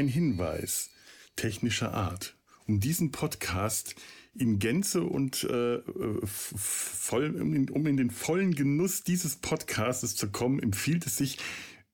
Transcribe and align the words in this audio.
Ein 0.00 0.08
Hinweis 0.08 0.88
technischer 1.36 1.92
Art. 1.92 2.34
Um 2.66 2.80
diesen 2.80 3.12
Podcast 3.12 3.96
in 4.34 4.58
Gänze 4.58 5.02
und 5.02 5.44
äh, 5.44 5.82
voll, 6.24 7.38
um 7.38 7.52
in, 7.52 7.68
um 7.68 7.86
in 7.86 7.98
den 7.98 8.10
vollen 8.10 8.54
Genuss 8.54 9.02
dieses 9.02 9.36
Podcastes 9.36 10.16
zu 10.16 10.30
kommen, 10.30 10.58
empfiehlt 10.58 11.04
es 11.04 11.18
sich, 11.18 11.36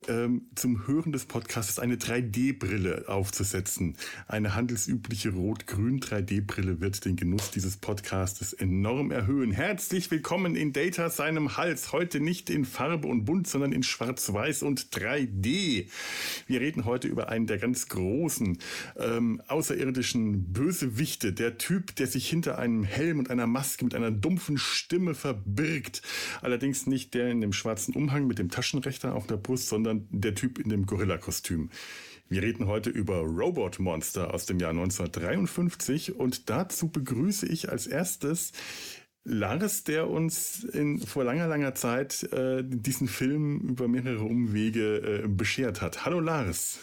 ähm, 0.08 0.46
zum 0.54 0.86
Hören 0.86 1.12
des 1.12 1.26
Podcasts 1.26 1.78
eine 1.78 1.96
3D-Brille 1.96 3.04
aufzusetzen. 3.08 3.96
Eine 4.28 4.54
handelsübliche 4.54 5.30
rot-grün 5.30 6.00
3D-Brille 6.00 6.80
wird 6.80 7.04
den 7.04 7.16
Genuss 7.16 7.50
dieses 7.50 7.76
Podcasts 7.76 8.52
enorm 8.52 9.10
erhöhen. 9.10 9.52
Herzlich 9.52 10.10
willkommen 10.10 10.56
in 10.56 10.72
Data 10.72 11.10
seinem 11.10 11.56
Hals. 11.56 11.92
Heute 11.92 12.20
nicht 12.20 12.50
in 12.50 12.64
Farbe 12.64 13.08
und 13.08 13.24
Bunt, 13.24 13.46
sondern 13.48 13.72
in 13.72 13.82
Schwarz-Weiß 13.82 14.62
und 14.62 14.90
3D. 14.90 15.88
Wir 16.46 16.60
reden 16.60 16.84
heute 16.84 17.08
über 17.08 17.28
einen 17.28 17.46
der 17.46 17.58
ganz 17.58 17.88
großen 17.88 18.58
ähm, 18.98 19.42
außerirdischen 19.48 20.52
Bösewichte. 20.52 21.32
Der 21.32 21.58
Typ, 21.58 21.96
der 21.96 22.06
sich 22.06 22.28
hinter 22.28 22.58
einem 22.58 22.84
Helm 22.84 23.18
und 23.18 23.30
einer 23.30 23.46
Maske 23.46 23.84
mit 23.84 23.94
einer 23.94 24.10
dumpfen 24.10 24.58
Stimme 24.58 25.14
verbirgt. 25.14 26.02
Allerdings 26.42 26.86
nicht 26.86 27.14
der 27.14 27.30
in 27.30 27.40
dem 27.40 27.52
schwarzen 27.52 27.94
Umhang 27.94 28.26
mit 28.26 28.38
dem 28.38 28.50
Taschenrechner 28.50 29.14
auf 29.14 29.26
der 29.26 29.36
Brust, 29.36 29.68
sondern 29.68 29.95
sondern 29.96 30.08
der 30.10 30.34
Typ 30.34 30.58
in 30.58 30.68
dem 30.68 30.86
Gorilla-Kostüm. 30.86 31.70
Wir 32.28 32.42
reden 32.42 32.66
heute 32.66 32.90
über 32.90 33.20
Robot 33.20 33.78
Monster 33.78 34.34
aus 34.34 34.46
dem 34.46 34.58
Jahr 34.58 34.70
1953 34.70 36.16
und 36.16 36.50
dazu 36.50 36.88
begrüße 36.88 37.46
ich 37.46 37.70
als 37.70 37.86
erstes 37.86 38.52
Lars, 39.22 39.84
der 39.84 40.08
uns 40.08 40.64
in, 40.64 40.98
vor 40.98 41.24
langer, 41.24 41.46
langer 41.46 41.74
Zeit 41.74 42.24
äh, 42.32 42.62
diesen 42.64 43.08
Film 43.08 43.60
über 43.60 43.88
mehrere 43.88 44.24
Umwege 44.24 45.22
äh, 45.24 45.28
beschert 45.28 45.82
hat. 45.82 46.04
Hallo 46.04 46.20
Lars. 46.20 46.78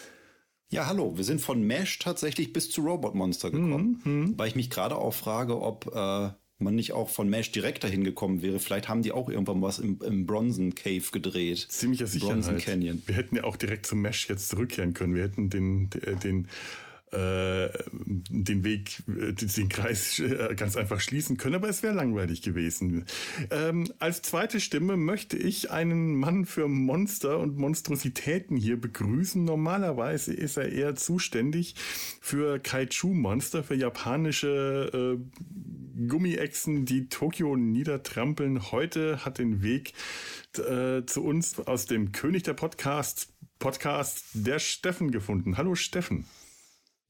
Ja, 0.70 0.88
hallo. 0.88 1.18
Wir 1.18 1.24
sind 1.24 1.40
von 1.40 1.62
Mesh 1.62 2.00
tatsächlich 2.00 2.52
bis 2.52 2.70
zu 2.70 2.82
Robot 2.82 3.16
Monster 3.16 3.52
gekommen, 3.52 4.02
mhm, 4.04 4.34
weil 4.38 4.48
ich 4.48 4.56
mich 4.56 4.70
gerade 4.70 4.96
auch 4.96 5.14
frage, 5.14 5.62
ob 5.62 5.88
äh, 5.94 6.32
man 6.60 6.76
nicht 6.76 6.94
auch 6.94 7.10
von 7.10 7.30
Mesh 7.30 7.52
direkt 7.52 7.84
dahin 7.84 8.04
gekommen 8.04 8.42
wäre. 8.42 8.60
Vielleicht 8.60 8.88
haben 8.88 9.02
die 9.02 9.12
auch 9.12 9.30
irgendwann 9.30 9.62
was 9.62 9.80
im, 9.80 10.00
im 10.02 10.26
Bronzen 10.26 10.76
Cave 10.76 11.04
gedreht. 11.12 11.68
Ziemlicher 11.70 12.08
Sicherheit. 12.08 12.42
Bronzen 12.42 12.58
Canyon. 12.58 13.02
Wir 13.06 13.16
hätten 13.16 13.36
ja 13.36 13.44
auch 13.44 13.58
direkt 13.58 13.86
zum 13.86 14.02
Mesh 14.02 14.30
jetzt 14.30 14.50
zurückkehren 14.50 14.94
können. 14.94 15.16
Wir 15.16 15.24
hätten 15.24 15.50
den, 15.50 15.90
den 16.24 16.48
äh, 17.14 17.70
den 18.30 18.64
Weg, 18.64 19.04
äh, 19.08 19.34
den 19.34 19.70
Kreis 19.70 20.18
äh, 20.18 20.56
ganz 20.56 20.76
einfach 20.76 21.00
schließen 21.00 21.38
können, 21.38 21.56
aber 21.56 21.70
es 21.70 21.84
wäre 21.84 21.94
langweilig 21.94 22.42
gewesen. 22.42 23.06
Ähm, 23.52 23.92
als 24.00 24.24
zweite 24.24 24.60
Stimme 24.60 24.98
möchte 24.98 25.38
ich 25.38 25.70
einen 25.70 26.16
Mann 26.16 26.46
für 26.46 26.68
Monster 26.68 27.40
und 27.40 27.56
Monstrositäten 27.56 28.58
hier 28.58 28.82
begrüßen. 28.82 29.44
Normalerweise 29.46 30.34
ist 30.34 30.58
er 30.58 30.72
eher 30.72 30.96
zuständig 30.96 31.76
für 32.20 32.58
Kaiju-Monster, 32.58 33.64
für 33.64 33.76
japanische 33.76 35.20
äh, 35.20 35.63
Gummiechsen, 36.08 36.86
die 36.86 37.10
Tokio 37.10 37.56
niedertrampeln. 37.56 38.72
Heute 38.72 39.26
hat 39.26 39.38
den 39.38 39.62
Weg 39.62 39.94
äh, 40.58 41.06
zu 41.06 41.24
uns 41.24 41.60
aus 41.60 41.86
dem 41.86 42.12
König 42.12 42.44
der 42.44 42.54
Podcasts 42.54 43.34
Podcast 43.60 44.26
der 44.34 44.60
Steffen 44.60 45.12
gefunden. 45.12 45.58
Hallo 45.58 45.76
Steffen. 45.76 46.26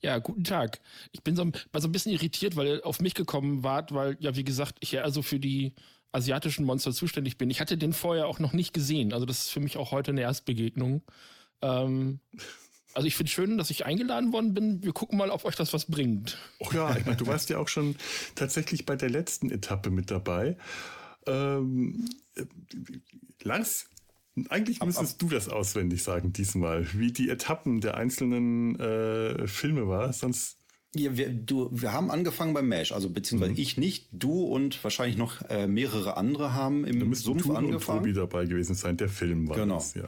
Ja, 0.01 0.19
guten 0.19 0.43
Tag. 0.43 0.81
Ich 1.11 1.23
bin 1.23 1.35
so, 1.35 1.49
war 1.71 1.81
so 1.81 1.87
ein 1.87 1.91
bisschen 1.91 2.11
irritiert, 2.11 2.55
weil 2.55 2.67
ihr 2.67 2.85
auf 2.85 2.99
mich 2.99 3.15
gekommen 3.15 3.63
wart, 3.63 3.93
weil, 3.93 4.17
ja, 4.19 4.35
wie 4.35 4.43
gesagt, 4.43 4.77
ich 4.81 4.91
ja 4.91 5.01
also 5.01 5.21
für 5.21 5.39
die 5.39 5.73
asiatischen 6.11 6.65
Monster 6.65 6.91
zuständig 6.91 7.37
bin. 7.37 7.49
Ich 7.49 7.59
hatte 7.59 7.77
den 7.77 7.93
vorher 7.93 8.27
auch 8.27 8.39
noch 8.39 8.53
nicht 8.53 8.73
gesehen. 8.73 9.13
Also 9.13 9.25
das 9.25 9.45
ist 9.45 9.49
für 9.49 9.61
mich 9.61 9.77
auch 9.77 9.91
heute 9.91 10.11
eine 10.11 10.21
Erstbegegnung. 10.21 11.01
Ähm, 11.61 12.19
also 12.93 13.07
ich 13.07 13.15
finde 13.15 13.31
schön, 13.31 13.57
dass 13.57 13.69
ich 13.69 13.85
eingeladen 13.85 14.33
worden 14.33 14.53
bin. 14.53 14.83
Wir 14.83 14.93
gucken 14.93 15.17
mal, 15.17 15.29
ob 15.29 15.45
euch 15.45 15.55
das 15.55 15.73
was 15.73 15.85
bringt. 15.85 16.37
Oh 16.59 16.69
ja, 16.73 16.95
ich 16.95 17.05
meine, 17.05 17.17
du 17.17 17.27
warst 17.27 17.49
ja 17.49 17.57
auch 17.57 17.67
schon 17.67 17.95
tatsächlich 18.35 18.85
bei 18.85 18.95
der 18.95 19.09
letzten 19.09 19.49
Etappe 19.49 19.89
mit 19.89 20.11
dabei. 20.11 20.57
Ähm, 21.25 22.05
äh, 22.35 22.45
Lars, 23.41 23.85
eigentlich 24.49 24.81
müsstest 24.81 25.15
ab, 25.15 25.23
ab. 25.23 25.29
du 25.29 25.35
das 25.35 25.49
auswendig 25.49 26.03
sagen 26.03 26.33
diesmal, 26.33 26.87
wie 26.93 27.11
die 27.11 27.29
Etappen 27.29 27.81
der 27.81 27.95
einzelnen 27.95 28.79
äh, 28.79 29.47
Filme 29.47 29.87
war, 29.87 30.11
sonst. 30.13 30.57
Ja, 30.95 31.17
wir, 31.17 31.29
du, 31.33 31.69
wir 31.71 31.91
haben 31.91 32.11
angefangen 32.11 32.53
beim 32.53 32.67
Mesh, 32.67 32.91
also 32.91 33.09
beziehungsweise 33.09 33.53
mhm. 33.53 33.57
ich 33.57 33.77
nicht, 33.77 34.09
du 34.11 34.43
und 34.43 34.83
wahrscheinlich 34.83 35.17
noch 35.17 35.41
äh, 35.49 35.67
mehrere 35.67 36.17
andere 36.17 36.53
haben 36.53 36.85
im 36.85 36.99
da 37.09 37.15
Sumpf 37.15 37.43
du 37.43 37.53
angefangen. 37.53 37.99
Und 37.99 38.05
Tobi 38.05 38.13
dabei 38.13 38.45
gewesen 38.45 38.75
sein, 38.75 38.97
der 38.97 39.09
Film 39.09 39.47
war 39.47 39.55
genau. 39.55 39.75
das, 39.75 39.95
ja. 39.95 40.07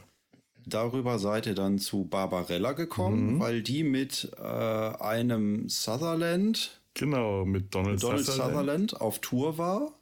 Darüber 0.66 1.20
seid 1.20 1.46
ihr 1.46 1.54
dann 1.54 1.78
zu 1.78 2.06
Barbarella 2.06 2.72
gekommen, 2.72 3.34
mhm. 3.34 3.40
weil 3.40 3.62
die 3.62 3.84
mit 3.84 4.32
äh, 4.36 4.42
einem 4.42 5.68
Sutherland, 5.68 6.80
genau, 6.94 7.44
mit 7.44 7.72
Donald, 7.72 8.02
Donald 8.02 8.24
Sutherland. 8.24 8.50
Sutherland 8.50 9.00
auf 9.00 9.20
Tour 9.20 9.58
war. 9.58 9.95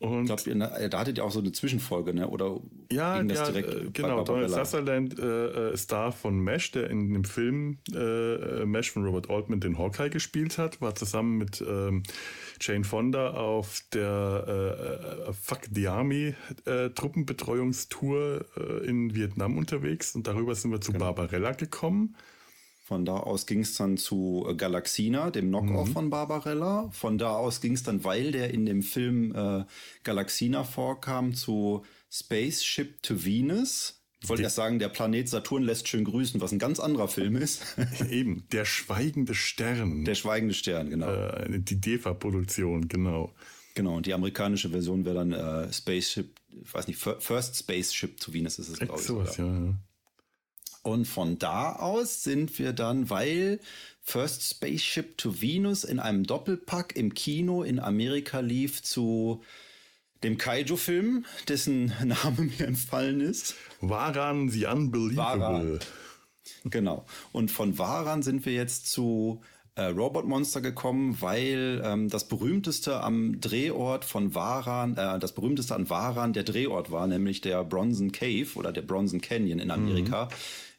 Und 0.00 0.30
ich 0.30 0.44
glaube, 0.44 0.88
da 0.88 0.98
hattet 0.98 1.18
ihr 1.18 1.24
auch 1.26 1.30
so 1.30 1.40
eine 1.40 1.52
Zwischenfolge, 1.52 2.14
ne? 2.14 2.26
Oder 2.26 2.58
ja, 2.90 3.18
ging 3.18 3.28
das 3.28 3.40
ja, 3.40 3.50
direkt 3.52 3.74
äh, 3.74 3.90
genau. 3.92 4.24
Donald 4.24 4.50
Sutherland 4.50 5.18
äh, 5.18 5.76
Star 5.76 6.08
äh, 6.08 6.12
von 6.12 6.40
Mesh, 6.40 6.72
der 6.72 6.88
in 6.88 7.12
dem 7.12 7.24
Film 7.24 7.76
äh, 7.94 8.64
Mesh 8.64 8.92
von 8.92 9.04
Robert 9.04 9.28
Altman 9.28 9.60
den 9.60 9.76
Hawkeye 9.76 10.08
gespielt 10.08 10.56
hat, 10.56 10.80
war 10.80 10.94
zusammen 10.94 11.36
mit 11.36 11.60
ähm, 11.60 12.02
Jane 12.62 12.84
Fonda 12.84 13.32
auf 13.32 13.82
der 13.92 15.26
äh, 15.28 15.32
Fuck 15.34 15.68
the 15.70 15.88
Army 15.88 16.34
äh, 16.64 16.88
Truppenbetreuungstour 16.88 18.46
äh, 18.56 18.86
in 18.86 19.14
Vietnam 19.14 19.58
unterwegs 19.58 20.14
und 20.14 20.26
darüber 20.26 20.54
sind 20.54 20.70
wir 20.70 20.80
zu 20.80 20.92
genau. 20.92 21.12
Barbarella 21.12 21.52
gekommen. 21.52 22.16
Von 22.90 23.04
da 23.04 23.18
aus 23.18 23.46
ging 23.46 23.60
es 23.60 23.76
dann 23.76 23.96
zu 23.98 24.44
äh, 24.48 24.56
Galaxina, 24.56 25.30
dem 25.30 25.46
Knockoff 25.46 25.90
mhm. 25.90 25.92
von 25.92 26.10
Barbarella. 26.10 26.90
Von 26.90 27.18
da 27.18 27.36
aus 27.36 27.60
ging 27.60 27.74
es 27.74 27.84
dann, 27.84 28.02
weil 28.02 28.32
der 28.32 28.52
in 28.52 28.66
dem 28.66 28.82
Film 28.82 29.32
äh, 29.32 29.64
Galaxina 30.02 30.64
vorkam, 30.64 31.32
zu 31.32 31.84
Spaceship 32.10 33.00
to 33.04 33.24
Venus. 33.24 34.02
Ich 34.20 34.28
wollte 34.28 34.42
erst 34.42 34.56
sagen, 34.56 34.80
der 34.80 34.88
Planet 34.88 35.28
Saturn 35.28 35.62
lässt 35.62 35.86
schön 35.86 36.02
grüßen, 36.02 36.40
was 36.40 36.50
ein 36.50 36.58
ganz 36.58 36.80
anderer 36.80 37.06
Film 37.06 37.36
ist. 37.36 37.62
Eben, 38.10 38.48
der 38.50 38.64
schweigende 38.64 39.36
Stern. 39.36 40.04
Der 40.04 40.16
schweigende 40.16 40.54
Stern, 40.54 40.90
genau. 40.90 41.12
Äh, 41.12 41.60
die 41.60 41.80
DEFA-Produktion, 41.80 42.88
genau. 42.88 43.32
Genau, 43.76 43.98
und 43.98 44.06
die 44.06 44.14
amerikanische 44.14 44.70
Version 44.70 45.04
wäre 45.04 45.14
dann 45.14 45.30
äh, 45.30 45.72
Spaceship, 45.72 46.40
ich 46.64 46.74
weiß 46.74 46.88
nicht, 46.88 46.98
First 46.98 47.54
Spaceship 47.54 48.18
to 48.18 48.32
Venus 48.32 48.58
ist 48.58 48.68
es, 48.68 48.80
glaube 48.80 48.98
ich. 48.98 49.06
Sowas, 49.06 49.36
ja, 49.36 49.46
ja. 49.46 49.74
Und 50.82 51.06
von 51.06 51.38
da 51.38 51.72
aus 51.72 52.22
sind 52.22 52.58
wir 52.58 52.72
dann, 52.72 53.10
weil 53.10 53.60
First 54.00 54.42
Spaceship 54.42 55.18
to 55.18 55.40
Venus 55.40 55.84
in 55.84 56.00
einem 56.00 56.24
Doppelpack 56.24 56.96
im 56.96 57.12
Kino 57.14 57.62
in 57.62 57.78
Amerika 57.78 58.40
lief 58.40 58.82
zu 58.82 59.42
dem 60.22 60.38
Kaiju-Film, 60.38 61.26
dessen 61.48 61.86
Name 62.04 62.42
mir 62.42 62.66
entfallen 62.66 63.20
ist. 63.20 63.54
Waran 63.80 64.48
the 64.48 64.66
Unbelievable. 64.66 65.16
Waran. 65.16 65.80
Genau. 66.64 67.06
Und 67.32 67.50
von 67.50 67.78
Waran 67.78 68.22
sind 68.22 68.44
wir 68.44 68.52
jetzt 68.52 68.90
zu 68.90 69.42
äh, 69.74 69.84
Robot 69.84 70.26
Monster 70.26 70.60
gekommen, 70.60 71.16
weil 71.20 71.80
ähm, 71.84 72.08
das 72.08 72.28
berühmteste 72.28 73.00
am 73.02 73.40
Drehort 73.40 74.04
von 74.04 74.34
Varan, 74.34 74.96
äh, 74.96 75.18
das 75.18 75.34
berühmteste 75.34 75.74
an 75.74 75.88
Varan 75.88 76.32
der 76.32 76.42
Drehort 76.42 76.90
war, 76.90 77.06
nämlich 77.06 77.40
der 77.40 77.64
Bronson 77.64 78.12
Cave 78.12 78.48
oder 78.54 78.72
der 78.72 78.82
Bronson 78.82 79.20
Canyon 79.20 79.58
in 79.58 79.70
Amerika, 79.70 80.24
mhm. 80.24 80.30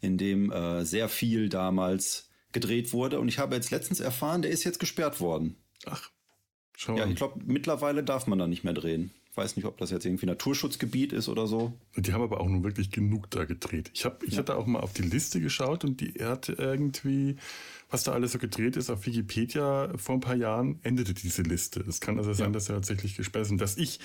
in 0.07 0.17
dem 0.17 0.51
äh, 0.51 0.85
sehr 0.85 1.09
viel 1.09 1.49
damals 1.49 2.29
gedreht 2.51 2.93
wurde. 2.93 3.19
Und 3.19 3.27
ich 3.27 3.39
habe 3.39 3.55
jetzt 3.55 3.71
letztens 3.71 3.99
erfahren, 3.99 4.41
der 4.41 4.51
ist 4.51 4.63
jetzt 4.63 4.79
gesperrt 4.79 5.19
worden. 5.19 5.55
Ach, 5.85 6.09
schau 6.75 6.97
Ja, 6.97 7.05
ich 7.05 7.15
glaube, 7.15 7.39
mittlerweile 7.45 8.03
darf 8.03 8.27
man 8.27 8.39
da 8.39 8.47
nicht 8.47 8.63
mehr 8.63 8.73
drehen. 8.73 9.11
Ich 9.31 9.37
weiß 9.37 9.55
nicht, 9.55 9.65
ob 9.65 9.77
das 9.77 9.91
jetzt 9.91 10.05
irgendwie 10.05 10.25
Naturschutzgebiet 10.25 11.13
ist 11.13 11.29
oder 11.29 11.47
so. 11.47 11.73
Die 11.95 12.11
haben 12.11 12.21
aber 12.21 12.41
auch 12.41 12.49
nun 12.49 12.63
wirklich 12.63 12.91
genug 12.91 13.31
da 13.31 13.45
gedreht. 13.45 13.89
Ich, 13.93 14.03
hab, 14.03 14.23
ich 14.23 14.33
ja. 14.33 14.39
hatte 14.39 14.57
auch 14.57 14.65
mal 14.65 14.81
auf 14.81 14.91
die 14.91 15.03
Liste 15.03 15.39
geschaut 15.39 15.85
und 15.85 16.01
die 16.01 16.13
hatte 16.23 16.53
irgendwie 16.53 17.37
was 17.91 18.03
da 18.03 18.13
alles 18.13 18.31
so 18.31 18.39
gedreht 18.39 18.77
ist 18.77 18.89
auf 18.89 19.05
Wikipedia 19.05 19.91
vor 19.97 20.15
ein 20.15 20.21
paar 20.21 20.35
Jahren, 20.35 20.79
endete 20.81 21.13
diese 21.13 21.41
Liste. 21.41 21.81
Es 21.81 21.99
kann 21.99 22.17
also 22.17 22.33
sein, 22.33 22.47
ja. 22.47 22.53
dass 22.53 22.69
er 22.69 22.75
tatsächlich 22.75 23.17
gesperrt 23.17 23.45
ist. 23.45 23.51
Und 23.51 23.59
dass 23.59 23.77
ich, 23.77 23.99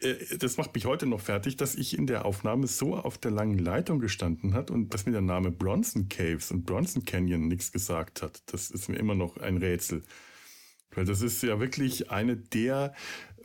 äh, 0.00 0.14
das 0.38 0.56
macht 0.56 0.74
mich 0.74 0.86
heute 0.86 1.06
noch 1.06 1.20
fertig, 1.20 1.56
dass 1.56 1.74
ich 1.74 1.98
in 1.98 2.06
der 2.06 2.24
Aufnahme 2.24 2.68
so 2.68 2.96
auf 2.96 3.18
der 3.18 3.32
langen 3.32 3.58
Leitung 3.58 3.98
gestanden 3.98 4.54
hat 4.54 4.70
und 4.70 4.94
dass 4.94 5.04
mir 5.04 5.12
der 5.12 5.20
Name 5.20 5.50
Bronson 5.50 6.08
Caves 6.08 6.52
und 6.52 6.64
Bronson 6.64 7.04
Canyon 7.04 7.48
nichts 7.48 7.72
gesagt 7.72 8.22
hat. 8.22 8.40
Das 8.46 8.70
ist 8.70 8.88
mir 8.88 8.96
immer 8.96 9.16
noch 9.16 9.36
ein 9.36 9.56
Rätsel. 9.56 10.04
Weil 10.96 11.04
das 11.04 11.22
ist 11.22 11.42
ja 11.42 11.60
wirklich 11.60 12.10
eine 12.10 12.36
der 12.36 12.94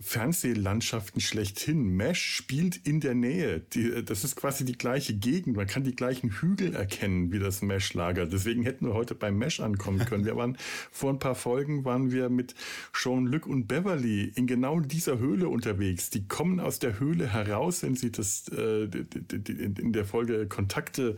Fernsehlandschaften 0.02 1.20
schlechthin. 1.20 1.84
Mesh 1.84 2.24
spielt 2.24 2.78
in 2.88 3.02
der 3.02 3.16
Nähe. 3.16 3.60
Die, 3.60 4.04
das 4.04 4.24
ist 4.24 4.38
quasi 4.38 4.64
die 4.64 4.78
gleiche 4.78 5.14
Gegend. 5.14 5.58
Man 5.58 5.68
kann 5.68 5.84
die 5.84 5.96
gleichen 5.96 6.30
Hügel 6.30 6.74
erkennen 6.74 7.34
wie 7.34 7.40
das 7.40 7.62
Mesh-Lager. 7.62 8.26
Deswegen 8.26 8.64
hätten 8.64 8.88
wir 8.88 8.94
heute 8.94 9.14
beim 9.14 9.38
Mesh 9.38 9.60
ankommen 9.60 10.06
können. 10.06 10.26
Wir 10.26 10.38
waren 10.38 10.58
vor 10.92 11.12
ein 11.12 11.20
paar 11.20 11.36
Folgen 11.36 11.84
waren 11.84 12.12
wir 12.12 12.30
mit 12.30 12.56
Jean-Luc 12.94 13.46
und 13.46 13.68
Beverly 13.68 14.32
in 14.36 14.48
genau 14.48 14.80
dieser 14.80 15.20
Höhle 15.20 15.50
unterwegs. 15.50 16.10
Die 16.10 16.28
kommen 16.28 16.60
aus 16.60 16.80
der 16.80 17.00
Höhle 17.00 17.28
heraus, 17.28 17.84
wenn 17.84 17.96
sie 17.96 18.12
das 18.12 18.48
äh, 18.50 18.86
in 18.86 19.92
der 19.92 20.06
Folge 20.06 20.48
Kontakte 20.48 21.18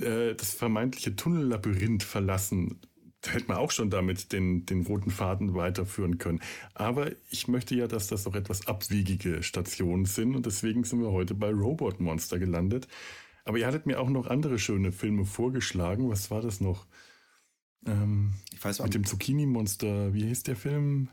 äh, 0.00 0.34
das 0.34 0.54
vermeintliche 0.54 1.16
Tunnellabyrinth 1.16 2.04
verlassen 2.04 2.78
hätte 3.34 3.48
man 3.48 3.58
auch 3.58 3.70
schon 3.70 3.90
damit 3.90 4.32
den, 4.32 4.66
den 4.66 4.86
roten 4.86 5.10
Faden 5.10 5.54
weiterführen 5.54 6.18
können. 6.18 6.40
Aber 6.74 7.10
ich 7.30 7.48
möchte 7.48 7.74
ja, 7.74 7.86
dass 7.86 8.06
das 8.06 8.24
doch 8.24 8.34
etwas 8.34 8.66
abwiegige 8.66 9.42
Stationen 9.42 10.04
sind 10.04 10.36
und 10.36 10.46
deswegen 10.46 10.84
sind 10.84 11.00
wir 11.00 11.12
heute 11.12 11.34
bei 11.34 11.50
Robot 11.50 12.00
Monster 12.00 12.38
gelandet. 12.38 12.88
Aber 13.44 13.58
ihr 13.58 13.66
hattet 13.66 13.86
mir 13.86 14.00
auch 14.00 14.10
noch 14.10 14.26
andere 14.26 14.58
schöne 14.58 14.92
Filme 14.92 15.24
vorgeschlagen. 15.24 16.10
Was 16.10 16.30
war 16.30 16.42
das 16.42 16.60
noch? 16.60 16.86
Ähm, 17.86 18.34
ich 18.52 18.64
weiß 18.64 18.82
Mit 18.82 18.94
dem 18.94 19.04
Zucchini-Monster. 19.04 20.12
Wie 20.12 20.24
hieß 20.26 20.42
der 20.42 20.56
Film? 20.56 21.10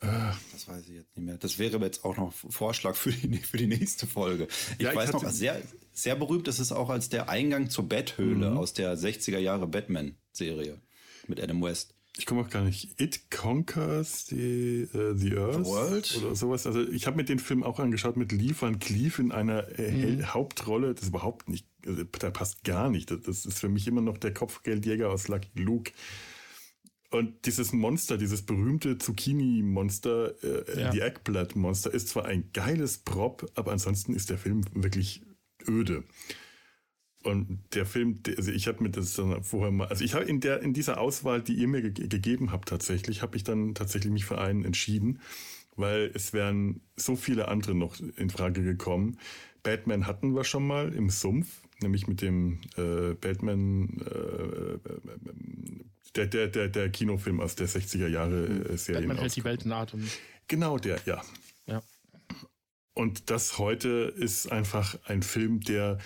Äh, 0.00 0.06
das 0.52 0.68
weiß 0.68 0.88
ich 0.88 0.94
jetzt 0.94 1.16
nicht 1.16 1.26
mehr. 1.26 1.38
Das 1.38 1.58
wäre 1.58 1.78
jetzt 1.78 2.04
auch 2.04 2.16
noch 2.16 2.32
Vorschlag 2.32 2.94
für 2.94 3.10
die, 3.10 3.36
für 3.38 3.56
die 3.56 3.66
nächste 3.66 4.06
Folge. 4.06 4.46
Ich 4.78 4.84
ja, 4.84 4.94
weiß 4.94 5.10
ich 5.10 5.12
noch, 5.14 5.28
sehr, 5.30 5.60
sehr 5.92 6.16
berühmt 6.16 6.46
ist 6.48 6.60
es 6.60 6.72
auch 6.72 6.88
als 6.88 7.08
der 7.08 7.28
Eingang 7.28 7.70
zur 7.70 7.88
Betthöhle 7.88 8.50
mhm. 8.50 8.58
aus 8.58 8.74
der 8.74 8.96
60er 8.96 9.38
Jahre 9.38 9.66
Batman-Serie 9.66 10.80
mit 11.26 11.40
Adam 11.42 11.62
West. 11.62 11.94
Ich 12.16 12.26
komme 12.26 12.40
auch 12.40 12.50
gar 12.50 12.64
nicht. 12.64 13.00
It 13.00 13.30
Conquers 13.30 14.26
the, 14.26 14.88
uh, 14.92 15.14
the 15.14 15.36
Earth 15.36 15.64
World? 15.64 16.20
oder 16.20 16.34
sowas. 16.34 16.66
Also 16.66 16.82
ich 16.88 17.06
habe 17.06 17.16
mir 17.16 17.24
den 17.24 17.38
Film 17.38 17.62
auch 17.62 17.78
angeschaut 17.78 18.16
mit 18.16 18.32
Lee 18.32 18.54
Van 18.58 18.80
Cleef 18.80 19.20
in 19.20 19.30
einer 19.30 19.78
äh, 19.78 20.16
mhm. 20.16 20.34
Hauptrolle. 20.34 20.94
Das 20.94 21.04
ist 21.04 21.08
überhaupt 21.10 21.48
nicht, 21.48 21.66
also, 21.86 22.02
da 22.04 22.30
passt 22.30 22.64
gar 22.64 22.90
nicht. 22.90 23.10
Das 23.10 23.46
ist 23.46 23.58
für 23.58 23.68
mich 23.68 23.86
immer 23.86 24.00
noch 24.00 24.18
der 24.18 24.34
Kopfgeldjäger 24.34 25.10
aus 25.10 25.28
Lucky 25.28 25.50
Luke. 25.54 25.92
Und 27.10 27.46
dieses 27.46 27.72
Monster, 27.72 28.18
dieses 28.18 28.42
berühmte 28.42 28.98
Zucchini-Monster, 28.98 30.34
äh, 30.42 30.80
ja. 30.80 30.90
die 30.90 31.00
Eggplant-Monster, 31.00 31.92
ist 31.92 32.08
zwar 32.08 32.26
ein 32.26 32.50
geiles 32.52 32.98
Prop, 32.98 33.50
aber 33.54 33.72
ansonsten 33.72 34.14
ist 34.14 34.28
der 34.28 34.36
Film 34.36 34.64
wirklich 34.74 35.22
öde. 35.66 36.04
Und 37.24 37.60
der 37.74 37.86
Film, 37.86 38.20
also 38.36 38.52
ich 38.52 38.68
habe 38.68 38.82
mir 38.82 38.90
das 38.90 39.14
dann 39.14 39.42
vorher 39.42 39.72
mal, 39.72 39.88
also 39.88 40.04
ich 40.04 40.14
habe 40.14 40.24
in 40.24 40.40
der 40.40 40.62
in 40.62 40.72
dieser 40.72 41.00
Auswahl, 41.00 41.42
die 41.42 41.54
ihr 41.54 41.66
mir 41.66 41.90
ge 41.90 42.08
gegeben 42.08 42.52
habt, 42.52 42.68
tatsächlich, 42.68 43.22
habe 43.22 43.36
ich 43.36 43.44
dann 43.44 43.74
tatsächlich 43.74 44.12
mich 44.12 44.24
für 44.24 44.38
einen 44.38 44.64
entschieden, 44.64 45.20
weil 45.76 46.10
es 46.14 46.32
wären 46.32 46.80
so 46.94 47.16
viele 47.16 47.48
andere 47.48 47.74
noch 47.74 47.98
in 48.16 48.30
Frage 48.30 48.62
gekommen. 48.62 49.18
Batman 49.62 50.06
hatten 50.06 50.34
wir 50.34 50.44
schon 50.44 50.66
mal 50.66 50.92
im 50.94 51.10
Sumpf, 51.10 51.62
nämlich 51.80 52.06
mit 52.06 52.22
dem 52.22 52.60
äh, 52.76 53.14
Batman 53.14 54.00
äh, 54.00 54.78
der, 56.16 56.26
der, 56.26 56.48
der, 56.48 56.68
der 56.68 56.90
Kinofilm 56.90 57.40
aus 57.40 57.54
der 57.54 57.68
60er 57.68 58.08
Jahre 58.08 58.46
äh, 58.46 58.76
Serie. 58.76 59.02
Batman 59.02 59.18
hält 59.18 59.36
die 59.36 59.44
Welt 59.44 59.64
in 59.64 59.72
Atem. 59.72 60.08
Genau 60.48 60.78
der, 60.78 61.00
ja. 61.04 61.22
Ja. 61.66 61.82
Und 62.94 63.30
das 63.30 63.58
heute 63.58 64.12
ist 64.16 64.50
einfach 64.50 64.98
ein 65.04 65.22
Film, 65.22 65.60
der 65.60 65.98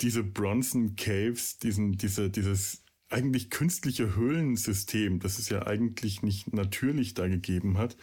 diese 0.00 0.22
Bronson 0.22 0.96
Caves, 0.96 1.58
diesen, 1.58 1.92
diese, 1.98 2.30
dieses 2.30 2.84
eigentlich 3.10 3.50
künstliche 3.50 4.14
Höhlensystem, 4.14 5.20
das 5.20 5.38
es 5.38 5.48
ja 5.48 5.66
eigentlich 5.66 6.22
nicht 6.22 6.52
natürlich 6.52 7.14
da 7.14 7.26
gegeben 7.26 7.76
hat, 7.76 7.96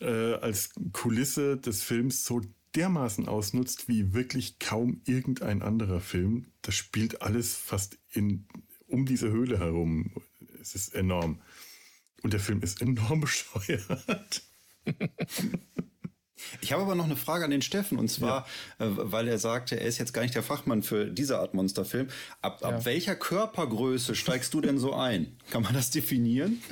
äh, 0.00 0.34
als 0.34 0.70
Kulisse 0.92 1.56
des 1.56 1.82
Films 1.82 2.24
so 2.24 2.42
dermaßen 2.78 3.26
ausnutzt 3.26 3.88
wie 3.88 4.14
wirklich 4.14 4.60
kaum 4.60 5.02
irgendein 5.04 5.62
anderer 5.62 6.00
Film. 6.00 6.46
Das 6.62 6.76
spielt 6.76 7.22
alles 7.22 7.56
fast 7.56 7.98
in, 8.12 8.46
um 8.86 9.04
diese 9.04 9.30
Höhle 9.30 9.58
herum. 9.58 10.12
Es 10.60 10.76
ist 10.76 10.94
enorm. 10.94 11.42
Und 12.22 12.32
der 12.32 12.40
Film 12.40 12.62
ist 12.62 12.80
enorm 12.80 13.20
bescheuert. 13.22 14.42
Ich 16.60 16.72
habe 16.72 16.82
aber 16.82 16.94
noch 16.94 17.06
eine 17.06 17.16
Frage 17.16 17.44
an 17.44 17.50
den 17.50 17.62
Steffen 17.62 17.98
und 17.98 18.08
zwar, 18.08 18.46
ja. 18.78 18.86
äh, 18.86 18.90
weil 19.12 19.26
er 19.26 19.38
sagte, 19.38 19.80
er 19.80 19.88
ist 19.88 19.98
jetzt 19.98 20.12
gar 20.12 20.22
nicht 20.22 20.36
der 20.36 20.44
Fachmann 20.44 20.84
für 20.84 21.06
diese 21.06 21.40
Art 21.40 21.52
Monsterfilm. 21.52 22.06
Ab, 22.40 22.60
ja. 22.62 22.68
ab 22.68 22.84
welcher 22.84 23.16
Körpergröße 23.16 24.14
steigst 24.14 24.54
du 24.54 24.60
denn 24.60 24.78
so 24.78 24.94
ein? 24.94 25.36
Kann 25.50 25.64
man 25.64 25.74
das 25.74 25.90
definieren? 25.90 26.62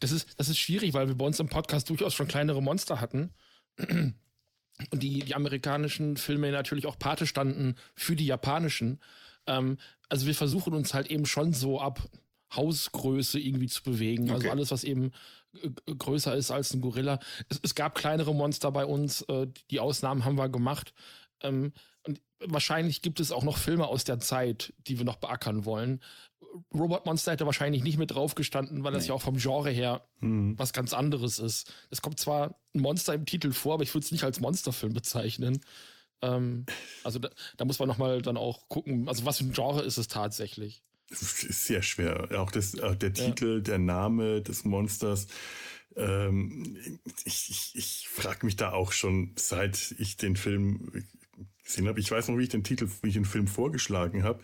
Das 0.00 0.10
ist, 0.10 0.28
das 0.36 0.48
ist 0.48 0.58
schwierig, 0.58 0.94
weil 0.94 1.06
wir 1.06 1.14
bei 1.14 1.24
uns 1.24 1.38
im 1.38 1.48
Podcast 1.48 1.88
durchaus 1.90 2.12
schon 2.12 2.26
kleinere 2.26 2.60
Monster 2.60 3.00
hatten. 3.00 3.32
Und 4.90 5.02
die, 5.02 5.20
die 5.20 5.34
amerikanischen 5.34 6.16
Filme 6.16 6.50
natürlich 6.50 6.86
auch 6.86 6.98
Pate 6.98 7.26
standen 7.26 7.76
für 7.94 8.16
die 8.16 8.26
japanischen. 8.26 9.00
Ähm, 9.46 9.78
also 10.08 10.26
wir 10.26 10.34
versuchen 10.34 10.74
uns 10.74 10.94
halt 10.94 11.10
eben 11.10 11.26
schon 11.26 11.52
so 11.52 11.80
ab 11.80 12.08
Hausgröße 12.54 13.40
irgendwie 13.40 13.68
zu 13.68 13.82
bewegen. 13.82 14.24
Also 14.24 14.34
okay. 14.34 14.48
Also 14.48 14.50
alles, 14.50 14.70
was 14.70 14.84
eben 14.84 15.12
äh, 15.62 15.94
größer 15.94 16.34
ist 16.34 16.50
als 16.50 16.74
ein 16.74 16.80
Gorilla. 16.80 17.18
Es, 17.48 17.60
es, 17.62 17.74
gab 17.74 17.94
kleinere 17.94 18.34
Monster 18.34 18.70
bei 18.70 18.84
uns, 18.84 19.22
äh, 19.22 19.46
die 19.70 19.80
Ausnahmen 19.80 20.24
haben 20.24 20.36
wir 20.36 20.48
gemacht. 20.48 20.92
Ähm, 21.40 21.72
und 22.04 22.20
wahrscheinlich 22.40 23.02
gibt 23.02 23.20
es 23.20 23.32
auch 23.32 23.44
noch 23.44 23.58
Filme 23.58 23.86
aus 23.86 24.04
der 24.04 24.18
Zeit, 24.18 24.72
die 24.86 24.98
wir 24.98 25.04
noch 25.04 25.16
beackern 25.16 25.64
wollen. 25.64 26.00
Robot 26.74 27.06
Monster 27.06 27.32
hätte 27.32 27.46
wahrscheinlich 27.46 27.82
nicht 27.82 27.98
mit 27.98 28.12
drauf 28.12 28.34
gestanden, 28.34 28.84
weil 28.84 28.92
das 28.92 29.06
ja 29.06 29.14
auch 29.14 29.22
vom 29.22 29.36
Genre 29.36 29.70
her 29.70 30.02
mhm. 30.20 30.58
was 30.58 30.72
ganz 30.72 30.92
anderes 30.92 31.38
ist. 31.38 31.72
Es 31.90 32.02
kommt 32.02 32.18
zwar 32.18 32.56
ein 32.74 32.80
Monster 32.80 33.14
im 33.14 33.26
Titel 33.26 33.52
vor, 33.52 33.74
aber 33.74 33.82
ich 33.82 33.94
würde 33.94 34.04
es 34.04 34.12
nicht 34.12 34.24
als 34.24 34.40
Monsterfilm 34.40 34.92
bezeichnen. 34.92 35.60
Ähm, 36.20 36.66
also 37.04 37.18
da, 37.18 37.30
da 37.56 37.64
muss 37.64 37.78
man 37.78 37.88
nochmal 37.88 38.22
dann 38.22 38.36
auch 38.36 38.68
gucken, 38.68 39.08
also 39.08 39.24
was 39.24 39.38
für 39.38 39.44
ein 39.44 39.52
Genre 39.52 39.82
ist 39.82 39.98
es 39.98 40.08
tatsächlich 40.08 40.82
ist 41.12 41.66
sehr 41.66 41.82
schwer. 41.82 42.28
Auch 42.40 42.50
das, 42.50 42.78
auch 42.80 42.94
der 42.94 43.12
Titel, 43.12 43.56
ja. 43.56 43.60
der 43.60 43.78
Name 43.78 44.42
des 44.42 44.64
Monsters. 44.64 45.26
Ähm, 45.96 47.00
ich 47.24 47.50
ich, 47.50 47.72
ich 47.74 48.08
frage 48.08 48.46
mich 48.46 48.56
da 48.56 48.72
auch 48.72 48.92
schon, 48.92 49.32
seit 49.36 49.94
ich 49.98 50.16
den 50.16 50.36
Film 50.36 51.04
gesehen 51.64 51.88
habe. 51.88 52.00
Ich 52.00 52.10
weiß 52.10 52.28
noch, 52.28 52.38
wie 52.38 52.44
ich 52.44 52.48
den 52.48 52.64
Titel, 52.64 52.88
wie 53.02 53.08
ich 53.08 53.14
den 53.14 53.24
Film 53.24 53.46
vorgeschlagen 53.46 54.22
habe. 54.22 54.40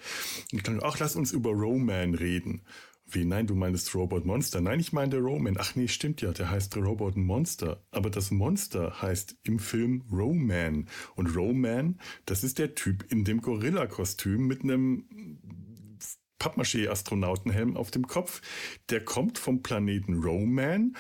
Und 0.53 0.59
ich 0.59 0.63
dachte, 0.63 0.85
ach, 0.85 0.99
lass 0.99 1.17
uns 1.17 1.33
über 1.33 1.51
Roman 1.51 2.15
reden. 2.15 2.63
Wie, 3.11 3.25
nein, 3.25 3.47
du 3.47 3.55
meinst 3.55 3.95
Robot 3.95 4.27
Monster. 4.27 4.61
Nein, 4.61 4.81
ich 4.81 4.93
meine 4.93 5.17
Roman. 5.19 5.57
Ach 5.59 5.75
nee, 5.77 5.89
stimmt 5.89 6.21
ja, 6.21 6.33
der 6.33 6.51
heißt 6.51 6.77
Robot 6.77 7.17
Monster. 7.17 7.83
Aber 7.91 8.11
das 8.11 8.31
Monster 8.31 9.01
heißt 9.01 9.37
im 9.45 9.59
Film 9.59 10.05
Roman. 10.13 10.89
Und 11.17 11.35
Roman, 11.35 11.99
das 12.27 12.45
ist 12.45 12.59
der 12.59 12.75
Typ 12.75 13.11
in 13.11 13.25
dem 13.25 13.41
Gorilla-Kostüm 13.41 14.47
mit 14.47 14.63
einem 14.63 15.07
Pappmaché-Astronautenhelm 16.39 17.79
auf 17.79 17.91
dem 17.91 18.07
Kopf. 18.07 18.43
Der 18.91 19.03
kommt 19.03 19.39
vom 19.39 19.63
Planeten 19.63 20.23
Roman, 20.23 20.95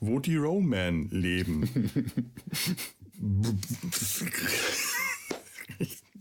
wo 0.00 0.18
die 0.18 0.36
Roman 0.36 1.08
leben. 1.10 1.68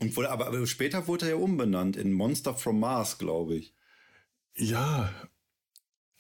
Und 0.02 0.16
wurde, 0.16 0.30
aber, 0.30 0.66
später 0.66 1.08
wurde 1.08 1.26
er 1.26 1.32
ja 1.32 1.38
umbenannt 1.38 1.98
in 1.98 2.12
Monster 2.12 2.56
from 2.56 2.80
Mars, 2.80 3.18
glaube 3.18 3.56
ich. 3.56 3.76
Ja, 4.56 5.10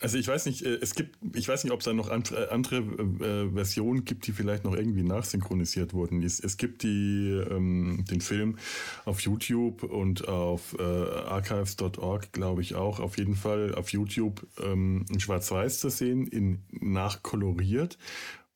also 0.01 0.17
ich 0.17 0.27
weiß 0.27 0.45
nicht, 0.45 0.61
äh, 0.61 0.77
es 0.81 0.95
gibt, 0.95 1.17
ich 1.35 1.47
weiß 1.47 1.63
nicht, 1.63 1.73
ob 1.73 1.79
es 1.79 1.85
da 1.85 1.93
noch 1.93 2.09
andere, 2.09 2.47
äh, 2.47 2.49
andere 2.49 2.77
äh, 2.77 3.51
Versionen 3.53 4.05
gibt, 4.05 4.27
die 4.27 4.31
vielleicht 4.31 4.63
noch 4.63 4.73
irgendwie 4.73 5.03
nachsynchronisiert 5.03 5.93
wurden. 5.93 6.23
Es, 6.23 6.39
es 6.39 6.57
gibt 6.57 6.83
die, 6.83 7.31
ähm, 7.49 8.05
den 8.09 8.21
Film 8.21 8.57
auf 9.05 9.19
YouTube 9.21 9.83
und 9.83 10.27
auf 10.27 10.75
äh, 10.79 10.83
archives.org, 10.83 12.31
glaube 12.31 12.61
ich 12.61 12.75
auch. 12.75 12.99
Auf 12.99 13.17
jeden 13.17 13.35
Fall 13.35 13.75
auf 13.75 13.91
YouTube 13.91 14.47
ähm, 14.61 15.05
in 15.09 15.19
Schwarz-Weiß 15.19 15.79
zu 15.79 15.89
sehen, 15.89 16.27
in 16.27 16.63
nachkoloriert. 16.71 17.97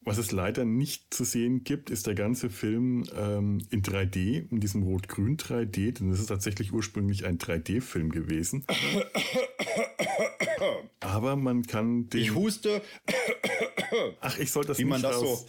Was 0.06 0.18
es 0.18 0.32
leider 0.32 0.66
nicht 0.66 1.14
zu 1.14 1.24
sehen 1.24 1.64
gibt, 1.64 1.90
ist 1.90 2.08
der 2.08 2.16
ganze 2.16 2.50
Film 2.50 3.06
ähm, 3.18 3.60
in 3.70 3.84
3D, 3.84 4.50
in 4.52 4.60
diesem 4.60 4.84
Rot-Grün 4.84 5.38
3D, 5.38 5.94
denn 5.94 6.12
das 6.12 6.20
ist 6.20 6.28
tatsächlich 6.28 6.74
ursprünglich 6.74 7.26
ein 7.26 7.38
3D-Film 7.38 8.12
gewesen. 8.12 8.66
Aber 11.00 11.36
man 11.36 11.64
kann 11.64 12.10
den. 12.10 12.22
Ich 12.22 12.36
huste. 12.36 12.82
Ach, 14.22 14.38
ich 14.40 14.52
soll 14.52 14.66
das 14.66 14.80
wie 14.80 14.86
man 14.86 15.02
das 15.02 15.16
raus, 15.18 15.46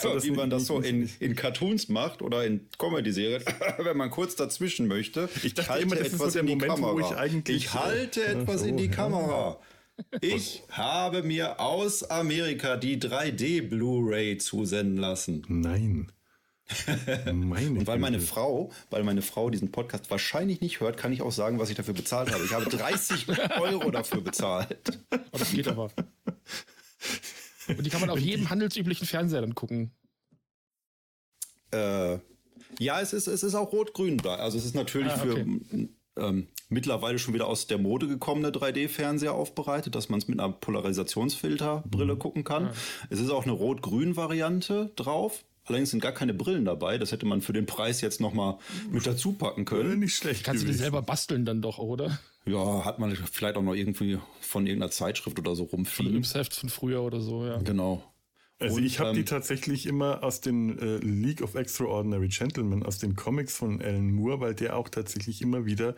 so, 0.00 0.14
das 0.14 0.24
wie 0.24 0.30
man 0.30 0.50
das 0.50 0.66
so 0.66 0.80
in, 0.80 1.08
in 1.18 1.34
Cartoons 1.34 1.88
macht 1.88 2.20
oder 2.22 2.44
in 2.44 2.68
Comedy-Serien, 2.78 3.42
wenn 3.78 3.96
man 3.96 4.10
kurz 4.10 4.36
dazwischen 4.36 4.86
möchte. 4.86 5.28
Ich 5.42 5.54
dachte 5.54 5.60
ich 5.62 5.68
halte 5.68 5.82
immer, 5.82 5.96
das 5.96 6.06
etwas 6.08 6.28
ist 6.28 6.32
so 6.34 6.38
der 6.40 6.42
Moment, 6.42 6.72
Kamera. 6.72 6.92
wo 6.92 7.00
ich 7.00 7.16
eigentlich. 7.16 7.56
Ich 7.56 7.74
halte 7.74 8.24
etwas 8.24 8.60
so, 8.60 8.66
in 8.66 8.76
die 8.76 8.88
Kamera. 8.88 9.58
Ich 10.20 10.62
habe 10.70 11.22
mir 11.22 11.60
aus 11.60 12.02
Amerika 12.02 12.76
die 12.76 12.98
3D 12.98 13.68
Blu-ray 13.68 14.38
zusenden 14.38 14.96
lassen. 14.96 15.44
Nein. 15.48 16.12
Meine 17.32 17.70
und 17.78 17.86
weil 17.86 17.98
meine 17.98 18.20
Frau, 18.20 18.72
weil 18.90 19.04
meine 19.04 19.22
Frau 19.22 19.50
diesen 19.50 19.70
Podcast 19.70 20.10
wahrscheinlich 20.10 20.60
nicht 20.60 20.80
hört, 20.80 20.96
kann 20.96 21.12
ich 21.12 21.22
auch 21.22 21.30
sagen, 21.30 21.58
was 21.58 21.70
ich 21.70 21.76
dafür 21.76 21.94
bezahlt 21.94 22.32
habe. 22.32 22.44
Ich 22.44 22.52
habe 22.52 22.64
30 22.64 23.26
Euro 23.60 23.90
dafür 23.90 24.20
bezahlt. 24.20 24.98
Oh, 25.12 25.38
das 25.38 25.52
geht 25.52 25.68
aber. 25.68 25.90
Und 27.68 27.84
die 27.84 27.90
kann 27.90 28.00
man 28.00 28.10
auf 28.10 28.18
jedem 28.18 28.50
handelsüblichen 28.50 29.06
Fernseher 29.06 29.42
dann 29.42 29.54
gucken. 29.54 29.92
Äh, 31.72 32.18
ja, 32.78 33.00
es 33.00 33.12
ist, 33.12 33.28
es 33.28 33.42
ist 33.42 33.54
auch 33.54 33.72
rot-grün 33.72 34.18
da. 34.18 34.36
Also 34.36 34.58
es 34.58 34.64
ist 34.64 34.74
natürlich 34.74 35.12
ah, 35.12 35.22
okay. 35.22 35.44
für 35.70 35.88
ähm, 36.16 36.48
mittlerweile 36.68 37.18
schon 37.18 37.34
wieder 37.34 37.46
aus 37.46 37.66
der 37.66 37.78
Mode 37.78 38.08
gekommene 38.08 38.50
3D-Fernseher 38.50 39.32
aufbereitet, 39.32 39.94
dass 39.94 40.08
man 40.08 40.18
es 40.18 40.28
mit 40.28 40.40
einer 40.40 40.52
Polarisationsfilterbrille 40.52 42.14
mhm. 42.14 42.18
gucken 42.18 42.44
kann. 42.44 42.64
Ja. 42.64 42.72
Es 43.10 43.20
ist 43.20 43.30
auch 43.30 43.44
eine 43.44 43.52
rot-grün-Variante 43.52 44.92
drauf. 44.96 45.44
Allerdings 45.66 45.90
sind 45.90 46.00
gar 46.00 46.12
keine 46.12 46.32
Brillen 46.32 46.64
dabei. 46.64 46.96
Das 46.96 47.10
hätte 47.10 47.26
man 47.26 47.40
für 47.40 47.52
den 47.52 47.66
Preis 47.66 48.00
jetzt 48.00 48.20
nochmal 48.20 48.58
mit 48.90 49.04
dazu 49.04 49.32
packen 49.32 49.64
können. 49.64 49.98
Nicht 49.98 50.14
schlecht. 50.14 50.44
Kannst 50.44 50.62
du 50.62 50.66
die 50.66 50.72
selber 50.72 51.02
basteln 51.02 51.44
dann 51.44 51.60
doch, 51.60 51.78
oder? 51.78 52.18
Ja, 52.44 52.84
hat 52.84 53.00
man 53.00 53.16
vielleicht 53.16 53.56
auch 53.56 53.62
noch 53.62 53.74
irgendwie 53.74 54.18
von 54.40 54.66
irgendeiner 54.66 54.92
Zeitschrift 54.92 55.38
oder 55.40 55.56
so 55.56 55.64
rumfliegen. 55.64 56.22
Von 56.22 56.40
Heft 56.40 56.54
von 56.54 56.68
früher 56.68 57.02
oder 57.02 57.20
so, 57.20 57.44
ja. 57.44 57.58
Genau. 57.58 58.04
Also 58.58 58.76
und, 58.76 58.84
ich 58.84 59.00
habe 59.00 59.10
ähm, 59.10 59.16
die 59.16 59.24
tatsächlich 59.24 59.86
immer 59.86 60.22
aus 60.22 60.40
den 60.40 60.78
äh, 60.78 60.96
League 60.98 61.42
of 61.42 61.54
Extraordinary 61.54 62.28
Gentlemen, 62.28 62.82
aus 62.82 62.98
den 62.98 63.14
Comics 63.14 63.54
von 63.54 63.82
Alan 63.82 64.10
Moore, 64.12 64.40
weil 64.40 64.54
der 64.54 64.76
auch 64.76 64.88
tatsächlich 64.88 65.42
immer 65.42 65.66
wieder 65.66 65.94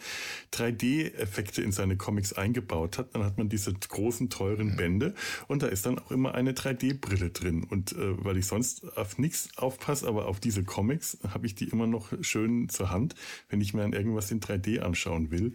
3D-Effekte 0.52 1.62
in 1.62 1.70
seine 1.70 1.96
Comics 1.96 2.32
eingebaut 2.32 2.98
hat. 2.98 3.14
Dann 3.14 3.24
hat 3.24 3.38
man 3.38 3.48
diese 3.48 3.72
großen, 3.72 4.28
teuren. 4.28 4.76
Bände 4.76 5.14
und 5.46 5.62
da 5.62 5.68
ist 5.68 5.86
dann 5.86 5.98
auch 5.98 6.10
immer 6.10 6.34
eine 6.34 6.52
3D-Brille 6.52 7.30
drin. 7.30 7.64
Und 7.64 7.92
äh, 7.92 8.24
weil 8.24 8.36
ich 8.36 8.46
sonst 8.46 8.96
auf 8.96 9.18
nichts 9.18 9.50
aufpasse, 9.56 10.06
aber 10.08 10.26
auf 10.26 10.40
diese 10.40 10.64
Comics 10.64 11.18
habe 11.28 11.46
ich 11.46 11.54
die 11.54 11.68
immer 11.68 11.86
noch 11.86 12.12
schön 12.22 12.68
zur 12.68 12.90
Hand, 12.90 13.14
wenn 13.48 13.60
ich 13.60 13.72
mir 13.72 13.84
an 13.84 13.92
irgendwas 13.92 14.30
in 14.30 14.40
3D 14.40 14.80
anschauen 14.80 15.30
will. 15.30 15.54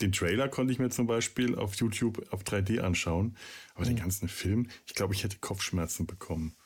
Den 0.00 0.12
Trailer 0.12 0.48
konnte 0.48 0.72
ich 0.72 0.78
mir 0.78 0.90
zum 0.90 1.06
Beispiel 1.06 1.54
auf 1.54 1.74
YouTube 1.74 2.26
auf 2.32 2.42
3D 2.42 2.80
anschauen, 2.80 3.36
aber 3.74 3.84
mhm. 3.84 3.90
den 3.90 3.96
ganzen 3.96 4.28
Film, 4.28 4.68
ich 4.86 4.94
glaube, 4.94 5.14
ich 5.14 5.22
hätte 5.22 5.38
Kopfschmerzen 5.38 6.06
bekommen. 6.06 6.56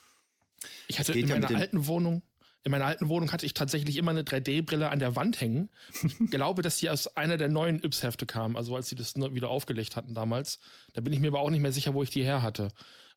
Ich 0.89 0.99
hatte 0.99 1.13
in 1.13 1.29
meiner 1.29 1.51
alten 1.51 1.87
Wohnung, 1.87 2.23
in 2.65 2.73
meiner 2.73 2.87
alten 2.87 3.09
Wohnung 3.09 3.31
hatte 3.31 3.47
ich 3.47 3.55
tatsächlich 3.55 3.97
immer 3.97 4.11
eine 4.11 4.23
3D-Brille 4.23 4.91
an 4.91 4.99
der 4.99 5.15
Wand 5.15 5.41
hängen. 5.41 5.71
Ich 6.03 6.17
glaube, 6.31 6.63
dass 6.63 6.79
die 6.79 6.91
aus 6.91 7.17
einer 7.17 7.37
der 7.37 7.49
neuen 7.49 7.81
Yps-Hefte 7.83 8.27
kam, 8.27 8.57
also 8.57 8.75
als 8.75 8.89
sie 8.89 8.97
das 8.97 9.15
wieder 9.15 9.51
aufgelegt 9.51 9.95
hatten 9.97 10.15
damals. 10.15 10.59
Da 10.93 11.01
bin 11.01 11.13
ich 11.13 11.21
mir 11.21 11.29
aber 11.29 11.41
auch 11.41 11.51
nicht 11.51 11.61
mehr 11.61 11.73
sicher, 11.73 11.95
wo 11.95 12.03
ich 12.03 12.11
die 12.11 12.25
her 12.25 12.43
hatte. 12.43 12.73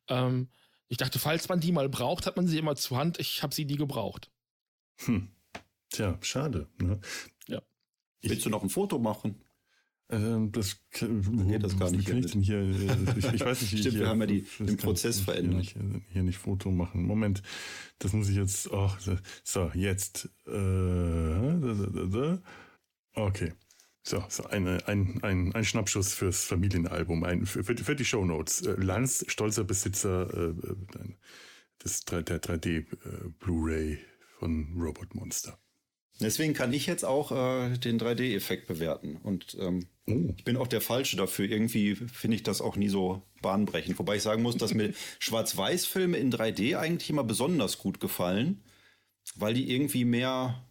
Ähm, 0.08 0.50
ich 0.86 0.98
dachte, 0.98 1.18
falls 1.18 1.48
man 1.48 1.60
die 1.60 1.72
mal 1.72 1.88
braucht, 1.88 2.26
hat 2.26 2.36
man 2.36 2.46
sie 2.46 2.58
immer 2.58 2.76
zur 2.76 2.98
Hand. 2.98 3.18
Ich 3.18 3.42
habe 3.42 3.54
sie 3.54 3.64
nie 3.64 3.76
gebraucht. 3.76 4.30
Hm. 4.98 5.30
Tja, 5.88 6.18
schade. 6.20 6.68
Ne? 6.80 7.00
Ja. 7.48 7.60
Willst 8.22 8.44
du 8.46 8.50
noch 8.50 8.62
ein 8.62 8.70
Foto 8.70 8.98
machen? 8.98 9.42
Ähm, 10.10 10.50
das 10.50 10.80
geht 10.90 11.62
das 11.62 11.78
gar 11.78 11.90
nicht. 11.90 12.08
Kann 12.08 12.18
ich, 12.18 12.32
denn 12.32 12.42
hier, 12.42 12.58
äh, 12.58 12.96
ich, 13.16 13.32
ich 13.32 13.44
weiß 13.44 13.62
nicht, 13.62 13.72
wie 13.72 13.78
Stimmt, 13.78 13.92
hier, 13.92 14.00
wir 14.00 14.08
haben 14.08 14.20
ja 14.20 14.26
die, 14.26 14.44
den 14.58 14.76
Prozess 14.76 15.20
verändert. 15.20 15.66
Hier 15.66 15.82
nicht, 15.82 16.06
hier 16.10 16.22
nicht 16.22 16.38
Foto 16.38 16.70
machen. 16.70 17.04
Moment, 17.04 17.42
das 18.00 18.12
muss 18.12 18.28
ich 18.28 18.36
jetzt. 18.36 18.72
Oh, 18.72 18.90
so, 19.44 19.70
jetzt. 19.74 20.28
Äh, 20.46 22.38
okay. 23.14 23.52
So, 24.02 24.24
so 24.28 24.44
eine, 24.46 24.88
ein, 24.88 25.22
ein, 25.22 25.54
ein 25.54 25.64
Schnappschuss 25.64 26.14
fürs 26.14 26.44
Familienalbum, 26.44 27.22
ein, 27.22 27.46
für, 27.46 27.62
für 27.62 27.94
die 27.94 28.04
Shownotes. 28.04 28.62
Äh, 28.62 28.72
Lanz, 28.80 29.24
stolzer 29.28 29.62
Besitzer 29.62 30.32
äh, 30.32 30.54
des, 31.84 32.04
der 32.04 32.24
3D 32.24 32.86
Blu-ray 33.38 33.98
von 34.38 34.74
Robot 34.76 35.14
Monster. 35.14 35.58
Deswegen 36.20 36.54
kann 36.54 36.72
ich 36.72 36.86
jetzt 36.86 37.04
auch 37.04 37.32
äh, 37.32 37.76
den 37.78 37.98
3D-Effekt 37.98 38.66
bewerten. 38.66 39.16
Und 39.22 39.56
ähm, 39.58 39.86
oh. 40.06 40.32
ich 40.36 40.44
bin 40.44 40.56
auch 40.56 40.66
der 40.66 40.80
Falsche 40.80 41.16
dafür. 41.16 41.48
Irgendwie 41.48 41.94
finde 41.94 42.36
ich 42.36 42.42
das 42.42 42.60
auch 42.60 42.76
nie 42.76 42.88
so 42.88 43.22
bahnbrechend. 43.42 43.98
Wobei 43.98 44.16
ich 44.16 44.22
sagen 44.22 44.42
muss, 44.42 44.56
dass 44.56 44.74
mir 44.74 44.92
Schwarz-Weiß-Filme 45.18 46.18
in 46.18 46.32
3D 46.32 46.76
eigentlich 46.76 47.10
immer 47.10 47.24
besonders 47.24 47.78
gut 47.78 48.00
gefallen, 48.00 48.62
weil 49.36 49.54
die 49.54 49.72
irgendwie 49.72 50.04
mehr 50.04 50.62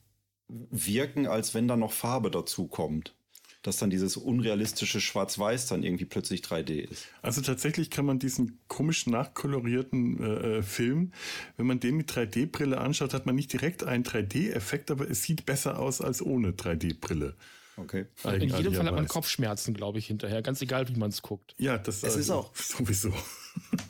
wirken, 0.48 1.28
als 1.28 1.54
wenn 1.54 1.68
da 1.68 1.76
noch 1.76 1.92
Farbe 1.92 2.32
dazu 2.32 2.68
kommt 2.68 3.14
dass 3.62 3.78
dann 3.78 3.90
dieses 3.90 4.16
unrealistische 4.16 5.02
Schwarz-Weiß 5.02 5.68
dann 5.68 5.84
irgendwie 5.84 6.06
plötzlich 6.06 6.42
3D 6.42 6.80
ist. 6.90 7.08
Also 7.22 7.42
tatsächlich 7.42 7.90
kann 7.90 8.06
man 8.06 8.20
diesen 8.20 8.60
komisch 8.68 9.06
nachkolorierten 9.08 10.20
äh, 10.22 10.58
äh 10.60 10.64
Film, 10.64 11.12
wenn 11.58 11.68
man 11.68 11.80
den 11.80 11.98
mit 11.98 12.12
3D-Brille 12.12 12.78
anschaut, 12.78 13.14
hat 13.14 13.26
man 13.26 13.36
nicht 13.36 13.52
direkt 13.52 13.84
einen 13.84 14.04
3D-Effekt, 14.04 14.92
aber 14.92 15.10
es 15.10 15.24
sieht 15.24 15.46
besser 15.46 15.80
aus 15.80 16.02
als 16.02 16.22
ohne 16.22 16.52
3D-Brille. 16.52 17.36
Okay. 17.80 18.06
In 18.26 18.50
jedem 18.50 18.74
Fall 18.74 18.86
hat 18.86 18.96
man 18.96 19.08
Kopfschmerzen, 19.08 19.74
glaube 19.74 20.00
ich, 20.00 20.08
hinterher, 20.08 20.42
ganz 20.42 20.62
egal, 20.62 20.90
wie 20.90 20.96
man 20.96 21.10
es 21.10 21.22
guckt. 21.22 21.56
Ja, 21.58 21.78
das 21.78 21.98
es 21.98 22.04
also 22.04 22.20
ist 22.20 22.30
auch 22.32 22.56
sowieso. 22.56 23.14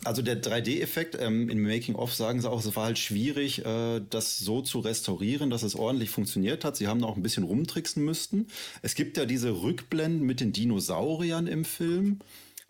Also 0.04 0.22
der 0.22 0.42
3D-Effekt 0.42 1.18
ähm, 1.20 1.48
im 1.50 1.62
Making-of 1.62 2.14
sagen 2.14 2.42
sie 2.42 2.50
auch, 2.50 2.60
es 2.60 2.76
war 2.76 2.86
halt 2.86 2.98
schwierig, 2.98 3.64
äh, 3.66 4.02
das 4.10 4.40
so 4.40 4.62
zu 4.62 4.80
restaurieren, 4.80 5.50
dass 5.52 5.62
es 5.62 5.76
ordentlich 5.76 6.10
funktioniert 6.10 6.66
hat. 6.66 6.76
Sie 6.76 6.88
haben 6.88 7.04
auch 7.04 7.18
ein 7.18 7.22
bisschen 7.22 7.44
rumtricksen 7.44 8.04
müssten. 8.04 8.48
Es 8.82 8.96
gibt 8.96 9.18
ja 9.18 9.26
diese 9.26 9.62
Rückblenden 9.62 10.26
mit 10.26 10.40
den 10.40 10.54
Dinosauriern 10.54 11.46
im 11.46 11.66
Film, 11.66 12.20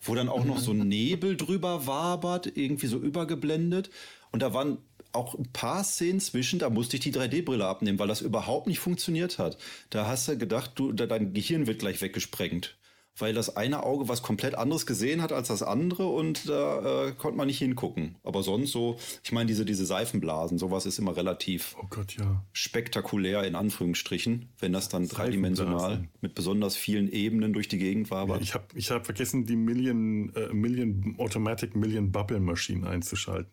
wo 0.01 0.13
dann 0.13 0.27
auch 0.27 0.43
noch 0.43 0.59
so 0.59 0.73
Nebel 0.73 1.37
drüber 1.37 1.87
wabert, 1.87 2.57
irgendwie 2.57 2.87
so 2.87 2.97
übergeblendet. 2.97 3.91
Und 4.31 4.41
da 4.41 4.53
waren 4.53 4.79
auch 5.11 5.35
ein 5.35 5.51
paar 5.51 5.83
Szenen 5.83 6.19
zwischen, 6.19 6.59
da 6.59 6.69
musste 6.69 6.97
ich 6.97 7.01
die 7.01 7.13
3D-Brille 7.13 7.65
abnehmen, 7.65 7.99
weil 7.99 8.07
das 8.07 8.21
überhaupt 8.21 8.67
nicht 8.67 8.79
funktioniert 8.79 9.39
hat. 9.39 9.57
Da 9.89 10.07
hast 10.07 10.27
du 10.27 10.37
gedacht, 10.37 10.71
du, 10.75 10.91
dein 10.91 11.33
Gehirn 11.33 11.67
wird 11.67 11.79
gleich 11.79 12.01
weggesprengt 12.01 12.77
weil 13.21 13.33
das 13.33 13.55
eine 13.55 13.83
Auge 13.83 14.07
was 14.07 14.21
komplett 14.21 14.55
anderes 14.55 14.85
gesehen 14.85 15.21
hat 15.21 15.31
als 15.31 15.49
das 15.49 15.63
andere 15.63 16.07
und 16.07 16.47
da 16.47 17.07
äh, 17.07 17.11
konnte 17.13 17.37
man 17.37 17.47
nicht 17.47 17.59
hingucken. 17.59 18.15
Aber 18.23 18.43
sonst 18.43 18.71
so, 18.71 18.97
ich 19.23 19.31
meine, 19.31 19.47
diese, 19.47 19.65
diese 19.65 19.85
Seifenblasen, 19.85 20.57
sowas 20.57 20.85
ist 20.85 20.99
immer 20.99 21.15
relativ 21.15 21.75
oh 21.81 21.87
Gott, 21.89 22.15
ja. 22.17 22.43
spektakulär 22.51 23.43
in 23.43 23.55
Anführungsstrichen, 23.55 24.49
wenn 24.59 24.73
das 24.73 24.89
dann 24.89 25.07
dreidimensional 25.07 26.07
mit 26.21 26.35
besonders 26.35 26.75
vielen 26.75 27.11
Ebenen 27.11 27.53
durch 27.53 27.67
die 27.67 27.77
Gegend 27.77 28.11
war. 28.11 28.27
Ja, 28.27 28.37
ich 28.39 28.53
habe 28.53 28.65
ich 28.75 28.91
hab 28.91 29.05
vergessen, 29.05 29.45
die 29.45 29.55
Million, 29.55 30.33
äh, 30.35 30.53
Million 30.53 31.15
Automatic 31.17 31.75
Million 31.75 32.11
Bubble 32.11 32.39
Machine 32.39 32.87
einzuschalten 32.87 33.51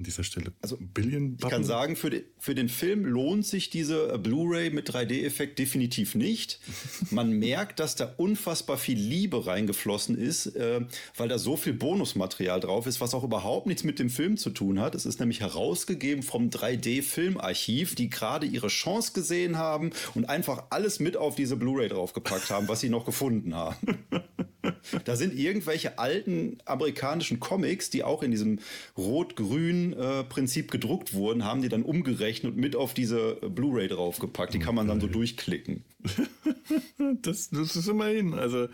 an 0.00 0.04
dieser 0.04 0.24
Stelle. 0.24 0.52
Also 0.62 0.78
Billion 0.80 1.36
Ich 1.38 1.48
kann 1.48 1.62
sagen, 1.62 1.94
für, 1.94 2.08
de, 2.08 2.24
für 2.38 2.54
den 2.54 2.70
Film 2.70 3.04
lohnt 3.04 3.46
sich 3.46 3.68
diese 3.68 4.14
äh, 4.14 4.18
Blu-ray 4.18 4.70
mit 4.70 4.90
3D-Effekt 4.90 5.58
definitiv 5.58 6.14
nicht. 6.14 6.58
Man 7.10 7.32
merkt, 7.32 7.80
dass 7.80 7.96
da 7.96 8.14
unfassbar 8.16 8.78
viel 8.78 8.98
Liebe 8.98 9.46
reingeflossen 9.46 10.16
ist, 10.16 10.56
äh, 10.56 10.80
weil 11.16 11.28
da 11.28 11.38
so 11.38 11.56
viel 11.58 11.74
Bonusmaterial 11.74 12.60
drauf 12.60 12.86
ist, 12.86 13.02
was 13.02 13.12
auch 13.12 13.24
überhaupt 13.24 13.66
nichts 13.66 13.84
mit 13.84 13.98
dem 13.98 14.08
Film 14.08 14.38
zu 14.38 14.50
tun 14.50 14.80
hat. 14.80 14.94
Es 14.94 15.04
ist 15.04 15.20
nämlich 15.20 15.40
herausgegeben 15.40 16.22
vom 16.22 16.48
3D-Filmarchiv, 16.48 17.94
die 17.94 18.08
gerade 18.08 18.46
ihre 18.46 18.68
Chance 18.68 19.12
gesehen 19.12 19.58
haben 19.58 19.90
und 20.14 20.30
einfach 20.30 20.64
alles 20.70 20.98
mit 20.98 21.18
auf 21.18 21.34
diese 21.34 21.56
Blu-ray 21.56 21.90
draufgepackt 21.90 22.48
haben, 22.48 22.68
was 22.68 22.80
sie 22.80 22.88
noch 22.88 23.04
gefunden 23.04 23.54
haben. 23.54 23.76
da 25.04 25.16
sind 25.16 25.38
irgendwelche 25.38 25.98
alten 25.98 26.58
amerikanischen 26.64 27.40
Comics, 27.40 27.90
die 27.90 28.02
auch 28.02 28.22
in 28.22 28.30
diesem 28.30 28.60
rot-grün 28.96 29.89
Prinzip 30.28 30.70
gedruckt 30.70 31.14
wurden, 31.14 31.44
haben 31.44 31.62
die 31.62 31.68
dann 31.68 31.82
umgerechnet 31.82 32.52
und 32.52 32.58
mit 32.58 32.76
auf 32.76 32.94
diese 32.94 33.34
Blu-ray 33.36 33.88
draufgepackt. 33.88 34.54
Die 34.54 34.58
kann 34.58 34.74
man 34.74 34.88
dann 34.88 35.00
so 35.00 35.06
durchklicken. 35.06 35.84
das, 37.22 37.50
das 37.50 37.76
ist 37.76 37.88
immerhin, 37.88 38.34
also 38.34 38.68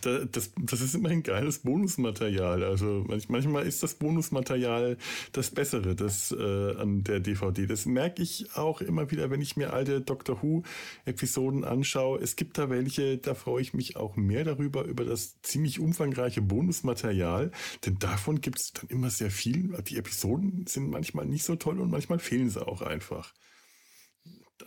das, 0.00 0.52
das 0.60 0.80
ist 0.80 0.94
immerhin 0.94 1.22
geiles 1.22 1.60
Bonusmaterial. 1.60 2.64
Also 2.64 3.04
manchmal 3.06 3.66
ist 3.66 3.82
das 3.82 3.94
Bonusmaterial 3.94 4.96
das 5.32 5.50
Bessere 5.50 5.94
das, 5.94 6.32
äh, 6.32 6.76
an 6.76 7.04
der 7.04 7.20
DVD. 7.20 7.66
Das 7.66 7.86
merke 7.86 8.22
ich 8.22 8.56
auch 8.56 8.80
immer 8.80 9.10
wieder, 9.10 9.30
wenn 9.30 9.40
ich 9.40 9.56
mir 9.56 9.72
alte 9.72 10.00
Doctor 10.00 10.42
Who-Episoden 10.42 11.64
anschaue. 11.64 12.20
Es 12.20 12.36
gibt 12.36 12.58
da 12.58 12.70
welche, 12.70 13.18
da 13.18 13.34
freue 13.34 13.62
ich 13.62 13.74
mich 13.74 13.96
auch 13.96 14.16
mehr 14.16 14.44
darüber, 14.44 14.84
über 14.84 15.04
das 15.04 15.40
ziemlich 15.42 15.80
umfangreiche 15.80 16.42
Bonusmaterial, 16.42 17.50
denn 17.84 17.98
davon 17.98 18.40
gibt 18.40 18.58
es 18.58 18.72
dann 18.72 18.88
immer 18.88 19.10
sehr 19.10 19.30
viel. 19.30 19.76
Die 19.88 19.96
Episoden 19.96 20.66
sind 20.66 20.90
manchmal 20.90 21.26
nicht 21.26 21.44
so 21.44 21.56
toll 21.56 21.80
und 21.80 21.90
manchmal 21.90 22.18
fehlen 22.18 22.50
sie 22.50 22.66
auch 22.66 22.82
einfach. 22.82 23.32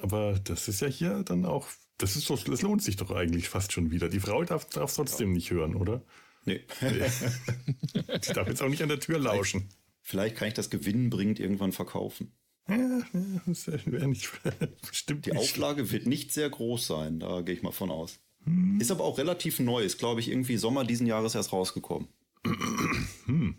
Aber 0.02 0.40
das 0.40 0.68
ist 0.68 0.82
ja 0.82 0.88
hier 0.88 1.24
dann 1.24 1.46
auch 1.46 1.68
das 1.98 2.16
ist 2.16 2.30
doch, 2.30 2.44
das 2.44 2.62
lohnt 2.62 2.84
sich 2.84 2.96
doch 2.98 3.12
eigentlich 3.12 3.50
fast 3.50 3.72
schon 3.72 3.92
wieder. 3.92 4.10
Die 4.10 4.20
Frau 4.20 4.44
darf 4.44 4.68
es 4.74 4.94
trotzdem 4.96 5.32
nicht 5.32 5.52
hören, 5.52 5.76
oder? 5.76 6.02
Nee. 6.46 6.62
Die 6.82 8.34
darf 8.34 8.48
jetzt 8.48 8.62
auch 8.62 8.70
nicht 8.70 8.84
an 8.84 8.90
der 8.90 9.00
Tür 9.00 9.20
lauschen. 9.20 9.62
Vielleicht, 9.62 9.78
vielleicht 10.02 10.36
kann 10.36 10.48
ich 10.50 10.54
das 10.54 10.70
gewinnbringend 10.70 11.40
irgendwann 11.40 11.72
verkaufen. 11.72 12.34
Ja, 12.68 13.02
das 13.46 13.68
wäre 13.68 14.08
nicht 14.08 14.30
bestimmt. 14.88 15.26
Die 15.26 15.32
nicht 15.32 15.40
Auflage 15.40 15.92
wird 15.92 16.08
nicht 16.08 16.34
sehr 16.34 16.50
groß 16.50 16.88
sein, 16.88 17.20
da 17.20 17.42
gehe 17.42 17.56
ich 17.56 17.62
mal 17.62 17.72
von 17.72 17.92
aus. 17.92 18.20
Hm. 18.44 18.80
Ist 18.80 18.92
aber 18.92 19.04
auch 19.04 19.18
relativ 19.18 19.60
neu, 19.60 19.84
ist 19.84 19.98
glaube 19.98 20.20
ich 20.20 20.30
irgendwie 20.30 20.58
Sommer 20.58 20.84
diesen 20.84 21.08
Jahres 21.08 21.36
erst 21.36 21.54
rausgekommen. 21.54 22.08
Hm. 23.26 23.56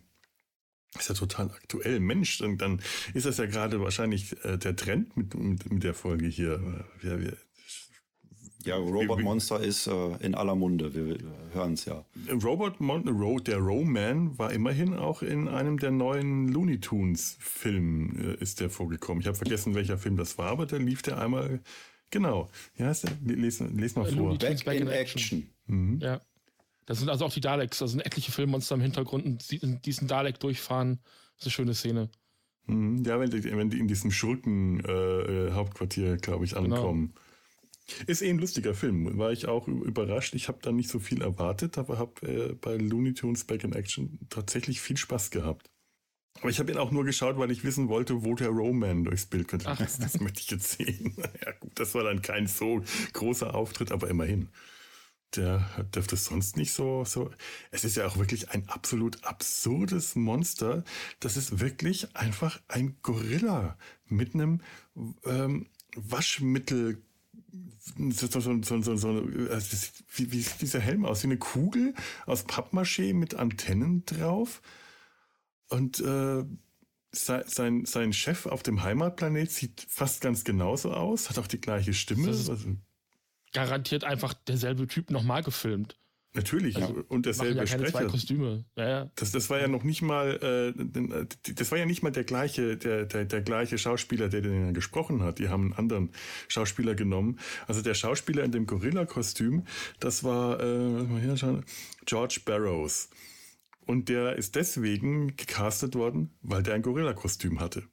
Ist 0.96 1.08
ja 1.08 1.14
total 1.16 1.50
aktuell. 1.50 1.98
Mensch, 1.98 2.40
und 2.40 2.58
dann 2.58 2.80
ist 3.14 3.26
das 3.26 3.38
ja 3.38 3.46
gerade 3.46 3.80
wahrscheinlich 3.80 4.32
äh, 4.44 4.56
der 4.56 4.76
Trend 4.76 5.16
mit, 5.16 5.34
mit, 5.34 5.72
mit 5.72 5.82
der 5.82 5.92
Folge 5.92 6.26
hier. 6.26 6.86
Wir, 7.00 7.20
wir 7.20 7.36
Ja, 8.66 8.76
Robot 8.76 9.22
Monster 9.22 9.60
ist 9.60 9.86
äh, 9.86 10.16
in 10.20 10.34
aller 10.34 10.56
Munde, 10.56 10.94
wir 10.94 11.18
hören 11.52 11.74
es 11.74 11.84
ja. 11.84 12.04
Robot 12.30 12.80
Mon 12.80 13.04
der 13.44 13.58
Roman 13.58 14.36
war 14.38 14.50
immerhin 14.52 14.94
auch 14.94 15.22
in 15.22 15.46
einem 15.48 15.78
der 15.78 15.92
neuen 15.92 16.48
Looney 16.48 16.80
Tunes 16.80 17.36
Filmen 17.38 18.18
äh, 18.18 18.34
ist 18.42 18.58
der 18.60 18.68
vorgekommen. 18.68 19.20
Ich 19.20 19.28
habe 19.28 19.36
vergessen, 19.36 19.76
welcher 19.76 19.98
Film 19.98 20.16
das 20.16 20.36
war, 20.36 20.50
aber 20.50 20.66
da 20.66 20.78
lief 20.78 21.02
der 21.02 21.18
einmal, 21.18 21.60
genau. 22.10 22.50
Ja, 22.76 22.92
les, 23.24 23.60
les 23.60 23.94
mal 23.94 24.04
vor. 24.04 24.12
Looney 24.12 24.38
Back, 24.38 24.64
Back 24.64 24.80
in, 24.80 24.88
in 24.88 24.92
Action. 24.92 25.20
Action. 25.20 25.46
Mhm. 25.66 26.00
Ja. 26.00 26.20
Das 26.86 26.98
sind 26.98 27.08
also 27.08 27.24
auch 27.24 27.32
die 27.32 27.40
Daleks, 27.40 27.78
da 27.78 27.86
sind 27.86 28.00
etliche 28.00 28.32
Filmmonster 28.32 28.74
im 28.74 28.80
Hintergrund 28.80 29.24
und 29.24 29.86
diesen 29.86 30.08
Dalek 30.08 30.40
durchfahren. 30.40 30.98
Das 31.36 31.46
ist 31.46 31.46
eine 31.46 31.52
schöne 31.52 31.74
Szene. 31.74 32.10
Mhm. 32.66 33.04
Ja, 33.04 33.20
wenn 33.20 33.30
die, 33.30 33.44
wenn 33.44 33.70
die 33.70 33.78
in 33.78 33.86
diesem 33.88 34.10
Schurken-Hauptquartier, 34.10 36.14
äh, 36.14 36.16
glaube 36.16 36.44
ich, 36.44 36.54
genau. 36.54 36.76
ankommen. 36.76 37.08
Genau. 37.08 37.20
Ist 38.06 38.22
eh 38.22 38.30
ein 38.30 38.38
lustiger 38.38 38.74
Film. 38.74 39.16
War 39.18 39.32
ich 39.32 39.46
auch 39.46 39.68
überrascht. 39.68 40.34
Ich 40.34 40.48
habe 40.48 40.58
da 40.60 40.72
nicht 40.72 40.90
so 40.90 40.98
viel 40.98 41.22
erwartet, 41.22 41.78
aber 41.78 41.98
habe 41.98 42.26
äh, 42.26 42.54
bei 42.54 42.76
Looney 42.76 43.14
Tunes 43.14 43.44
Back 43.44 43.64
in 43.64 43.72
Action 43.72 44.18
tatsächlich 44.28 44.80
viel 44.80 44.96
Spaß 44.96 45.30
gehabt. 45.30 45.70
Aber 46.40 46.50
ich 46.50 46.58
habe 46.58 46.70
ihn 46.70 46.78
auch 46.78 46.90
nur 46.90 47.04
geschaut, 47.04 47.38
weil 47.38 47.50
ich 47.50 47.64
wissen 47.64 47.88
wollte, 47.88 48.24
wo 48.24 48.34
der 48.34 48.48
Roman 48.48 49.04
durchs 49.04 49.26
Bild 49.26 49.48
könnte. 49.48 49.74
Das, 49.78 49.98
das 49.98 50.20
möchte 50.20 50.40
ich 50.40 50.50
jetzt 50.50 50.72
sehen. 50.72 51.14
ja 51.44 51.52
gut, 51.52 51.72
das 51.76 51.94
war 51.94 52.04
dann 52.04 52.22
kein 52.22 52.46
so 52.46 52.82
großer 53.12 53.54
Auftritt, 53.54 53.92
aber 53.92 54.08
immerhin. 54.08 54.48
Der 55.34 55.68
dürfte 55.94 56.16
sonst 56.16 56.56
nicht 56.56 56.72
so, 56.72 57.04
so. 57.04 57.30
Es 57.70 57.84
ist 57.84 57.96
ja 57.96 58.06
auch 58.06 58.16
wirklich 58.16 58.50
ein 58.50 58.68
absolut 58.68 59.24
absurdes 59.24 60.14
Monster. 60.14 60.84
Das 61.20 61.36
ist 61.36 61.58
wirklich 61.58 62.14
einfach 62.16 62.60
ein 62.68 62.96
Gorilla 63.02 63.76
mit 64.08 64.34
einem 64.34 64.60
ähm, 65.24 65.66
Waschmittel 65.96 67.02
so, 68.10 68.26
so, 68.26 68.40
so, 68.40 68.82
so, 68.82 68.96
so 68.96 69.08
also 69.50 69.88
wie, 70.14 70.32
wie 70.32 70.40
sieht 70.40 70.60
dieser 70.60 70.80
Helm 70.80 71.04
aus? 71.04 71.22
Wie 71.22 71.28
eine 71.28 71.38
Kugel 71.38 71.94
aus 72.26 72.46
Pappmaché 72.46 73.14
mit 73.14 73.34
Antennen 73.34 74.04
drauf. 74.04 74.62
Und 75.68 76.00
äh, 76.00 76.44
sein, 77.12 77.84
sein 77.84 78.12
Chef 78.12 78.46
auf 78.46 78.62
dem 78.62 78.82
Heimatplanet 78.82 79.50
sieht 79.50 79.86
fast 79.88 80.20
ganz 80.20 80.44
genauso 80.44 80.92
aus, 80.92 81.30
hat 81.30 81.38
auch 81.38 81.46
die 81.46 81.60
gleiche 81.60 81.94
Stimme. 81.94 82.28
Also, 82.28 82.56
garantiert 83.52 84.04
einfach 84.04 84.34
derselbe 84.34 84.86
Typ 84.86 85.10
nochmal 85.10 85.42
gefilmt. 85.42 85.98
Natürlich, 86.36 86.76
also, 86.76 87.02
und 87.08 87.24
derselbe 87.24 87.60
ja 87.60 87.66
Sprecher. 87.66 87.92
Zwei 87.92 88.04
Kostüme. 88.04 88.64
Ja, 88.76 88.88
ja. 88.88 89.10
Das, 89.14 89.32
das 89.32 89.48
war 89.48 89.58
ja 89.58 89.68
noch 89.68 89.84
nicht 89.84 90.02
mal, 90.02 90.74
äh, 90.74 91.54
das 91.54 91.70
war 91.70 91.78
ja 91.78 91.86
nicht 91.86 92.02
mal 92.02 92.10
der 92.12 92.24
gleiche, 92.24 92.76
der, 92.76 93.06
der, 93.06 93.24
der 93.24 93.40
gleiche 93.40 93.78
Schauspieler, 93.78 94.28
der 94.28 94.42
den 94.42 94.74
gesprochen 94.74 95.22
hat. 95.22 95.38
Die 95.38 95.48
haben 95.48 95.64
einen 95.64 95.72
anderen 95.72 96.10
Schauspieler 96.48 96.94
genommen. 96.94 97.38
Also 97.66 97.80
der 97.80 97.94
Schauspieler 97.94 98.44
in 98.44 98.52
dem 98.52 98.66
Gorilla-Kostüm, 98.66 99.64
das 99.98 100.24
war 100.24 100.60
äh, 100.60 101.06
hier 101.22 101.36
schauen, 101.36 101.64
George 102.04 102.40
Barrows. 102.44 103.08
Und 103.86 104.08
der 104.08 104.36
ist 104.36 104.56
deswegen 104.56 105.36
gecastet 105.36 105.94
worden, 105.94 106.34
weil 106.42 106.62
der 106.62 106.74
ein 106.74 106.82
Gorilla-Kostüm 106.82 107.60
hatte. 107.60 107.84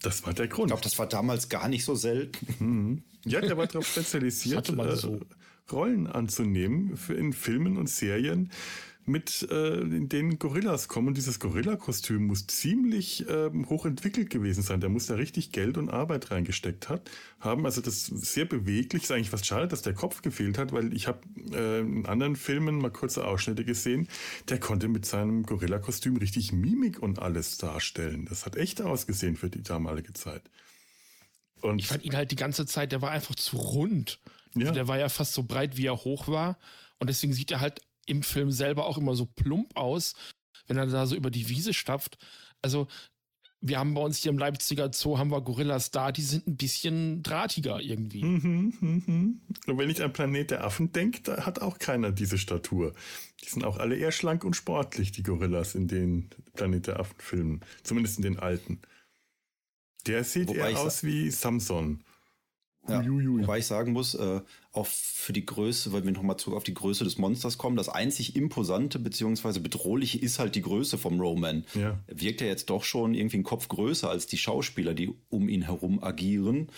Das 0.00 0.24
war 0.26 0.32
der 0.32 0.48
Grund. 0.48 0.66
Ich 0.66 0.70
glaube, 0.70 0.82
das 0.82 0.98
war 0.98 1.08
damals 1.08 1.48
gar 1.48 1.68
nicht 1.68 1.84
so 1.84 1.94
selten. 1.94 2.46
Mhm. 2.58 3.04
Ja, 3.26 3.40
der 3.40 3.56
war 3.56 3.66
darauf 3.66 3.86
spezialisiert. 3.86 4.68
Äh, 4.68 4.96
so. 4.96 5.20
Rollen 5.70 6.06
anzunehmen 6.06 6.96
für 6.96 7.14
in 7.14 7.32
Filmen 7.32 7.76
und 7.76 7.88
Serien, 7.88 8.50
mit 9.06 9.46
äh, 9.50 9.80
in 9.80 10.08
denen 10.08 10.38
Gorillas 10.38 10.88
kommen. 10.88 11.08
Und 11.08 11.16
dieses 11.16 11.38
Gorilla-Kostüm 11.38 12.26
muss 12.26 12.46
ziemlich 12.46 13.28
äh, 13.28 13.50
hochentwickelt 13.66 14.30
gewesen 14.30 14.62
sein. 14.62 14.80
Der 14.80 14.88
muss 14.88 15.06
da 15.06 15.14
richtig 15.14 15.52
Geld 15.52 15.76
und 15.76 15.90
Arbeit 15.90 16.30
reingesteckt 16.30 16.88
hat, 16.88 17.10
haben. 17.40 17.66
Also 17.66 17.80
das 17.80 18.06
sehr 18.06 18.46
beweglich. 18.46 19.04
Ist 19.04 19.12
eigentlich 19.12 19.30
fast 19.30 19.46
schade, 19.46 19.68
dass 19.68 19.82
der 19.82 19.94
Kopf 19.94 20.22
gefehlt 20.22 20.58
hat, 20.58 20.72
weil 20.72 20.94
ich 20.94 21.06
habe 21.06 21.20
äh, 21.52 21.80
in 21.80 22.06
anderen 22.06 22.36
Filmen 22.36 22.78
mal 22.78 22.90
kurze 22.90 23.26
Ausschnitte 23.26 23.64
gesehen. 23.64 24.08
Der 24.48 24.58
konnte 24.58 24.88
mit 24.88 25.04
seinem 25.04 25.42
Gorilla-Kostüm 25.42 26.16
richtig 26.16 26.52
Mimik 26.52 27.02
und 27.02 27.18
alles 27.18 27.58
darstellen. 27.58 28.26
Das 28.28 28.46
hat 28.46 28.56
echt 28.56 28.80
ausgesehen 28.80 29.36
für 29.36 29.50
die 29.50 29.62
damalige 29.62 30.14
Zeit. 30.14 30.42
Und 31.60 31.78
ich 31.78 31.88
fand 31.88 32.04
ihn 32.04 32.14
halt 32.14 32.30
die 32.30 32.36
ganze 32.36 32.66
Zeit, 32.66 32.92
der 32.92 33.00
war 33.02 33.10
einfach 33.10 33.34
zu 33.34 33.56
rund. 33.56 34.20
Ja. 34.54 34.72
Der 34.72 34.88
war 34.88 34.98
ja 34.98 35.08
fast 35.08 35.34
so 35.34 35.42
breit, 35.42 35.76
wie 35.76 35.86
er 35.86 35.96
hoch 35.96 36.28
war. 36.28 36.58
Und 36.98 37.08
deswegen 37.10 37.32
sieht 37.32 37.50
er 37.50 37.60
halt 37.60 37.80
im 38.06 38.22
Film 38.22 38.50
selber 38.50 38.86
auch 38.86 38.98
immer 38.98 39.14
so 39.14 39.26
plump 39.26 39.76
aus, 39.76 40.14
wenn 40.66 40.76
er 40.76 40.86
da 40.86 41.06
so 41.06 41.16
über 41.16 41.30
die 41.30 41.48
Wiese 41.48 41.74
stapft. 41.74 42.18
Also, 42.62 42.86
wir 43.66 43.78
haben 43.78 43.94
bei 43.94 44.02
uns 44.02 44.18
hier 44.18 44.30
im 44.30 44.38
Leipziger 44.38 44.92
Zoo 44.92 45.16
haben 45.16 45.30
wir 45.30 45.40
Gorillas 45.40 45.90
da, 45.90 46.12
die 46.12 46.22
sind 46.22 46.46
ein 46.46 46.56
bisschen 46.58 47.22
drahtiger 47.22 47.80
irgendwie. 47.80 48.22
Mhm, 48.22 48.74
mhm. 48.78 49.40
Und 49.66 49.78
wenn 49.78 49.88
ich 49.88 50.02
an 50.02 50.12
Planet 50.12 50.50
der 50.50 50.64
Affen 50.64 50.92
denke, 50.92 51.22
da 51.22 51.46
hat 51.46 51.62
auch 51.62 51.78
keiner 51.78 52.12
diese 52.12 52.36
Statur. 52.36 52.92
Die 53.42 53.48
sind 53.48 53.64
auch 53.64 53.78
alle 53.78 53.96
eher 53.96 54.12
schlank 54.12 54.44
und 54.44 54.54
sportlich, 54.54 55.12
die 55.12 55.22
Gorillas 55.22 55.74
in 55.74 55.88
den 55.88 56.28
Planet 56.52 56.88
der 56.88 57.00
Affen 57.00 57.16
Filmen. 57.18 57.60
Zumindest 57.82 58.18
in 58.18 58.22
den 58.22 58.38
alten. 58.38 58.80
Der 60.06 60.24
sieht 60.24 60.48
Wobei 60.48 60.72
eher 60.72 60.80
aus 60.80 61.02
wie 61.02 61.30
Samson. 61.30 62.04
Ja, 62.86 63.02
wobei 63.04 63.58
ich 63.58 63.66
sagen 63.66 63.92
muss, 63.92 64.14
äh, 64.14 64.40
auch 64.72 64.86
für 64.86 65.32
die 65.32 65.46
Größe, 65.46 65.92
weil 65.92 66.04
wir 66.04 66.12
nochmal 66.12 66.36
zurück 66.36 66.56
auf 66.56 66.64
die 66.64 66.74
Größe 66.74 67.04
des 67.04 67.16
Monsters 67.16 67.56
kommen, 67.56 67.76
das 67.76 67.88
einzig 67.88 68.36
Imposante 68.36 68.98
bzw. 68.98 69.60
bedrohliche 69.60 70.18
ist 70.18 70.38
halt 70.38 70.54
die 70.54 70.62
Größe 70.62 70.98
vom 70.98 71.18
Roman. 71.18 71.64
Ja. 71.74 71.98
Wirkt 72.08 72.42
er 72.42 72.48
jetzt 72.48 72.68
doch 72.68 72.84
schon 72.84 73.14
irgendwie 73.14 73.36
einen 73.36 73.44
Kopf 73.44 73.68
größer 73.68 74.10
als 74.10 74.26
die 74.26 74.36
Schauspieler, 74.36 74.92
die 74.92 75.14
um 75.30 75.48
ihn 75.48 75.62
herum 75.62 76.02
agieren. 76.02 76.68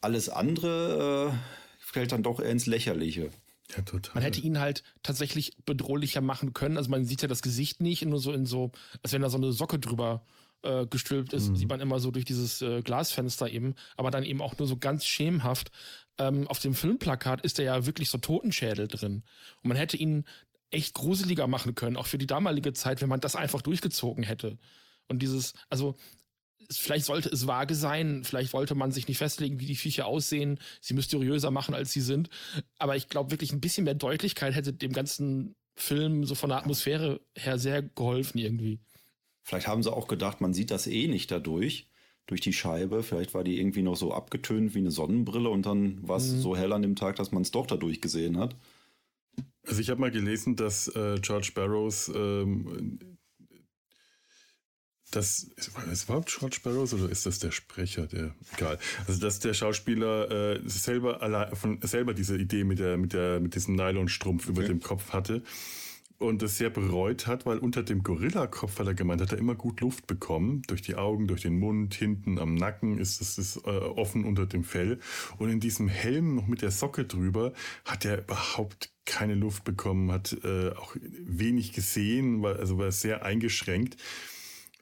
Alles 0.00 0.28
andere 0.28 1.32
äh, 1.32 1.36
fällt 1.80 2.12
dann 2.12 2.22
doch 2.22 2.38
eher 2.38 2.50
ins 2.50 2.66
Lächerliche. 2.66 3.30
Ja, 3.76 3.82
total. 3.82 4.14
Man 4.14 4.22
hätte 4.22 4.40
ihn 4.40 4.58
halt 4.58 4.82
tatsächlich 5.02 5.56
bedrohlicher 5.64 6.20
machen 6.20 6.52
können. 6.54 6.76
Also 6.76 6.90
man 6.90 7.04
sieht 7.04 7.22
ja 7.22 7.28
das 7.28 7.42
Gesicht 7.42 7.80
nicht, 7.80 8.04
nur 8.04 8.20
so 8.20 8.32
in 8.32 8.46
so, 8.46 8.72
als 9.02 9.12
wenn 9.12 9.22
da 9.22 9.30
so 9.30 9.36
eine 9.36 9.52
Socke 9.52 9.78
drüber 9.78 10.22
äh, 10.62 10.86
gestülpt 10.86 11.32
ist, 11.32 11.50
mhm. 11.50 11.56
sieht 11.56 11.68
man 11.68 11.80
immer 11.80 12.00
so 12.00 12.10
durch 12.10 12.24
dieses 12.24 12.62
äh, 12.62 12.82
Glasfenster 12.82 13.48
eben, 13.50 13.74
aber 13.96 14.10
dann 14.10 14.24
eben 14.24 14.42
auch 14.42 14.58
nur 14.58 14.68
so 14.68 14.76
ganz 14.76 15.06
schemenhaft. 15.06 15.70
Ähm, 16.18 16.46
auf 16.48 16.58
dem 16.58 16.74
Filmplakat 16.74 17.42
ist 17.42 17.58
da 17.58 17.62
ja 17.62 17.86
wirklich 17.86 18.10
so 18.10 18.18
Totenschädel 18.18 18.88
drin. 18.88 19.22
Und 19.62 19.68
man 19.68 19.76
hätte 19.76 19.96
ihn 19.96 20.24
echt 20.70 20.94
gruseliger 20.94 21.46
machen 21.46 21.74
können, 21.74 21.96
auch 21.96 22.06
für 22.06 22.18
die 22.18 22.26
damalige 22.26 22.72
Zeit, 22.72 23.00
wenn 23.00 23.08
man 23.08 23.20
das 23.20 23.36
einfach 23.36 23.62
durchgezogen 23.62 24.22
hätte. 24.22 24.58
Und 25.08 25.20
dieses, 25.20 25.54
also 25.68 25.96
vielleicht 26.70 27.06
sollte 27.06 27.28
es 27.28 27.46
vage 27.46 27.74
sein, 27.74 28.22
vielleicht 28.24 28.52
wollte 28.52 28.74
man 28.74 28.92
sich 28.92 29.08
nicht 29.08 29.18
festlegen, 29.18 29.58
wie 29.58 29.66
die 29.66 29.76
Viecher 29.76 30.06
aussehen, 30.06 30.60
sie 30.80 30.94
mysteriöser 30.94 31.50
machen, 31.50 31.74
als 31.74 31.92
sie 31.92 32.00
sind. 32.00 32.28
Aber 32.78 32.96
ich 32.96 33.08
glaube 33.08 33.30
wirklich 33.30 33.52
ein 33.52 33.60
bisschen 33.60 33.84
mehr 33.84 33.94
Deutlichkeit 33.94 34.54
hätte 34.54 34.72
dem 34.72 34.92
ganzen 34.92 35.56
Film 35.74 36.24
so 36.24 36.34
von 36.34 36.50
der 36.50 36.58
Atmosphäre 36.58 37.20
her 37.36 37.58
sehr 37.58 37.82
geholfen 37.82 38.38
irgendwie. 38.38 38.80
Vielleicht 39.42 39.66
haben 39.66 39.82
sie 39.82 39.92
auch 39.92 40.08
gedacht, 40.08 40.40
man 40.40 40.52
sieht 40.52 40.70
das 40.70 40.86
eh 40.86 41.08
nicht 41.08 41.30
dadurch, 41.30 41.88
durch 42.26 42.40
die 42.40 42.52
Scheibe. 42.52 43.02
Vielleicht 43.02 43.34
war 43.34 43.44
die 43.44 43.58
irgendwie 43.58 43.82
noch 43.82 43.96
so 43.96 44.12
abgetönt 44.12 44.74
wie 44.74 44.78
eine 44.78 44.90
Sonnenbrille 44.90 45.48
und 45.48 45.66
dann 45.66 46.06
war 46.06 46.18
es 46.18 46.32
mhm. 46.32 46.40
so 46.40 46.56
hell 46.56 46.72
an 46.72 46.82
dem 46.82 46.96
Tag, 46.96 47.16
dass 47.16 47.32
man 47.32 47.42
es 47.42 47.50
doch 47.50 47.66
dadurch 47.66 48.00
gesehen 48.00 48.38
hat. 48.38 48.56
Also 49.66 49.80
ich 49.80 49.90
habe 49.90 50.00
mal 50.00 50.10
gelesen, 50.10 50.56
dass 50.56 50.88
äh, 50.88 51.18
George 51.20 51.52
Barrows 51.54 52.10
ähm, 52.14 52.98
das 55.10 55.42
ist 55.56 55.72
es 55.90 56.04
überhaupt 56.04 56.28
George 56.38 56.58
Barrows 56.62 56.94
oder 56.94 57.10
ist 57.10 57.26
das 57.26 57.40
der 57.40 57.50
Sprecher? 57.50 58.06
Der 58.06 58.34
egal. 58.56 58.78
Also 59.06 59.20
dass 59.20 59.40
der 59.40 59.54
Schauspieler 59.54 60.30
äh, 60.30 60.60
selber 60.66 61.20
allein, 61.20 61.54
von, 61.56 61.80
selber 61.82 62.14
diese 62.14 62.36
Idee 62.36 62.62
mit 62.62 62.78
der 62.78 62.96
mit 62.96 63.12
der 63.12 63.40
mit 63.40 63.54
diesem 63.54 63.74
Nylonstrumpf 63.74 64.44
okay. 64.44 64.52
über 64.52 64.62
dem 64.62 64.80
Kopf 64.80 65.12
hatte 65.12 65.42
und 66.20 66.42
es 66.42 66.58
sehr 66.58 66.68
bereut 66.68 67.26
hat, 67.26 67.46
weil 67.46 67.58
unter 67.58 67.82
dem 67.82 68.02
Gorillakopf 68.02 68.78
hat 68.78 68.86
er 68.86 68.94
gemeint, 68.94 69.22
hat 69.22 69.32
er 69.32 69.38
immer 69.38 69.54
gut 69.54 69.80
Luft 69.80 70.06
bekommen. 70.06 70.60
Durch 70.68 70.82
die 70.82 70.94
Augen, 70.94 71.26
durch 71.26 71.40
den 71.40 71.58
Mund, 71.58 71.94
hinten 71.94 72.38
am 72.38 72.54
Nacken 72.54 72.98
ist 72.98 73.22
es 73.22 73.38
ist, 73.38 73.56
äh, 73.66 73.70
offen 73.70 74.26
unter 74.26 74.44
dem 74.44 74.62
Fell. 74.62 75.00
Und 75.38 75.48
in 75.48 75.60
diesem 75.60 75.88
Helm 75.88 76.34
noch 76.34 76.46
mit 76.46 76.60
der 76.60 76.70
Socke 76.70 77.06
drüber 77.06 77.54
hat 77.86 78.04
er 78.04 78.18
überhaupt 78.18 78.92
keine 79.06 79.34
Luft 79.34 79.64
bekommen, 79.64 80.12
hat 80.12 80.36
äh, 80.44 80.70
auch 80.72 80.94
wenig 81.00 81.72
gesehen, 81.72 82.42
war, 82.42 82.56
also 82.56 82.76
war 82.76 82.92
sehr 82.92 83.24
eingeschränkt. 83.24 83.96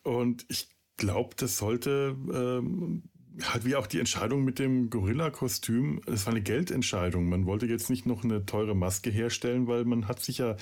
Und 0.03 0.45
ich 0.49 0.69
glaube, 0.97 1.37
das 1.37 1.57
sollte 1.57 2.17
ähm, 2.35 3.05
halt 3.45 3.65
wie 3.65 3.77
auch 3.77 3.87
die 3.87 4.01
Entscheidung 4.01 4.45
mit 4.45 4.59
dem 4.59 4.91
Gorilla-Kostüm, 4.91 6.01
das 6.07 6.27
war 6.27 6.33
eine 6.33 6.43
Geldentscheidung. 6.43 7.29
Man 7.29 7.47
wollte 7.47 7.67
jetzt 7.67 7.91
nicht 7.91 8.07
noch 8.07 8.25
eine 8.25 8.45
teure 8.45 8.75
Maske 8.75 9.11
herstellen, 9.11 9.67
weil 9.69 9.85
man 9.85 10.09
hat 10.09 10.21
sich 10.21 10.39
ja 10.39 10.57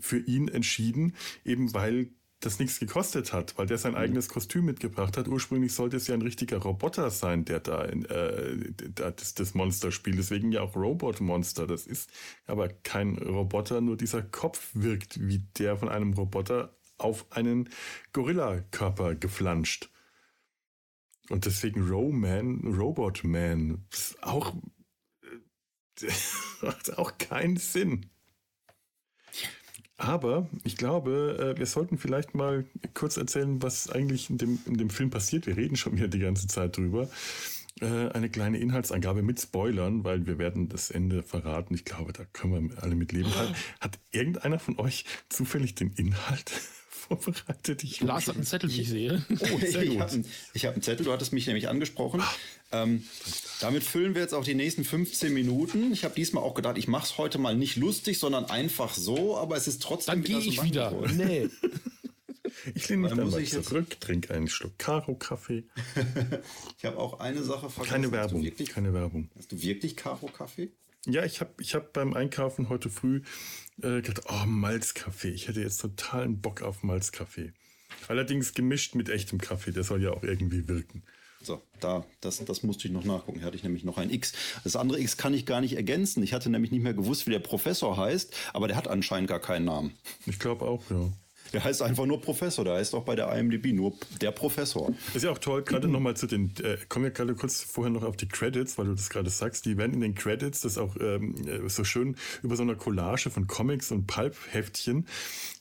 für 0.00 0.18
ihn 0.18 0.48
entschieden, 0.48 1.14
eben 1.44 1.72
weil 1.74 2.10
das 2.40 2.58
nichts 2.58 2.80
gekostet 2.80 3.32
hat, 3.34 3.56
weil 3.58 3.66
der 3.66 3.78
sein 3.78 3.92
mhm. 3.92 3.98
eigenes 3.98 4.28
Kostüm 4.28 4.64
mitgebracht 4.64 5.16
hat. 5.16 5.28
Ursprünglich 5.28 5.74
sollte 5.74 5.98
es 5.98 6.06
ja 6.06 6.14
ein 6.14 6.22
richtiger 6.22 6.56
Roboter 6.58 7.10
sein, 7.10 7.44
der 7.44 7.60
da 7.60 7.84
in, 7.84 8.06
äh, 8.06 8.72
das, 8.94 9.34
das 9.34 9.54
Monster 9.54 9.92
spielt. 9.92 10.18
Deswegen 10.18 10.50
ja 10.50 10.62
auch 10.62 10.74
Robot 10.74 11.20
Monster. 11.20 11.66
Das 11.66 11.86
ist 11.86 12.10
aber 12.46 12.68
kein 12.68 13.18
Roboter, 13.18 13.82
nur 13.82 13.96
dieser 13.96 14.22
Kopf 14.22 14.70
wirkt 14.72 15.20
wie 15.20 15.44
der 15.58 15.76
von 15.76 15.90
einem 15.90 16.14
Roboter 16.14 16.74
auf 16.96 17.26
einen 17.30 17.68
Gorilla-Körper 18.12 19.14
geflanscht. 19.14 19.90
Und 21.28 21.44
deswegen 21.44 21.86
Roman, 21.88 22.60
Robot 22.66 23.22
Man, 23.22 23.84
auch 24.22 24.54
macht 26.62 26.98
auch 26.98 27.18
keinen 27.18 27.58
Sinn. 27.58 28.10
Aber 30.00 30.48
ich 30.64 30.78
glaube, 30.78 31.54
äh, 31.54 31.58
wir 31.58 31.66
sollten 31.66 31.98
vielleicht 31.98 32.34
mal 32.34 32.64
kurz 32.94 33.18
erzählen, 33.18 33.62
was 33.62 33.90
eigentlich 33.90 34.30
in 34.30 34.38
dem, 34.38 34.58
in 34.64 34.78
dem 34.78 34.88
Film 34.88 35.10
passiert. 35.10 35.46
Wir 35.46 35.58
reden 35.58 35.76
schon 35.76 35.94
wieder 35.94 36.08
die 36.08 36.20
ganze 36.20 36.46
Zeit 36.46 36.78
drüber. 36.78 37.06
Äh, 37.82 38.08
eine 38.08 38.30
kleine 38.30 38.56
Inhaltsangabe 38.56 39.20
mit 39.20 39.38
Spoilern, 39.40 40.02
weil 40.02 40.26
wir 40.26 40.38
werden 40.38 40.70
das 40.70 40.90
Ende 40.90 41.22
verraten. 41.22 41.74
Ich 41.74 41.84
glaube, 41.84 42.14
da 42.14 42.24
können 42.32 42.70
wir 42.70 42.82
alle 42.82 42.94
mit 42.94 43.12
leben. 43.12 43.28
Hat, 43.34 43.54
hat 43.78 43.98
irgendeiner 44.10 44.58
von 44.58 44.78
euch 44.78 45.04
zufällig 45.28 45.74
den 45.74 45.92
Inhalt 45.92 46.50
vorbereitet? 47.18 47.82
Ich 47.82 48.00
Lars 48.00 48.28
hat 48.28 48.36
einen 48.36 48.44
Zettel, 48.44 48.70
wie 48.70 48.80
ich 48.82 48.88
sehe. 48.88 49.24
Oh, 49.30 49.58
sehr 49.58 49.84
gut. 49.86 49.94
Ich 49.94 50.00
habe 50.00 50.12
einen, 50.12 50.24
hab 50.56 50.72
einen 50.74 50.82
Zettel, 50.82 51.06
du 51.06 51.12
hattest 51.12 51.32
mich 51.32 51.46
nämlich 51.46 51.68
angesprochen. 51.68 52.22
Ähm, 52.72 53.04
damit 53.60 53.82
füllen 53.82 54.14
wir 54.14 54.22
jetzt 54.22 54.34
auch 54.34 54.44
die 54.44 54.54
nächsten 54.54 54.84
15 54.84 55.32
Minuten. 55.32 55.92
Ich 55.92 56.04
habe 56.04 56.14
diesmal 56.14 56.44
auch 56.44 56.54
gedacht, 56.54 56.78
ich 56.78 56.88
mache 56.88 57.04
es 57.04 57.18
heute 57.18 57.38
mal 57.38 57.56
nicht 57.56 57.76
lustig, 57.76 58.18
sondern 58.18 58.44
einfach 58.44 58.94
so, 58.94 59.36
aber 59.36 59.56
es 59.56 59.66
ist 59.66 59.82
trotzdem 59.82 60.14
Dann 60.14 60.24
gehe 60.24 60.38
ich 60.38 60.62
wieder. 60.62 60.92
Nee. 61.12 61.48
Ich 62.74 62.88
lehne 62.88 63.02
mich 63.02 63.14
dann 63.14 63.30
mal 63.30 63.44
zurück, 63.44 64.00
trinke 64.00 64.34
einen 64.34 64.48
Schluck 64.48 64.78
Karo-Kaffee. 64.78 65.64
ich 66.78 66.84
habe 66.84 66.98
auch 66.98 67.20
eine 67.20 67.42
Sache 67.42 67.70
vergessen. 67.70 67.92
Keine 67.92 68.12
Werbung, 68.12 68.42
wirklich, 68.42 68.68
keine 68.68 68.92
Werbung. 68.92 69.30
Hast 69.36 69.52
du 69.52 69.62
wirklich 69.62 69.96
Karo-Kaffee? 69.96 70.70
Ja, 71.06 71.24
ich 71.24 71.40
habe 71.40 71.50
ich 71.58 71.74
hab 71.74 71.92
beim 71.92 72.14
Einkaufen 72.14 72.68
heute 72.68 72.90
früh 72.90 73.22
äh, 73.82 74.02
gedacht, 74.02 74.26
oh, 74.28 74.46
Malzkaffee. 74.46 75.30
Ich 75.30 75.48
hätte 75.48 75.60
jetzt 75.62 75.80
totalen 75.80 76.40
Bock 76.40 76.62
auf 76.62 76.82
Malzkaffee. 76.82 77.52
Allerdings 78.08 78.54
gemischt 78.54 78.94
mit 78.94 79.08
echtem 79.08 79.40
Kaffee, 79.40 79.72
der 79.72 79.84
soll 79.84 80.02
ja 80.02 80.10
auch 80.10 80.22
irgendwie 80.22 80.68
wirken. 80.68 81.02
So, 81.42 81.62
da, 81.80 82.04
das, 82.20 82.44
das 82.44 82.62
musste 82.62 82.86
ich 82.86 82.92
noch 82.92 83.04
nachgucken. 83.04 83.38
Hier 83.38 83.46
hatte 83.46 83.56
ich 83.56 83.62
nämlich 83.62 83.82
noch 83.82 83.96
ein 83.96 84.10
X. 84.10 84.34
Das 84.62 84.76
andere 84.76 85.00
X 85.00 85.16
kann 85.16 85.32
ich 85.32 85.46
gar 85.46 85.62
nicht 85.62 85.74
ergänzen. 85.74 86.22
Ich 86.22 86.34
hatte 86.34 86.50
nämlich 86.50 86.70
nicht 86.70 86.82
mehr 86.82 86.92
gewusst, 86.92 87.26
wie 87.26 87.30
der 87.30 87.38
Professor 87.38 87.96
heißt, 87.96 88.34
aber 88.52 88.68
der 88.68 88.76
hat 88.76 88.88
anscheinend 88.88 89.28
gar 89.28 89.40
keinen 89.40 89.64
Namen. 89.64 89.94
Ich 90.26 90.38
glaube 90.38 90.66
auch, 90.66 90.82
ja. 90.90 91.10
Der 91.52 91.64
heißt 91.64 91.82
einfach 91.82 92.06
nur 92.06 92.20
Professor. 92.20 92.64
Der 92.64 92.74
heißt 92.74 92.94
auch 92.94 93.04
bei 93.04 93.16
der 93.16 93.32
IMDb 93.36 93.72
nur 93.72 93.94
der 94.20 94.30
Professor. 94.30 94.94
ist 95.14 95.22
ja 95.22 95.30
auch 95.30 95.38
toll. 95.38 95.62
Gerade 95.62 95.88
nochmal 95.88 96.16
zu 96.16 96.26
den, 96.26 96.52
äh, 96.62 96.76
kommen 96.88 97.06
wir 97.06 97.10
gerade 97.10 97.34
kurz 97.34 97.62
vorher 97.62 97.92
noch 97.92 98.02
auf 98.02 98.16
die 98.16 98.28
Credits, 98.28 98.78
weil 98.78 98.86
du 98.86 98.94
das 98.94 99.10
gerade 99.10 99.30
sagst. 99.30 99.66
Die 99.66 99.76
werden 99.76 99.94
in 99.94 100.00
den 100.00 100.14
Credits, 100.14 100.60
das 100.60 100.78
auch 100.78 100.96
ähm, 101.00 101.34
äh, 101.46 101.68
so 101.68 101.84
schön 101.84 102.16
über 102.42 102.56
so 102.56 102.62
einer 102.62 102.76
Collage 102.76 103.30
von 103.30 103.46
Comics 103.46 103.90
und 103.90 104.06
Pulp-Heftchen, 104.06 105.06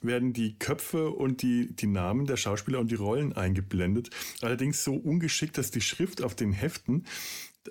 werden 0.02 0.34
die 0.34 0.58
Köpfe 0.58 1.10
und 1.10 1.42
die, 1.42 1.76
die 1.76 1.88
Namen 1.88 2.26
der 2.26 2.38
Schauspieler 2.38 2.80
und 2.80 2.92
die 2.92 2.96
Rollen 2.96 3.34
eingeblendet. 3.34 4.10
Allerdings 4.42 4.84
so 4.84 4.94
ungeschickt, 4.94 5.58
dass 5.58 5.72
die 5.72 5.82
Schrift 5.82 6.22
auf 6.22 6.36
den 6.36 6.52
Heften 6.52 7.06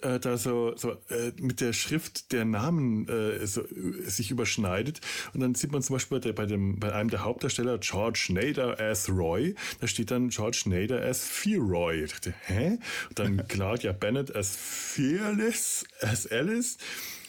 äh, 0.03 0.21
da 0.21 0.37
so, 0.37 0.77
so 0.77 0.93
äh, 1.09 1.33
mit 1.41 1.61
der 1.61 1.73
Schrift 1.73 2.33
der 2.33 2.45
Namen 2.45 3.09
äh, 3.09 3.47
so, 3.47 3.63
äh, 3.63 4.09
sich 4.09 4.31
überschneidet. 4.31 5.01
Und 5.33 5.41
dann 5.41 5.55
sieht 5.55 5.73
man 5.73 5.83
zum 5.83 5.97
Beispiel 5.97 6.33
bei, 6.33 6.47
dem, 6.47 6.79
bei 6.79 6.93
einem 6.93 7.11
der 7.11 7.25
Hauptdarsteller, 7.25 7.79
George 7.79 8.29
Nader 8.31 8.79
as 8.79 9.09
Roy, 9.09 9.55
da 9.81 9.87
steht 9.87 10.11
dann 10.11 10.29
George 10.29 10.65
Nader 10.67 11.03
as 11.03 11.25
Fearoy. 11.25 12.05
Ich 12.05 12.13
dachte, 12.13 12.35
hä? 12.47 12.79
Und 13.09 13.19
dann 13.19 13.47
Claudia 13.49 13.93
Bennett 13.93 14.35
as 14.35 14.57
Fearless, 14.57 15.85
as 16.01 16.27
Alice, 16.27 16.79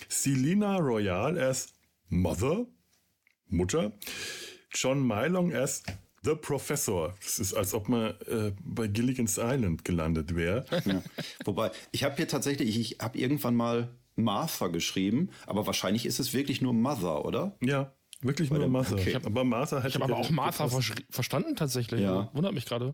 Selina 0.08 0.78
Royal 0.78 1.38
as 1.38 1.68
Mother, 2.10 2.66
Mutter, 3.48 3.92
John 4.72 5.06
Mylong 5.06 5.54
as 5.54 5.84
The 6.30 6.36
Professor. 6.36 7.16
Das 7.24 7.40
ist, 7.40 7.54
als 7.56 7.74
ob 7.74 7.90
man 7.90 8.12
äh, 8.28 8.52
bei 8.64 8.88
Gilligan's 8.88 9.38
Island 9.38 9.84
gelandet 9.84 10.36
wäre. 10.36 10.66
Ja. 10.86 11.02
Wobei, 11.46 11.72
ich 11.92 12.04
habe 12.04 12.16
hier 12.16 12.28
tatsächlich, 12.28 12.78
ich 12.78 12.98
habe 13.00 13.18
irgendwann 13.18 13.56
mal 13.56 13.90
Martha 14.16 14.68
geschrieben, 14.68 15.30
aber 15.48 15.66
wahrscheinlich 15.66 16.06
ist 16.06 16.20
es 16.20 16.34
wirklich 16.34 16.62
nur 16.62 16.74
Mother, 16.74 17.26
oder? 17.26 17.58
Ja, 17.62 17.94
wirklich 18.22 18.50
Bei 18.50 18.58
nur 18.58 18.68
Mother. 18.68 18.94
Okay. 18.94 19.16
aber 19.16 19.44
Martha 19.44 19.78
hätte 19.78 19.88
ich 19.90 19.96
habe 19.96 20.06
aber 20.06 20.18
auch 20.18 20.30
Martha 20.30 20.70
verstanden 21.10 21.56
tatsächlich. 21.56 22.02
Ja. 22.02 22.30
Wundert 22.34 22.54
mich 22.54 22.66
gerade. 22.66 22.94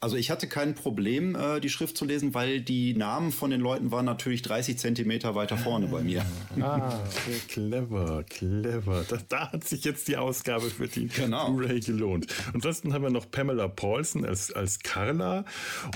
Also 0.00 0.16
ich 0.16 0.30
hatte 0.30 0.48
kein 0.48 0.74
Problem, 0.74 1.36
äh, 1.36 1.60
die 1.60 1.68
Schrift 1.68 1.96
zu 1.96 2.04
lesen, 2.04 2.34
weil 2.34 2.60
die 2.60 2.94
Namen 2.94 3.32
von 3.32 3.50
den 3.50 3.60
Leuten 3.60 3.90
waren 3.90 4.04
natürlich 4.04 4.42
30 4.42 4.78
Zentimeter 4.78 5.34
weiter 5.34 5.56
vorne 5.56 5.86
bei 5.86 6.02
mir. 6.02 6.24
Ah, 6.60 7.04
clever, 7.48 8.24
clever. 8.24 9.04
Da, 9.08 9.18
da, 9.28 9.52
hat 9.52 9.64
sich 9.64 9.84
jetzt 9.84 10.08
die 10.08 10.16
Ausgabe 10.16 10.70
für 10.70 10.88
die 10.88 11.06
genau. 11.08 11.52
Blu-ray 11.52 11.80
gelohnt. 11.80 12.26
Ansonsten 12.52 12.92
haben 12.92 13.02
wir 13.02 13.10
noch 13.10 13.30
Pamela 13.30 13.68
Paulson 13.68 14.24
als, 14.24 14.52
als 14.52 14.80
Carla 14.80 15.44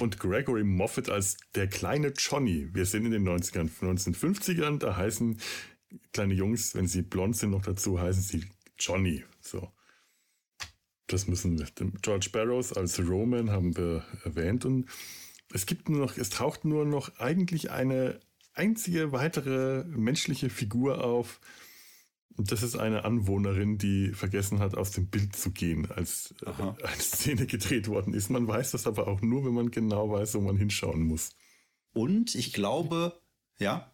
und 0.01 0.19
Gregory 0.19 0.65
Moffat 0.65 1.09
als 1.11 1.37
der 1.55 1.67
kleine 1.67 2.13
Johnny. 2.17 2.69
Wir 2.73 2.87
sind 2.87 3.05
in 3.07 3.13
den 3.13 3.29
90ern, 3.29 3.69
1950ern, 3.81 4.79
da 4.79 4.97
heißen 4.97 5.39
kleine 6.13 6.35
Jungs, 6.35 6.75
wenn 6.75 6.87
sie 6.87 7.03
blond 7.03 7.37
sind 7.37 7.51
noch 7.51 7.63
dazu, 7.63 8.01
heißen 8.01 8.23
sie 8.23 8.45
Johnny. 8.79 9.25
So. 9.41 9.69
Das 11.07 11.27
müssen 11.27 11.59
wir. 11.59 11.67
George 12.01 12.31
Barrows 12.33 12.73
als 12.73 12.99
Roman 13.01 13.51
haben 13.51 13.77
wir 13.77 14.05
erwähnt 14.25 14.65
und 14.65 14.87
es 15.53 15.67
gibt 15.67 15.89
nur 15.89 16.01
noch, 16.01 16.17
es 16.17 16.31
taucht 16.31 16.65
nur 16.65 16.85
noch 16.85 17.19
eigentlich 17.19 17.71
eine 17.71 18.21
einzige 18.55 19.13
weitere 19.13 19.85
menschliche 19.85 20.51
Figur 20.51 21.05
auf. 21.05 21.41
Und 22.37 22.51
das 22.51 22.63
ist 22.63 22.77
eine 22.77 23.05
Anwohnerin, 23.05 23.77
die 23.77 24.13
vergessen 24.13 24.59
hat, 24.59 24.75
aus 24.75 24.91
dem 24.93 25.09
Bild 25.09 25.37
zu 25.37 25.51
gehen, 25.51 25.91
als 25.91 26.35
äh, 26.43 26.49
Aha. 26.49 26.77
eine 26.83 27.01
Szene 27.01 27.47
gedreht 27.47 27.89
worden 27.89 28.15
ist. 28.15 28.31
Man 28.31 28.49
weiß 28.49 28.71
das 28.71 28.87
aber 28.87 29.07
auch 29.07 29.21
nur, 29.21 29.45
wenn 29.45 29.53
man 29.53 29.71
genau 29.71 30.11
weiß, 30.11 30.35
wo 30.35 30.41
man 30.41 30.57
hinschauen 30.57 31.03
muss. 31.03 31.31
Und 31.93 32.35
ich 32.35 32.55
glaube, 32.55 33.21
ja. 33.59 33.93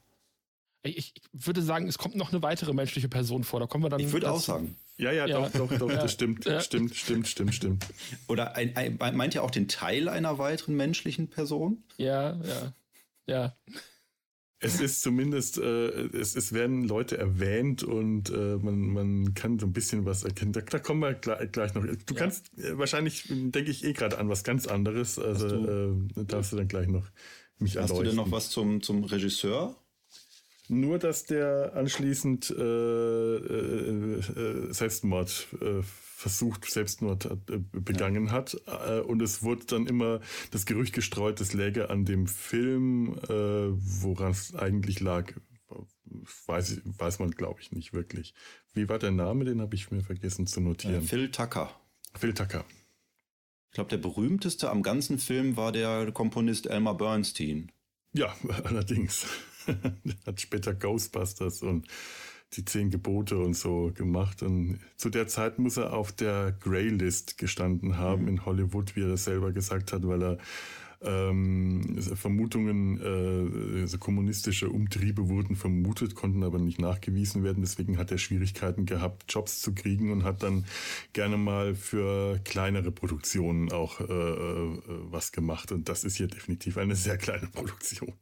Ich, 0.82 1.14
ich 1.16 1.22
würde 1.32 1.62
sagen, 1.62 1.88
es 1.88 1.98
kommt 1.98 2.14
noch 2.14 2.32
eine 2.32 2.42
weitere 2.42 2.72
menschliche 2.72 3.08
Person 3.08 3.42
vor. 3.42 3.58
Da 3.58 3.66
kommen 3.66 3.84
wir 3.84 3.90
dann. 3.90 4.00
Ich 4.00 4.12
würde 4.12 4.30
auch 4.30 4.40
sagen. 4.40 4.76
Ja, 4.98 5.12
ja, 5.12 5.26
ja, 5.26 5.38
doch, 5.38 5.52
doch, 5.52 5.78
doch, 5.78 5.90
ja. 5.90 6.02
das 6.02 6.12
stimmt, 6.12 6.44
ja. 6.44 6.60
stimmt, 6.60 6.94
stimmt, 6.94 7.28
stimmt, 7.28 7.54
stimmt. 7.54 7.86
Oder 8.26 8.56
ein, 8.56 8.76
ein, 8.76 8.98
meint 9.16 9.34
ihr 9.34 9.44
auch 9.44 9.50
den 9.52 9.68
Teil 9.68 10.08
einer 10.08 10.38
weiteren 10.38 10.74
menschlichen 10.74 11.28
Person? 11.28 11.84
Ja, 11.98 12.40
ja, 12.44 12.74
ja. 13.26 13.56
Es 14.60 14.80
ist 14.80 15.02
zumindest, 15.02 15.58
äh, 15.58 16.08
es, 16.16 16.34
es 16.34 16.52
werden 16.52 16.82
Leute 16.82 17.16
erwähnt 17.16 17.84
und 17.84 18.30
äh, 18.30 18.56
man, 18.56 18.80
man 18.88 19.34
kann 19.34 19.60
so 19.60 19.66
ein 19.66 19.72
bisschen 19.72 20.04
was 20.04 20.24
erkennen. 20.24 20.52
Da, 20.52 20.62
da 20.62 20.80
kommen 20.80 21.00
wir 21.00 21.14
gleich, 21.14 21.52
gleich 21.52 21.74
noch. 21.74 21.84
Du 21.84 22.14
ja. 22.14 22.18
kannst 22.18 22.58
äh, 22.58 22.76
wahrscheinlich, 22.76 23.26
denke 23.28 23.70
ich, 23.70 23.84
eh 23.84 23.92
gerade 23.92 24.18
an 24.18 24.28
was 24.28 24.42
ganz 24.42 24.66
anderes. 24.66 25.16
Also 25.16 25.46
äh, 25.46 26.24
darfst 26.24 26.50
du 26.50 26.56
dann 26.56 26.66
gleich 26.66 26.88
noch 26.88 27.06
mich 27.60 27.76
Hast 27.76 27.90
erleuchten. 27.90 27.98
du 27.98 28.10
denn 28.10 28.16
noch 28.16 28.32
was 28.32 28.50
zum, 28.50 28.82
zum 28.82 29.04
Regisseur? 29.04 29.76
Nur, 30.68 30.98
dass 30.98 31.24
der 31.24 31.72
anschließend 31.74 32.50
äh, 32.50 33.36
äh, 33.36 34.18
äh, 34.18 34.72
Selbstmord 34.72 35.48
äh, 35.60 35.82
versucht, 35.82 36.70
Selbstmord 36.70 37.24
äh, 37.24 37.58
begangen 37.72 38.26
ja. 38.26 38.32
hat. 38.32 38.56
Äh, 38.66 39.00
und 39.00 39.22
es 39.22 39.42
wurde 39.42 39.64
dann 39.64 39.86
immer 39.86 40.20
das 40.50 40.66
Gerücht 40.66 40.94
gestreut, 40.94 41.40
das 41.40 41.54
läge 41.54 41.88
an 41.88 42.04
dem 42.04 42.26
Film, 42.26 43.16
woran 43.28 44.32
es 44.32 44.54
eigentlich 44.54 45.00
lag. 45.00 45.32
Weiß, 46.46 46.80
weiß 46.84 47.18
man, 47.18 47.30
glaube 47.30 47.60
ich, 47.60 47.72
nicht 47.72 47.92
wirklich. 47.92 48.34
Wie 48.72 48.88
war 48.88 48.98
der 48.98 49.10
Name? 49.10 49.44
Den 49.44 49.60
habe 49.60 49.74
ich 49.74 49.90
mir 49.90 50.02
vergessen 50.02 50.46
zu 50.46 50.60
notieren. 50.60 51.02
Phil 51.02 51.30
Tucker. 51.30 51.70
Phil 52.14 52.32
Tucker. 52.34 52.64
Ich 53.70 53.74
glaube, 53.74 53.90
der 53.90 53.98
berühmteste 53.98 54.70
am 54.70 54.82
ganzen 54.82 55.18
Film 55.18 55.56
war 55.56 55.72
der 55.72 56.10
Komponist 56.12 56.66
Elmer 56.66 56.94
Bernstein. 56.94 57.70
Ja, 58.12 58.34
allerdings. 58.64 59.26
hat 60.26 60.40
später 60.40 60.74
Ghostbusters 60.74 61.62
und 61.62 61.86
die 62.54 62.64
zehn 62.64 62.90
Gebote 62.90 63.38
und 63.38 63.54
so 63.54 63.92
gemacht. 63.94 64.42
Und 64.42 64.78
zu 64.96 65.10
der 65.10 65.28
Zeit 65.28 65.58
muss 65.58 65.76
er 65.76 65.92
auf 65.92 66.12
der 66.12 66.52
Greylist 66.52 67.38
gestanden 67.38 67.98
haben 67.98 68.22
mhm. 68.22 68.28
in 68.28 68.46
Hollywood, 68.46 68.96
wie 68.96 69.02
er 69.02 69.08
das 69.08 69.24
selber 69.24 69.52
gesagt 69.52 69.92
hat, 69.92 70.06
weil 70.06 70.22
er 70.22 70.38
ähm, 71.00 72.00
Vermutungen, 72.00 73.00
äh, 73.00 73.82
also 73.82 73.98
kommunistische 73.98 74.68
Umtriebe 74.68 75.28
wurden 75.28 75.54
vermutet, 75.54 76.14
konnten 76.14 76.42
aber 76.42 76.58
nicht 76.58 76.80
nachgewiesen 76.80 77.44
werden. 77.44 77.62
Deswegen 77.62 77.98
hat 77.98 78.10
er 78.10 78.18
Schwierigkeiten 78.18 78.84
gehabt, 78.84 79.32
Jobs 79.32 79.60
zu 79.60 79.74
kriegen 79.74 80.10
und 80.10 80.24
hat 80.24 80.42
dann 80.42 80.64
gerne 81.12 81.36
mal 81.36 81.74
für 81.74 82.40
kleinere 82.44 82.90
Produktionen 82.90 83.70
auch 83.70 84.00
äh, 84.00 84.04
äh, 84.04 84.78
was 85.10 85.30
gemacht. 85.30 85.70
Und 85.70 85.88
das 85.88 86.02
ist 86.02 86.16
hier 86.16 86.28
definitiv 86.28 86.78
eine 86.78 86.96
sehr 86.96 87.16
kleine 87.16 87.46
Produktion. 87.46 88.14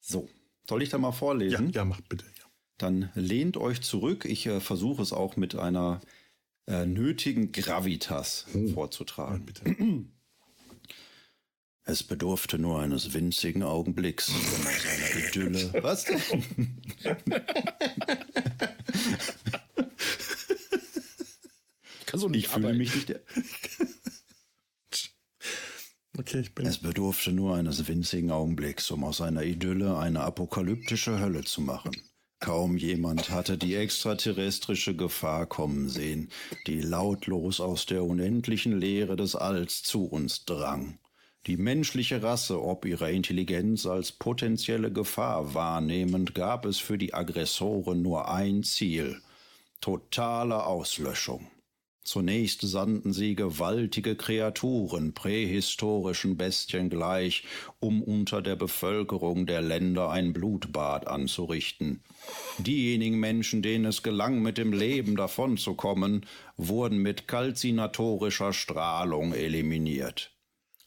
So, 0.00 0.28
soll 0.68 0.82
ich 0.82 0.88
da 0.88 0.98
mal 0.98 1.12
vorlesen? 1.12 1.70
Ja, 1.70 1.80
ja 1.80 1.84
mach 1.84 2.00
bitte. 2.02 2.24
Ja. 2.38 2.44
Dann 2.78 3.10
lehnt 3.14 3.56
euch 3.56 3.80
zurück. 3.82 4.24
Ich 4.24 4.46
äh, 4.46 4.60
versuche 4.60 5.02
es 5.02 5.12
auch 5.12 5.36
mit 5.36 5.54
einer 5.54 6.00
äh, 6.66 6.86
nötigen 6.86 7.52
Gravitas 7.52 8.46
oh. 8.54 8.68
vorzutragen. 8.68 9.38
Ja, 9.38 9.44
bitte. 9.44 10.06
Es 11.84 12.04
bedurfte 12.04 12.58
nur 12.58 12.80
eines 12.80 13.12
winzigen 13.12 13.64
Augenblicks 13.64 14.30
von 14.30 14.62
seiner 14.62 15.26
Idylle. 15.28 15.82
Was 15.82 16.04
denn? 16.04 16.80
Kannst 22.06 22.24
du 22.24 22.28
nicht 22.28 22.46
ich 22.46 22.52
fühle 22.52 22.74
mich 22.74 22.94
nicht. 22.94 23.20
Okay, 26.18 26.40
ich 26.40 26.54
bin. 26.54 26.66
Es 26.66 26.78
bedurfte 26.78 27.32
nur 27.32 27.56
eines 27.56 27.88
winzigen 27.88 28.30
Augenblicks, 28.30 28.90
um 28.90 29.04
aus 29.04 29.20
einer 29.20 29.44
Idylle 29.44 29.96
eine 29.96 30.20
apokalyptische 30.20 31.18
Hölle 31.18 31.42
zu 31.44 31.62
machen. 31.62 31.92
Kaum 32.38 32.76
jemand 32.76 33.30
hatte 33.30 33.56
die 33.56 33.76
extraterrestrische 33.76 34.96
Gefahr 34.96 35.46
kommen 35.46 35.88
sehen, 35.88 36.28
die 36.66 36.80
lautlos 36.80 37.60
aus 37.60 37.86
der 37.86 38.02
unendlichen 38.04 38.78
Leere 38.78 39.16
des 39.16 39.36
Alls 39.36 39.84
zu 39.84 40.04
uns 40.04 40.44
drang. 40.44 40.98
Die 41.46 41.56
menschliche 41.56 42.22
Rasse 42.22 42.62
ob 42.62 42.84
ihrer 42.84 43.10
Intelligenz 43.10 43.86
als 43.86 44.12
potenzielle 44.12 44.92
Gefahr 44.92 45.54
wahrnehmend, 45.54 46.34
gab 46.34 46.66
es 46.66 46.78
für 46.78 46.98
die 46.98 47.14
Aggressoren 47.14 48.02
nur 48.02 48.28
ein 48.28 48.64
Ziel 48.64 49.22
totale 49.80 50.64
Auslöschung. 50.64 51.51
Zunächst 52.04 52.62
sandten 52.62 53.12
sie 53.12 53.36
gewaltige 53.36 54.16
Kreaturen, 54.16 55.14
prähistorischen 55.14 56.36
Bestien 56.36 56.90
gleich, 56.90 57.44
um 57.78 58.02
unter 58.02 58.42
der 58.42 58.56
Bevölkerung 58.56 59.46
der 59.46 59.62
Länder 59.62 60.10
ein 60.10 60.32
Blutbad 60.32 61.06
anzurichten. 61.06 62.02
Diejenigen 62.58 63.20
Menschen, 63.20 63.62
denen 63.62 63.84
es 63.84 64.02
gelang, 64.02 64.42
mit 64.42 64.58
dem 64.58 64.72
Leben 64.72 65.14
davonzukommen, 65.14 66.26
wurden 66.56 66.98
mit 66.98 67.28
kalzinatorischer 67.28 68.52
Strahlung 68.52 69.32
eliminiert. 69.32 70.32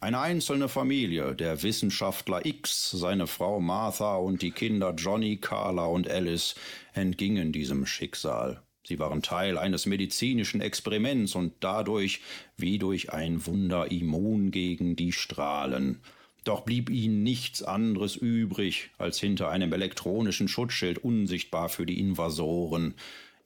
Eine 0.02 0.20
einzelne 0.20 0.68
Familie, 0.68 1.34
der 1.34 1.64
Wissenschaftler 1.64 2.46
X, 2.46 2.92
seine 2.92 3.26
Frau 3.26 3.62
Martha 3.62 4.18
und 4.18 4.42
die 4.42 4.52
Kinder 4.52 4.94
Johnny, 4.94 5.38
Carla 5.38 5.86
und 5.86 6.10
Alice 6.10 6.56
entgingen 6.94 7.54
diesem 7.54 7.86
Schicksal. 7.86 8.65
Sie 8.88 9.00
waren 9.00 9.22
Teil 9.22 9.58
eines 9.58 9.86
medizinischen 9.86 10.62
Experiments 10.62 11.36
und 11.36 11.54
dadurch 11.60 12.22
wie 12.56 12.78
durch 12.78 13.12
ein 13.12 13.46
Wunder 13.46 13.92
immun 13.92 14.52
gegen 14.52 14.96
die 14.96 15.12
Strahlen. 15.12 16.02
Doch 16.44 16.62
blieb 16.62 16.92
ihnen 16.92 17.24
nichts 17.24 17.64
anderes 17.64 18.16
übrig, 18.16 18.92
als 19.00 19.20
hinter 19.20 19.50
einem 19.50 19.74
elektronischen 19.74 20.48
Schutzschild 20.48 21.00
unsichtbar 21.00 21.70
für 21.70 21.88
die 21.88 22.00
Invasoren 22.00 22.94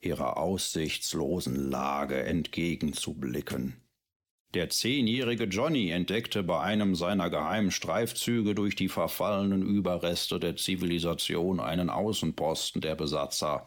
ihrer 0.02 0.36
aussichtslosen 0.36 1.70
Lage 1.70 2.22
entgegenzublicken. 2.22 3.76
Der 4.52 4.68
zehnjährige 4.68 5.44
Johnny 5.44 5.90
entdeckte 5.90 6.42
bei 6.42 6.60
einem 6.60 6.96
seiner 6.96 7.30
geheimen 7.30 7.70
Streifzüge 7.70 8.54
durch 8.54 8.74
die 8.74 8.88
verfallenen 8.88 9.62
Überreste 9.62 10.40
der 10.40 10.56
Zivilisation 10.56 11.60
einen 11.60 11.88
Außenposten 11.88 12.80
der 12.80 12.96
Besatzer. 12.96 13.64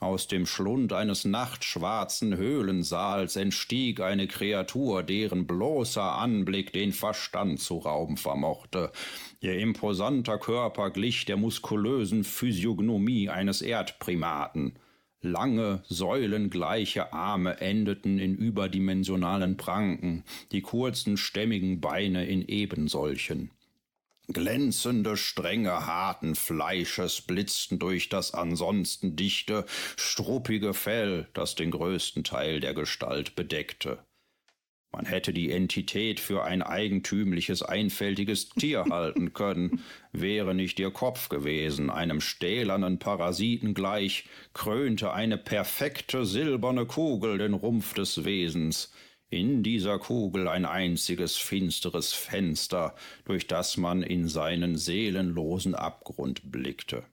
Aus 0.00 0.28
dem 0.28 0.46
Schlund 0.46 0.92
eines 0.92 1.24
nachtschwarzen 1.24 2.36
Höhlensaals 2.36 3.34
entstieg 3.34 4.00
eine 4.00 4.28
Kreatur, 4.28 5.02
deren 5.02 5.48
bloßer 5.48 6.18
Anblick 6.18 6.72
den 6.72 6.92
Verstand 6.92 7.58
zu 7.58 7.78
rauben 7.78 8.16
vermochte. 8.16 8.92
Ihr 9.40 9.58
imposanter 9.58 10.38
Körper 10.38 10.90
glich 10.90 11.24
der 11.24 11.36
muskulösen 11.36 12.22
Physiognomie 12.22 13.28
eines 13.28 13.60
Erdprimaten. 13.60 14.78
Lange, 15.20 15.82
säulengleiche 15.88 17.12
Arme 17.12 17.60
endeten 17.60 18.20
in 18.20 18.36
überdimensionalen 18.36 19.56
Pranken, 19.56 20.22
die 20.52 20.60
kurzen, 20.60 21.16
stämmigen 21.16 21.80
Beine 21.80 22.24
in 22.24 22.46
ebensolchen. 22.46 23.50
Glänzende 24.30 25.16
Stränge 25.16 25.86
harten 25.86 26.34
Fleisches 26.34 27.22
blitzten 27.22 27.78
durch 27.78 28.10
das 28.10 28.34
ansonsten 28.34 29.16
dichte, 29.16 29.64
struppige 29.96 30.74
Fell, 30.74 31.28
das 31.32 31.54
den 31.54 31.70
größten 31.70 32.24
Teil 32.24 32.60
der 32.60 32.74
Gestalt 32.74 33.34
bedeckte. 33.36 34.04
Man 34.92 35.06
hätte 35.06 35.32
die 35.32 35.50
Entität 35.50 36.20
für 36.20 36.44
ein 36.44 36.62
eigentümliches, 36.62 37.62
einfältiges 37.62 38.50
Tier 38.50 38.84
halten 38.90 39.32
können, 39.32 39.82
wäre 40.12 40.54
nicht 40.54 40.78
ihr 40.78 40.90
Kopf 40.90 41.30
gewesen, 41.30 41.88
einem 41.88 42.20
stählernen 42.20 42.98
Parasiten 42.98 43.72
gleich, 43.72 44.24
krönte 44.52 45.12
eine 45.14 45.38
perfekte 45.38 46.26
silberne 46.26 46.84
Kugel 46.84 47.38
den 47.38 47.54
Rumpf 47.54 47.94
des 47.94 48.26
Wesens, 48.26 48.92
in 49.30 49.62
dieser 49.62 49.98
Kugel 49.98 50.48
ein 50.48 50.64
einziges 50.64 51.36
finsteres 51.36 52.12
Fenster, 52.12 52.94
durch 53.24 53.46
das 53.46 53.76
man 53.76 54.02
in 54.02 54.28
seinen 54.28 54.76
seelenlosen 54.76 55.74
Abgrund 55.74 56.50
blickte. 56.50 57.04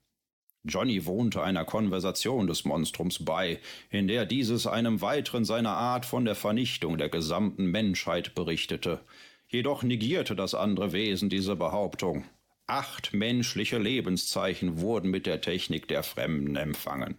Johnny 0.63 1.05
wohnte 1.05 1.43
einer 1.43 1.63
Konversation 1.63 2.47
des 2.47 2.65
Monstrums 2.65 3.23
bei, 3.23 3.59
in 3.91 4.07
der 4.07 4.25
dieses 4.25 4.65
einem 4.65 5.01
weiteren 5.01 5.45
seiner 5.45 5.77
Art 5.77 6.05
von 6.05 6.25
der 6.25 6.35
Vernichtung 6.35 6.97
der 6.97 7.09
gesamten 7.09 7.67
Menschheit 7.67 8.33
berichtete. 8.33 9.01
Jedoch 9.47 9.83
negierte 9.83 10.35
das 10.35 10.55
andere 10.55 10.91
Wesen 10.91 11.29
diese 11.29 11.55
Behauptung. 11.55 12.25
Acht 12.65 13.13
menschliche 13.13 13.77
Lebenszeichen 13.77 14.79
wurden 14.79 15.11
mit 15.11 15.27
der 15.27 15.41
Technik 15.41 15.87
der 15.87 16.01
Fremden 16.01 16.55
empfangen. 16.55 17.15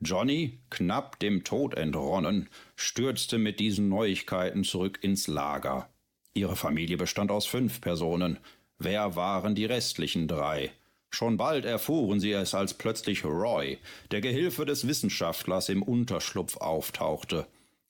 Johnny, 0.00 0.60
knapp 0.70 1.18
dem 1.18 1.42
Tod 1.42 1.74
entronnen, 1.74 2.48
stürzte 2.76 3.38
mit 3.38 3.58
diesen 3.58 3.88
Neuigkeiten 3.88 4.62
zurück 4.62 5.00
ins 5.02 5.26
Lager. 5.26 5.88
Ihre 6.34 6.54
Familie 6.54 6.96
bestand 6.96 7.32
aus 7.32 7.46
fünf 7.46 7.80
Personen. 7.80 8.38
Wer 8.78 9.16
waren 9.16 9.56
die 9.56 9.64
restlichen 9.64 10.28
drei? 10.28 10.70
Schon 11.10 11.36
bald 11.36 11.64
erfuhren 11.64 12.20
sie 12.20 12.32
es, 12.32 12.54
als 12.54 12.74
plötzlich 12.74 13.24
Roy, 13.24 13.78
der 14.10 14.20
Gehilfe 14.20 14.64
des 14.64 14.86
Wissenschaftlers, 14.86 15.68
im 15.68 15.82
Unterschlupf 15.82 16.58
auftauchte. 16.58 17.46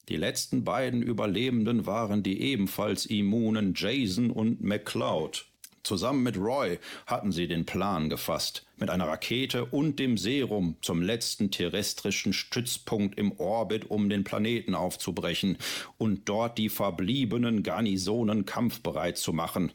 Die 0.09 0.17
letzten 0.17 0.65
beiden 0.65 1.03
Überlebenden 1.03 1.85
waren 1.85 2.23
die 2.23 2.41
ebenfalls 2.41 3.05
immunen 3.05 3.75
Jason 3.77 4.31
und 4.31 4.63
McCloud. 4.63 5.47
Zusammen 5.83 6.23
mit 6.23 6.37
Roy 6.37 6.79
hatten 7.07 7.33
sie 7.33 7.49
den 7.49 7.65
Plan 7.65 8.09
gefasst, 8.09 8.67
mit 8.77 8.91
einer 8.91 9.09
Rakete 9.09 9.65
und 9.65 9.99
dem 9.99 10.19
Serum 10.19 10.77
zum 10.83 11.03
letzten 11.03 11.51
terrestrischen 11.51 12.33
Stützpunkt 12.33 13.19
im 13.19 13.33
Orbit 13.39 13.91
um 13.91 14.09
den 14.09 14.25
Planeten 14.25 14.75
aufzubrechen 14.75 15.59
und 15.97 16.29
dort 16.29 16.59
die 16.59 16.69
verbliebenen 16.69 17.63
Garnisonen 17.63 18.45
kampfbereit 18.45 19.19
zu 19.19 19.33
machen, 19.33 19.73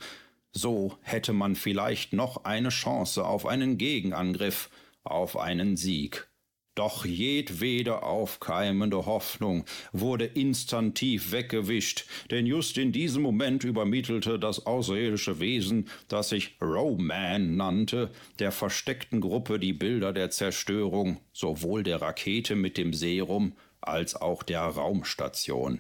so 0.51 0.97
hätte 1.01 1.33
man 1.33 1.55
vielleicht 1.55 2.13
noch 2.13 2.45
eine 2.45 2.69
Chance 2.69 3.25
auf 3.25 3.45
einen 3.45 3.77
Gegenangriff, 3.77 4.69
auf 5.03 5.37
einen 5.37 5.77
Sieg. 5.77 6.29
Doch 6.75 7.05
jedwede 7.05 8.01
aufkeimende 8.01 9.05
Hoffnung 9.05 9.63
wurde 9.91 10.25
instantiv 10.25 11.31
weggewischt, 11.31 12.05
denn 12.31 12.47
just 12.47 12.79
in 12.79 12.91
diesem 12.91 13.21
Moment 13.21 13.63
übermittelte 13.63 14.39
das 14.39 14.65
außerirdische 14.65 15.39
Wesen, 15.39 15.87
das 16.07 16.29
sich 16.29 16.57
Roman 16.59 17.55
nannte, 17.57 18.09
der 18.39 18.51
versteckten 18.51 19.21
Gruppe 19.21 19.59
die 19.59 19.73
Bilder 19.73 20.13
der 20.13 20.31
Zerstörung 20.31 21.19
sowohl 21.31 21.83
der 21.83 22.01
Rakete 22.01 22.55
mit 22.55 22.79
dem 22.79 22.93
Serum 22.93 23.53
als 23.79 24.15
auch 24.15 24.41
der 24.41 24.61
Raumstation. 24.61 25.79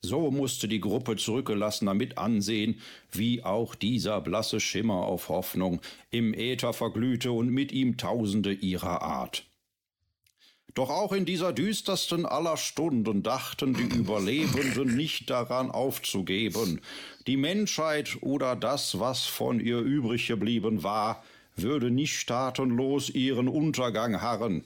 So 0.00 0.30
musste 0.30 0.68
die 0.68 0.80
Gruppe 0.80 1.16
Zurückgelassener 1.16 1.94
mit 1.94 2.18
ansehen, 2.18 2.80
wie 3.10 3.42
auch 3.42 3.74
dieser 3.74 4.20
blasse 4.20 4.60
Schimmer 4.60 5.06
auf 5.06 5.28
Hoffnung 5.28 5.80
im 6.10 6.34
Äther 6.34 6.72
verglühte 6.72 7.32
und 7.32 7.48
mit 7.48 7.72
ihm 7.72 7.96
Tausende 7.96 8.52
ihrer 8.52 9.02
Art. 9.02 9.46
Doch 10.74 10.90
auch 10.90 11.12
in 11.12 11.24
dieser 11.24 11.52
düstersten 11.52 12.26
aller 12.26 12.56
Stunden 12.56 13.22
dachten 13.22 13.74
die 13.74 13.96
Überlebenden 13.96 14.96
nicht 14.96 15.30
daran 15.30 15.70
aufzugeben. 15.70 16.80
Die 17.28 17.36
Menschheit 17.36 18.18
oder 18.22 18.56
das, 18.56 18.98
was 18.98 19.24
von 19.24 19.60
ihr 19.60 19.78
übrig 19.78 20.26
geblieben 20.26 20.82
war, 20.82 21.22
würde 21.56 21.90
nicht 21.90 22.16
staatenlos 22.18 23.10
ihren 23.10 23.46
Untergang 23.46 24.20
harren. 24.20 24.64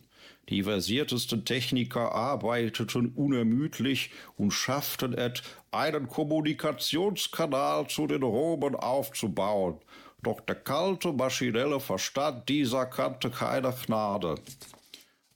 Die 0.48 0.62
versiertesten 0.62 1.44
Techniker 1.44 2.12
arbeiteten 2.12 3.12
unermüdlich 3.14 4.10
und 4.38 4.52
schafften 4.52 5.12
es, 5.12 5.42
einen 5.70 6.08
Kommunikationskanal 6.08 7.86
zu 7.88 8.06
den 8.06 8.22
Romen 8.22 8.74
aufzubauen. 8.74 9.76
Doch 10.22 10.40
der 10.40 10.56
kalte, 10.56 11.12
maschinelle 11.12 11.80
Verstand 11.80 12.48
dieser 12.48 12.86
kannte 12.86 13.28
keine 13.28 13.74
Gnade. 13.86 14.36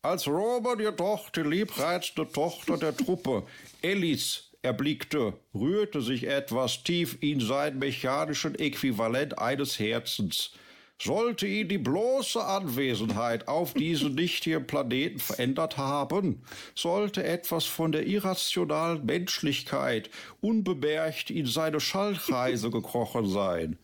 Als 0.04 0.26
Roman 0.26 0.80
jedoch 0.80 1.30
die 1.30 1.42
liebreizende 1.42 2.28
Tochter 2.30 2.76
der 2.76 2.96
Truppe, 2.96 3.44
Ellis, 3.82 4.50
erblickte, 4.60 5.34
rührte 5.54 6.00
sich 6.00 6.26
etwas 6.26 6.82
tief 6.82 7.18
in 7.20 7.38
sein 7.38 7.78
mechanischen 7.78 8.56
Äquivalent 8.56 9.38
eines 9.38 9.78
Herzens. 9.78 10.54
Sollte 11.00 11.46
ihn 11.46 11.68
die 11.68 11.78
bloße 11.78 12.44
Anwesenheit 12.44 13.46
auf 13.46 13.74
diesem 13.74 14.16
nichtigen 14.16 14.66
Planeten 14.66 15.20
verändert 15.20 15.76
haben, 15.76 16.42
sollte 16.74 17.22
etwas 17.22 17.64
von 17.64 17.92
der 17.92 18.04
irrationalen 18.04 19.06
Menschlichkeit 19.06 20.10
unbemerkt 20.40 21.30
in 21.30 21.46
seine 21.46 21.78
Schallkreise 21.78 22.70
gekrochen 22.70 23.28
sein. 23.28 23.78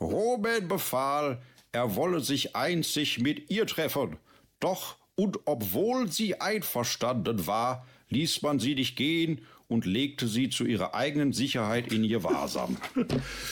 Roman 0.00 0.66
befahl, 0.66 1.42
er 1.72 1.94
wolle 1.94 2.20
sich 2.20 2.56
einzig 2.56 3.18
mit 3.18 3.50
ihr 3.50 3.66
treffen, 3.66 4.16
doch 4.60 4.96
und 5.18 5.40
obwohl 5.46 6.12
sie 6.12 6.40
einverstanden 6.40 7.48
war, 7.48 7.84
ließ 8.08 8.42
man 8.42 8.60
sie 8.60 8.76
nicht 8.76 8.94
gehen 8.94 9.40
und 9.66 9.84
legte 9.84 10.28
sie 10.28 10.48
zu 10.48 10.64
ihrer 10.64 10.94
eigenen 10.94 11.32
Sicherheit 11.32 11.92
in 11.92 12.04
ihr 12.04 12.22
Wahrsam. 12.22 12.76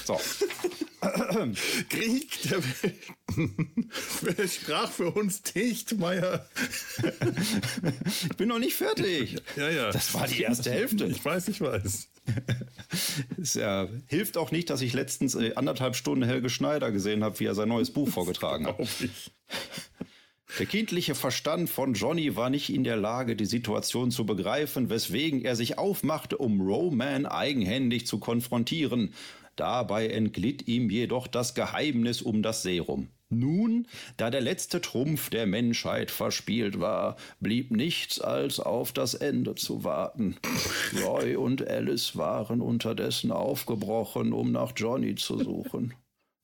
So. 0.04 0.14
Krieg 1.88 2.42
der 2.42 2.62
Welten. 2.62 3.90
Wer 4.22 4.48
sprach 4.48 4.92
für 4.92 5.10
uns 5.10 5.42
Tichtmeier? 5.42 6.48
ich 8.30 8.36
bin 8.36 8.48
noch 8.48 8.60
nicht 8.60 8.74
fertig. 8.74 9.34
Ja, 9.56 9.68
ja. 9.68 9.90
Das 9.90 10.14
war 10.14 10.28
die 10.28 10.42
erste 10.42 10.70
Hälfte. 10.70 11.06
Ich 11.06 11.24
weiß, 11.24 11.48
ich 11.48 11.60
weiß. 11.60 12.08
Es 13.42 13.54
ja, 13.54 13.88
hilft 14.06 14.36
auch 14.36 14.52
nicht, 14.52 14.70
dass 14.70 14.82
ich 14.82 14.92
letztens 14.92 15.34
äh, 15.34 15.54
anderthalb 15.56 15.96
Stunden 15.96 16.24
Helge 16.24 16.48
Schneider 16.48 16.92
gesehen 16.92 17.24
habe, 17.24 17.40
wie 17.40 17.46
er 17.46 17.56
sein 17.56 17.68
neues 17.68 17.92
Buch 17.92 18.08
vorgetragen 18.08 18.68
hat. 18.68 18.76
Der 20.58 20.64
kindliche 20.64 21.14
Verstand 21.14 21.68
von 21.68 21.92
Johnny 21.92 22.34
war 22.34 22.48
nicht 22.48 22.70
in 22.70 22.82
der 22.82 22.96
Lage, 22.96 23.36
die 23.36 23.44
Situation 23.44 24.10
zu 24.10 24.24
begreifen, 24.24 24.88
weswegen 24.88 25.44
er 25.44 25.54
sich 25.54 25.76
aufmachte, 25.76 26.38
um 26.38 26.62
Roman 26.62 27.26
eigenhändig 27.26 28.06
zu 28.06 28.18
konfrontieren. 28.18 29.12
Dabei 29.56 30.08
entglitt 30.08 30.66
ihm 30.66 30.88
jedoch 30.88 31.26
das 31.26 31.54
Geheimnis 31.54 32.22
um 32.22 32.42
das 32.42 32.62
Serum. 32.62 33.08
Nun, 33.28 33.86
da 34.16 34.30
der 34.30 34.40
letzte 34.40 34.80
Trumpf 34.80 35.28
der 35.28 35.46
Menschheit 35.46 36.10
verspielt 36.10 36.80
war, 36.80 37.16
blieb 37.40 37.70
nichts 37.70 38.18
als 38.18 38.58
auf 38.58 38.92
das 38.92 39.12
Ende 39.12 39.56
zu 39.56 39.84
warten. 39.84 40.36
Roy 41.04 41.36
und 41.36 41.68
Alice 41.68 42.16
waren 42.16 42.62
unterdessen 42.62 43.30
aufgebrochen, 43.30 44.32
um 44.32 44.52
nach 44.52 44.72
Johnny 44.74 45.16
zu 45.16 45.38
suchen. 45.38 45.92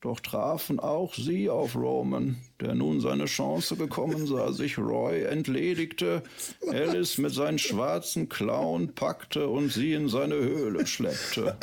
Doch 0.02 0.18
trafen 0.18 0.80
auch 0.80 1.14
sie 1.14 1.48
auf 1.48 1.76
Roman, 1.76 2.36
der 2.60 2.74
nun 2.74 3.00
seine 3.00 3.26
Chance 3.26 3.76
gekommen 3.76 4.26
sah, 4.26 4.50
sich 4.50 4.76
Roy 4.76 5.22
entledigte, 5.22 6.24
Alice 6.68 7.18
mit 7.18 7.32
seinen 7.32 7.60
schwarzen 7.60 8.28
Klauen 8.28 8.96
packte 8.96 9.48
und 9.48 9.72
sie 9.72 9.92
in 9.92 10.08
seine 10.08 10.34
Höhle 10.34 10.88
schleppte. 10.88 11.56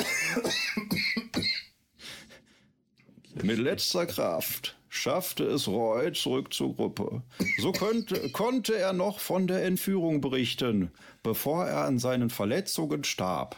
Mit 3.43 3.59
letzter 3.59 4.05
Kraft 4.05 4.77
schaffte 4.87 5.43
es 5.43 5.67
Roy 5.67 6.13
zurück 6.13 6.53
zur 6.53 6.73
Gruppe. 6.77 7.23
So 7.57 7.73
könnte, 7.73 8.29
konnte 8.31 8.77
er 8.77 8.93
noch 8.93 9.19
von 9.19 9.47
der 9.47 9.65
Entführung 9.65 10.21
berichten, 10.21 10.91
bevor 11.23 11.65
er 11.65 11.83
an 11.83 11.99
seinen 11.99 12.29
Verletzungen 12.29 13.03
starb. 13.03 13.57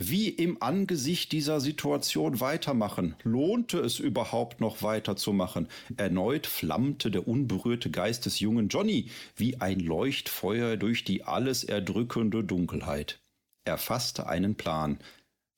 Wie 0.00 0.28
im 0.28 0.62
Angesicht 0.62 1.32
dieser 1.32 1.60
Situation 1.60 2.38
weitermachen? 2.38 3.16
Lohnte 3.24 3.80
es 3.80 3.98
überhaupt 3.98 4.60
noch 4.60 4.80
weiterzumachen? 4.84 5.66
Erneut 5.96 6.46
flammte 6.46 7.10
der 7.10 7.26
unberührte 7.26 7.90
Geist 7.90 8.24
des 8.24 8.38
jungen 8.38 8.68
Johnny 8.68 9.10
wie 9.34 9.60
ein 9.60 9.80
Leuchtfeuer 9.80 10.76
durch 10.76 11.02
die 11.02 11.24
alles 11.24 11.64
erdrückende 11.64 12.44
Dunkelheit. 12.44 13.18
Er 13.64 13.76
fasste 13.76 14.28
einen 14.28 14.54
Plan. 14.54 15.00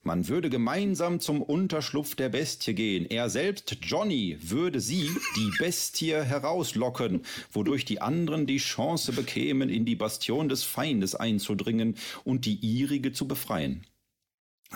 Man 0.02 0.26
würde 0.28 0.48
gemeinsam 0.48 1.20
zum 1.20 1.42
Unterschlupf 1.42 2.14
der 2.14 2.30
Bestie 2.30 2.72
gehen. 2.72 3.04
Er 3.10 3.28
selbst, 3.28 3.76
Johnny, 3.82 4.38
würde 4.40 4.80
sie, 4.80 5.10
die 5.36 5.52
Bestie, 5.58 6.14
herauslocken, 6.14 7.26
wodurch 7.52 7.84
die 7.84 8.00
anderen 8.00 8.46
die 8.46 8.56
Chance 8.56 9.12
bekämen, 9.12 9.68
in 9.68 9.84
die 9.84 9.96
Bastion 9.96 10.48
des 10.48 10.64
Feindes 10.64 11.14
einzudringen 11.14 11.98
und 12.24 12.46
die 12.46 12.54
ihrige 12.54 13.12
zu 13.12 13.28
befreien. 13.28 13.84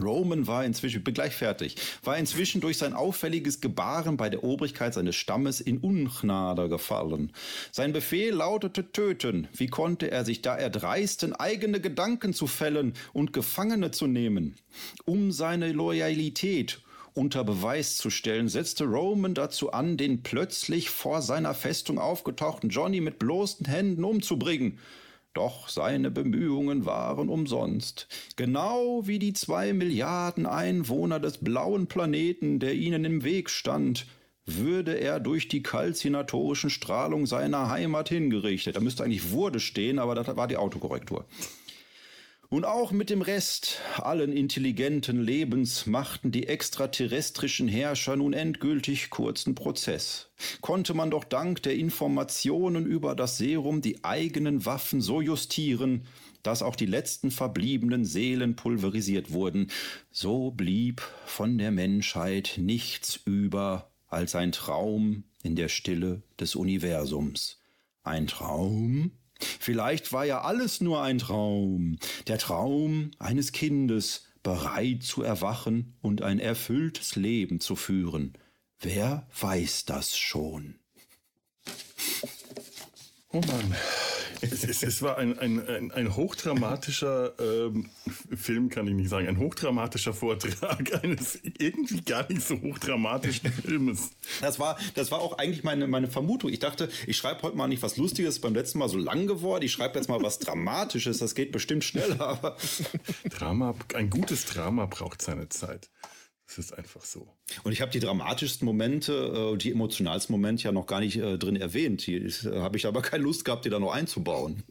Roman 0.00 0.46
war 0.46 0.64
inzwischen, 0.64 0.98
ich 0.98 1.04
bin 1.04 1.14
gleich 1.14 1.34
fertig, 1.34 1.76
war 2.02 2.18
inzwischen 2.18 2.60
durch 2.60 2.78
sein 2.78 2.94
auffälliges 2.94 3.60
Gebaren 3.60 4.16
bei 4.16 4.28
der 4.28 4.42
Obrigkeit 4.42 4.94
seines 4.94 5.14
Stammes 5.14 5.60
in 5.60 5.78
Ungnade 5.78 6.68
gefallen. 6.68 7.32
Sein 7.70 7.92
Befehl 7.92 8.34
lautete 8.34 8.90
töten. 8.90 9.48
Wie 9.52 9.68
konnte 9.68 10.10
er 10.10 10.24
sich 10.24 10.42
da 10.42 10.56
erdreisten, 10.56 11.32
eigene 11.34 11.80
Gedanken 11.80 12.34
zu 12.34 12.46
fällen 12.46 12.94
und 13.12 13.32
Gefangene 13.32 13.92
zu 13.92 14.06
nehmen? 14.06 14.56
Um 15.04 15.30
seine 15.30 15.72
Loyalität 15.72 16.80
unter 17.14 17.44
Beweis 17.44 17.96
zu 17.96 18.10
stellen, 18.10 18.48
setzte 18.48 18.84
Roman 18.84 19.34
dazu 19.34 19.70
an, 19.70 19.96
den 19.96 20.24
plötzlich 20.24 20.90
vor 20.90 21.22
seiner 21.22 21.54
Festung 21.54 21.98
aufgetauchten 22.00 22.70
Johnny 22.70 23.00
mit 23.00 23.20
bloßen 23.20 23.66
Händen 23.66 24.02
umzubringen. 24.02 24.80
Doch 25.34 25.68
seine 25.68 26.12
Bemühungen 26.12 26.86
waren 26.86 27.28
umsonst. 27.28 28.06
Genau 28.36 29.02
wie 29.04 29.18
die 29.18 29.32
zwei 29.32 29.72
Milliarden 29.72 30.46
Einwohner 30.46 31.18
des 31.18 31.38
blauen 31.38 31.88
Planeten, 31.88 32.60
der 32.60 32.74
ihnen 32.74 33.04
im 33.04 33.24
Weg 33.24 33.50
stand, 33.50 34.06
würde 34.46 34.94
er 34.94 35.20
durch 35.20 35.48
die 35.48 35.62
kalzinatorischen 35.62 36.70
Strahlung 36.70 37.26
seiner 37.26 37.68
Heimat 37.68 38.08
hingerichtet. 38.08 38.76
Da 38.76 38.80
müsste 38.80 39.02
eigentlich 39.02 39.30
wurde 39.30 39.58
stehen, 39.58 39.98
aber 39.98 40.14
das 40.14 40.36
war 40.36 40.46
die 40.46 40.56
Autokorrektur. 40.56 41.24
Und 42.50 42.64
auch 42.64 42.92
mit 42.92 43.10
dem 43.10 43.22
Rest 43.22 43.80
allen 43.96 44.32
intelligenten 44.32 45.20
Lebens 45.20 45.86
machten 45.86 46.30
die 46.30 46.46
extraterrestrischen 46.46 47.68
Herrscher 47.68 48.16
nun 48.16 48.32
endgültig 48.32 49.10
kurzen 49.10 49.54
Prozess. 49.54 50.30
Konnte 50.60 50.94
man 50.94 51.10
doch 51.10 51.24
dank 51.24 51.62
der 51.62 51.74
Informationen 51.74 52.86
über 52.86 53.14
das 53.14 53.38
Serum 53.38 53.80
die 53.80 54.04
eigenen 54.04 54.66
Waffen 54.66 55.00
so 55.00 55.20
justieren, 55.20 56.06
dass 56.42 56.62
auch 56.62 56.76
die 56.76 56.86
letzten 56.86 57.30
verbliebenen 57.30 58.04
Seelen 58.04 58.54
pulverisiert 58.54 59.32
wurden, 59.32 59.70
so 60.10 60.50
blieb 60.50 61.00
von 61.24 61.58
der 61.58 61.70
Menschheit 61.70 62.54
nichts 62.58 63.18
über 63.24 63.90
als 64.06 64.34
ein 64.34 64.52
Traum 64.52 65.24
in 65.42 65.56
der 65.56 65.68
Stille 65.68 66.22
des 66.38 66.54
Universums. 66.54 67.60
Ein 68.02 68.26
Traum, 68.26 69.12
Vielleicht 69.60 70.12
war 70.12 70.24
ja 70.24 70.42
alles 70.42 70.80
nur 70.80 71.02
ein 71.02 71.18
Traum, 71.18 71.98
der 72.26 72.38
Traum 72.38 73.10
eines 73.18 73.52
Kindes, 73.52 74.26
bereit 74.42 75.02
zu 75.02 75.22
erwachen 75.22 75.96
und 76.02 76.22
ein 76.22 76.38
erfülltes 76.38 77.16
Leben 77.16 77.60
zu 77.60 77.76
führen. 77.76 78.34
Wer 78.78 79.26
weiß 79.40 79.86
das 79.86 80.16
schon? 80.16 80.76
Oh 83.32 83.40
Mann. 83.40 83.74
Es, 84.52 84.64
es, 84.64 84.82
es, 84.82 85.02
war 85.02 85.18
ein, 85.18 85.38
ein, 85.38 85.66
ein, 85.66 85.90
ein 85.92 86.16
hochdramatischer 86.16 87.32
ähm, 87.38 87.90
Film, 88.34 88.68
kann 88.68 88.86
ich 88.86 88.94
nicht 88.94 89.08
sagen, 89.08 89.28
ein 89.28 89.38
hochdramatischer 89.38 90.12
Vortrag 90.12 90.92
eines 91.02 91.38
irgendwie 91.58 92.00
gar 92.02 92.30
nicht 92.30 92.42
so 92.42 92.60
hochdramatischen 92.60 93.52
Filmes. 93.64 94.10
Das 94.40 94.58
war, 94.58 94.78
das 94.94 95.10
war 95.10 95.20
auch 95.20 95.38
eigentlich 95.38 95.64
meine, 95.64 95.86
meine 95.86 96.08
Vermutung. 96.08 96.50
Ich 96.50 96.58
dachte, 96.58 96.88
ich 97.06 97.16
schreibe 97.16 97.42
heute 97.42 97.56
mal 97.56 97.68
nicht 97.68 97.82
was 97.82 97.96
Lustiges, 97.96 98.40
beim 98.40 98.54
letzten 98.54 98.78
Mal 98.78 98.88
so 98.88 98.98
lang 98.98 99.26
geworden. 99.26 99.64
Ich 99.64 99.72
schreibe 99.72 99.98
jetzt 99.98 100.08
mal 100.08 100.22
was 100.22 100.38
Dramatisches, 100.38 101.18
das 101.18 101.34
geht 101.34 101.52
bestimmt 101.52 101.84
schneller. 101.84 102.20
Aber 102.20 102.56
Drama, 103.30 103.74
ein 103.94 104.10
gutes 104.10 104.44
Drama 104.46 104.86
braucht 104.86 105.22
seine 105.22 105.48
Zeit. 105.48 105.90
Das 106.46 106.58
ist 106.58 106.72
einfach 106.72 107.04
so. 107.04 107.26
Und 107.62 107.72
ich 107.72 107.80
habe 107.80 107.90
die 107.90 108.00
dramatischsten 108.00 108.66
Momente, 108.66 109.52
äh, 109.54 109.56
die 109.56 109.72
emotionalsten 109.72 110.32
Momente 110.32 110.64
ja 110.64 110.72
noch 110.72 110.86
gar 110.86 111.00
nicht 111.00 111.16
äh, 111.16 111.38
drin 111.38 111.56
erwähnt. 111.56 112.06
Die 112.06 112.16
äh, 112.16 112.60
habe 112.60 112.76
ich 112.76 112.86
aber 112.86 113.02
keine 113.02 113.24
Lust 113.24 113.44
gehabt, 113.44 113.64
die 113.64 113.70
da 113.70 113.78
noch 113.78 113.92
einzubauen. 113.92 114.62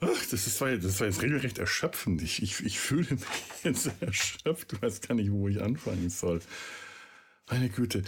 Ach, 0.00 0.26
das, 0.30 0.46
ist, 0.46 0.60
das 0.60 1.00
war 1.00 1.06
jetzt 1.06 1.22
regelrecht 1.22 1.58
erschöpfend. 1.58 2.22
Ich, 2.22 2.42
ich, 2.42 2.60
ich 2.64 2.78
fühle 2.78 3.14
mich 3.14 3.22
jetzt 3.64 3.90
erschöpft. 4.00 4.72
Ich 4.74 4.82
weiß 4.82 5.00
gar 5.00 5.14
nicht, 5.14 5.32
wo 5.32 5.48
ich 5.48 5.62
anfangen 5.62 6.10
soll. 6.10 6.40
Meine 7.48 7.70
Güte. 7.70 8.02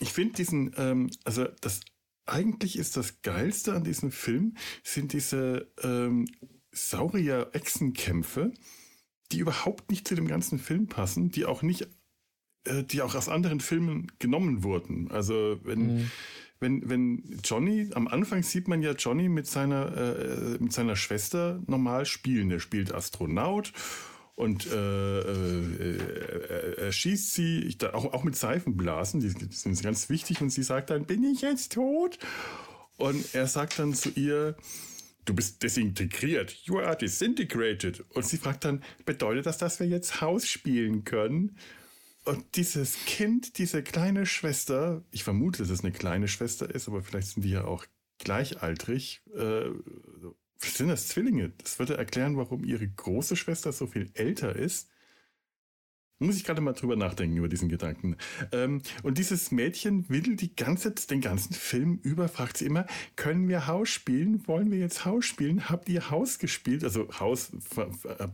Ich 0.00 0.12
finde 0.12 0.34
diesen, 0.34 0.74
ähm, 0.76 1.10
also 1.24 1.46
das 1.60 1.80
eigentlich 2.26 2.78
ist 2.78 2.96
das 2.96 3.22
Geilste 3.22 3.72
an 3.74 3.84
diesem 3.84 4.10
Film, 4.10 4.56
sind 4.82 5.12
diese 5.12 5.70
ähm, 5.82 6.26
Saurier-Echsenkämpfe 6.72 8.52
die 9.32 9.38
überhaupt 9.38 9.90
nicht 9.90 10.06
zu 10.06 10.14
dem 10.14 10.28
ganzen 10.28 10.58
Film 10.58 10.86
passen, 10.86 11.30
die 11.30 11.44
auch 11.44 11.62
nicht, 11.62 11.88
äh, 12.64 12.82
die 12.84 13.02
auch 13.02 13.14
aus 13.14 13.28
anderen 13.28 13.60
Filmen 13.60 14.10
genommen 14.18 14.62
wurden. 14.62 15.10
Also 15.10 15.58
wenn, 15.64 15.96
mhm. 15.96 16.10
wenn, 16.60 16.88
wenn 16.88 17.40
Johnny, 17.44 17.90
am 17.94 18.08
Anfang 18.08 18.42
sieht 18.42 18.68
man 18.68 18.82
ja 18.82 18.92
Johnny 18.92 19.28
mit 19.28 19.46
seiner, 19.46 19.96
äh, 19.96 20.56
mit 20.58 20.72
seiner 20.72 20.96
Schwester 20.96 21.62
normal 21.66 22.06
spielen. 22.06 22.50
Er 22.50 22.60
spielt 22.60 22.94
Astronaut 22.94 23.72
und 24.38 24.66
äh, 24.66 25.20
äh, 25.20 26.74
er 26.76 26.92
schießt 26.92 27.34
sie, 27.34 27.58
ich, 27.64 27.84
auch, 27.84 28.12
auch 28.12 28.22
mit 28.22 28.36
Seifenblasen, 28.36 29.18
die, 29.18 29.34
die 29.34 29.52
sind 29.52 29.82
ganz 29.82 30.08
wichtig 30.10 30.40
und 30.40 30.50
sie 30.50 30.62
sagt 30.62 30.90
dann, 30.90 31.06
bin 31.06 31.24
ich 31.24 31.40
jetzt 31.40 31.72
tot? 31.72 32.20
Und 32.98 33.34
er 33.34 33.48
sagt 33.48 33.80
dann 33.80 33.94
zu 33.94 34.10
ihr, 34.10 34.56
du 35.28 35.34
bist 35.34 35.62
desintegriert. 35.62 36.52
You 36.64 36.78
are 36.78 36.96
disintegrated. 36.96 38.04
Und 38.14 38.24
sie 38.24 38.38
fragt 38.38 38.64
dann, 38.64 38.82
bedeutet 39.04 39.46
das, 39.46 39.58
dass 39.58 39.78
wir 39.78 39.86
jetzt 39.86 40.20
Haus 40.20 40.48
spielen 40.48 41.04
können? 41.04 41.56
Und 42.24 42.56
dieses 42.56 43.04
Kind, 43.06 43.58
diese 43.58 43.82
kleine 43.82 44.26
Schwester, 44.26 45.02
ich 45.10 45.24
vermute, 45.24 45.62
dass 45.62 45.70
es 45.70 45.84
eine 45.84 45.92
kleine 45.92 46.28
Schwester 46.28 46.68
ist, 46.68 46.88
aber 46.88 47.02
vielleicht 47.02 47.28
sind 47.28 47.42
die 47.42 47.50
ja 47.50 47.64
auch 47.64 47.86
gleichaltrig. 48.18 49.22
Äh, 49.34 49.70
sind 50.58 50.88
das 50.88 51.08
Zwillinge? 51.08 51.52
Das 51.58 51.78
würde 51.78 51.96
erklären, 51.96 52.36
warum 52.36 52.64
ihre 52.64 52.88
große 52.88 53.36
Schwester 53.36 53.72
so 53.72 53.86
viel 53.86 54.10
älter 54.14 54.56
ist. 54.56 54.90
Muss 56.20 56.36
ich 56.36 56.42
gerade 56.42 56.60
mal 56.60 56.72
drüber 56.72 56.96
nachdenken, 56.96 57.36
über 57.36 57.48
diesen 57.48 57.68
Gedanken. 57.68 58.16
Ähm, 58.50 58.82
und 59.04 59.18
dieses 59.18 59.52
Mädchen 59.52 60.08
will 60.08 60.34
die 60.34 60.54
ganze, 60.56 60.90
den 60.90 61.20
ganzen 61.20 61.54
Film 61.54 62.00
über, 62.02 62.28
fragt 62.28 62.56
sie 62.56 62.66
immer, 62.66 62.86
können 63.14 63.48
wir 63.48 63.68
Haus 63.68 63.88
spielen? 63.88 64.46
Wollen 64.48 64.72
wir 64.72 64.78
jetzt 64.78 65.04
Haus 65.04 65.24
spielen? 65.26 65.68
Habt 65.68 65.88
ihr 65.88 66.10
Haus 66.10 66.40
gespielt? 66.40 66.82
Also 66.82 67.08
Haus, 67.20 67.52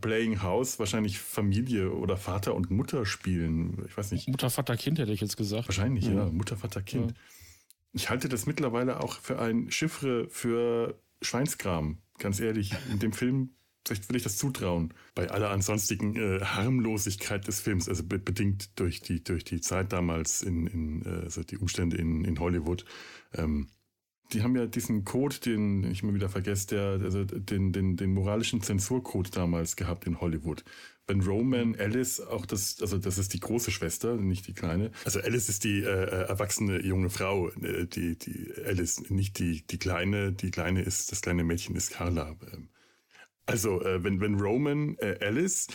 Playing 0.01 0.41
House, 0.41 0.79
wahrscheinlich 0.79 1.19
Familie 1.19 1.91
oder 1.91 2.17
Vater 2.17 2.55
und 2.55 2.71
Mutter 2.71 3.05
spielen. 3.05 3.85
Ich 3.87 3.95
weiß 3.95 4.11
nicht. 4.11 4.27
Mutter, 4.29 4.49
Vater, 4.49 4.75
Kind 4.77 4.97
hätte 4.97 5.11
ich 5.11 5.21
jetzt 5.21 5.37
gesagt. 5.37 5.67
Wahrscheinlich, 5.67 6.05
ja. 6.05 6.13
ja. 6.13 6.25
Mutter, 6.25 6.57
Vater, 6.57 6.81
Kind. 6.81 7.11
Ja. 7.11 7.17
Ich 7.93 8.09
halte 8.09 8.29
das 8.29 8.47
mittlerweile 8.47 8.99
auch 8.99 9.19
für 9.19 9.39
ein 9.39 9.69
Chiffre 9.69 10.27
für 10.29 10.99
Schweinskram. 11.21 11.99
Ganz 12.17 12.39
ehrlich, 12.39 12.73
in 12.91 12.99
dem 12.99 13.13
Film 13.13 13.51
Vielleicht 13.85 14.09
will 14.09 14.15
ich 14.15 14.23
das 14.23 14.37
zutrauen. 14.37 14.93
Bei 15.13 15.29
aller 15.29 15.51
ansonstigen 15.51 16.15
äh, 16.15 16.43
Harmlosigkeit 16.43 17.47
des 17.47 17.61
Films, 17.61 17.87
also 17.87 18.03
be 18.03 18.17
bedingt 18.17 18.79
durch 18.79 19.01
die, 19.01 19.23
durch 19.23 19.43
die 19.43 19.61
Zeit 19.61 19.93
damals 19.93 20.41
in, 20.41 20.65
in 20.65 21.05
äh, 21.05 21.23
also 21.25 21.43
die 21.43 21.57
Umstände 21.57 21.97
in, 21.97 22.25
in 22.25 22.39
Hollywood. 22.39 22.83
Ähm, 23.33 23.67
die 24.33 24.41
haben 24.41 24.55
ja 24.55 24.65
diesen 24.65 25.05
Code, 25.05 25.35
den 25.39 25.83
ich 25.83 26.01
immer 26.01 26.15
wieder 26.15 26.29
vergesse, 26.29 26.67
der, 26.67 26.99
also 27.03 27.23
den, 27.25 27.71
den, 27.71 27.95
den 27.95 28.13
moralischen 28.13 28.61
Zensurcode 28.61 29.35
damals 29.35 29.75
gehabt 29.75 30.07
in 30.07 30.19
Hollywood. 30.19 30.63
Wenn 31.07 31.21
Roman 31.21 31.75
Alice 31.75 32.19
auch 32.19 32.47
das, 32.47 32.81
also 32.81 32.97
das 32.97 33.19
ist 33.19 33.33
die 33.33 33.39
große 33.39 33.69
Schwester, 33.69 34.15
nicht 34.15 34.47
die 34.47 34.53
kleine. 34.53 34.91
Also 35.03 35.19
Alice 35.19 35.49
ist 35.49 35.63
die 35.63 35.83
äh, 35.83 36.05
äh 36.05 36.27
erwachsene 36.27 36.83
junge 36.83 37.11
Frau, 37.11 37.49
äh, 37.49 37.85
die, 37.85 38.17
die 38.17 38.51
Alice, 38.65 39.11
nicht 39.11 39.37
die, 39.37 39.61
die 39.67 39.77
kleine. 39.77 40.31
Die 40.31 40.49
kleine 40.49 40.81
ist, 40.81 41.11
das 41.11 41.21
kleine 41.21 41.43
Mädchen 41.43 41.75
ist 41.75 41.91
Carla. 41.91 42.35
Ähm, 42.51 42.69
also, 43.45 43.81
äh, 43.81 44.03
wenn, 44.03 44.21
wenn 44.21 44.39
Roman 44.39 44.97
äh, 44.99 45.17
Alice 45.21 45.67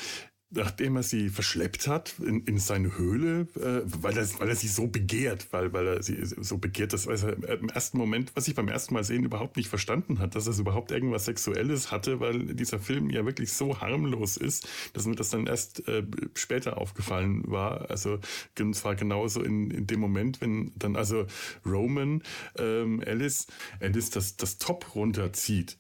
nachdem 0.51 0.97
er 0.97 1.03
sie 1.05 1.29
verschleppt 1.29 1.87
hat 1.87 2.15
in, 2.19 2.41
in 2.45 2.59
seine 2.59 2.99
Höhle, 2.99 3.47
äh, 3.55 3.83
weil, 3.85 4.17
er, 4.19 4.27
weil 4.41 4.49
er 4.49 4.57
sie 4.57 4.67
so 4.67 4.89
begehrt, 4.89 5.47
weil, 5.53 5.73
weil 5.73 5.87
er 5.87 6.03
sie 6.03 6.19
so 6.25 6.59
begehrt, 6.59 6.93
das 6.93 7.07
weiß 7.07 7.23
er 7.25 7.61
im 7.61 7.69
ersten 7.69 7.99
Moment, 7.99 8.33
was 8.35 8.49
ich 8.49 8.57
beim 8.57 8.69
ersten 8.69 8.95
Mal 8.95 9.05
sehen 9.05 9.25
überhaupt 9.25 9.57
nicht 9.57 9.69
verstanden 9.69 10.19
hat, 10.19 10.35
dass 10.35 10.49
es 10.49 10.59
überhaupt 10.59 10.91
irgendwas 10.91 11.27
Sexuelles 11.27 11.93
hatte, 11.93 12.19
weil 12.19 12.55
dieser 12.55 12.81
Film 12.81 13.11
ja 13.11 13.25
wirklich 13.25 13.53
so 13.53 13.81
harmlos 13.81 14.37
ist, 14.37 14.69
dass 14.93 15.07
mir 15.07 15.15
das 15.15 15.31
dann 15.31 15.47
erst 15.47 15.87
äh, 15.87 16.05
später 16.35 16.79
aufgefallen 16.79 17.45
war. 17.47 17.89
Also 17.89 18.19
und 18.59 18.75
zwar 18.75 18.97
genauso 18.97 19.43
in, 19.43 19.71
in 19.71 19.87
dem 19.87 20.01
Moment, 20.01 20.41
wenn 20.41 20.73
dann 20.77 20.97
also 20.97 21.27
Roman 21.65 22.23
ähm, 22.59 23.03
Alice, 23.07 23.47
Alice 23.81 24.11
das, 24.11 24.37
das 24.37 24.59
Top 24.59 24.97
runterzieht 24.97 25.79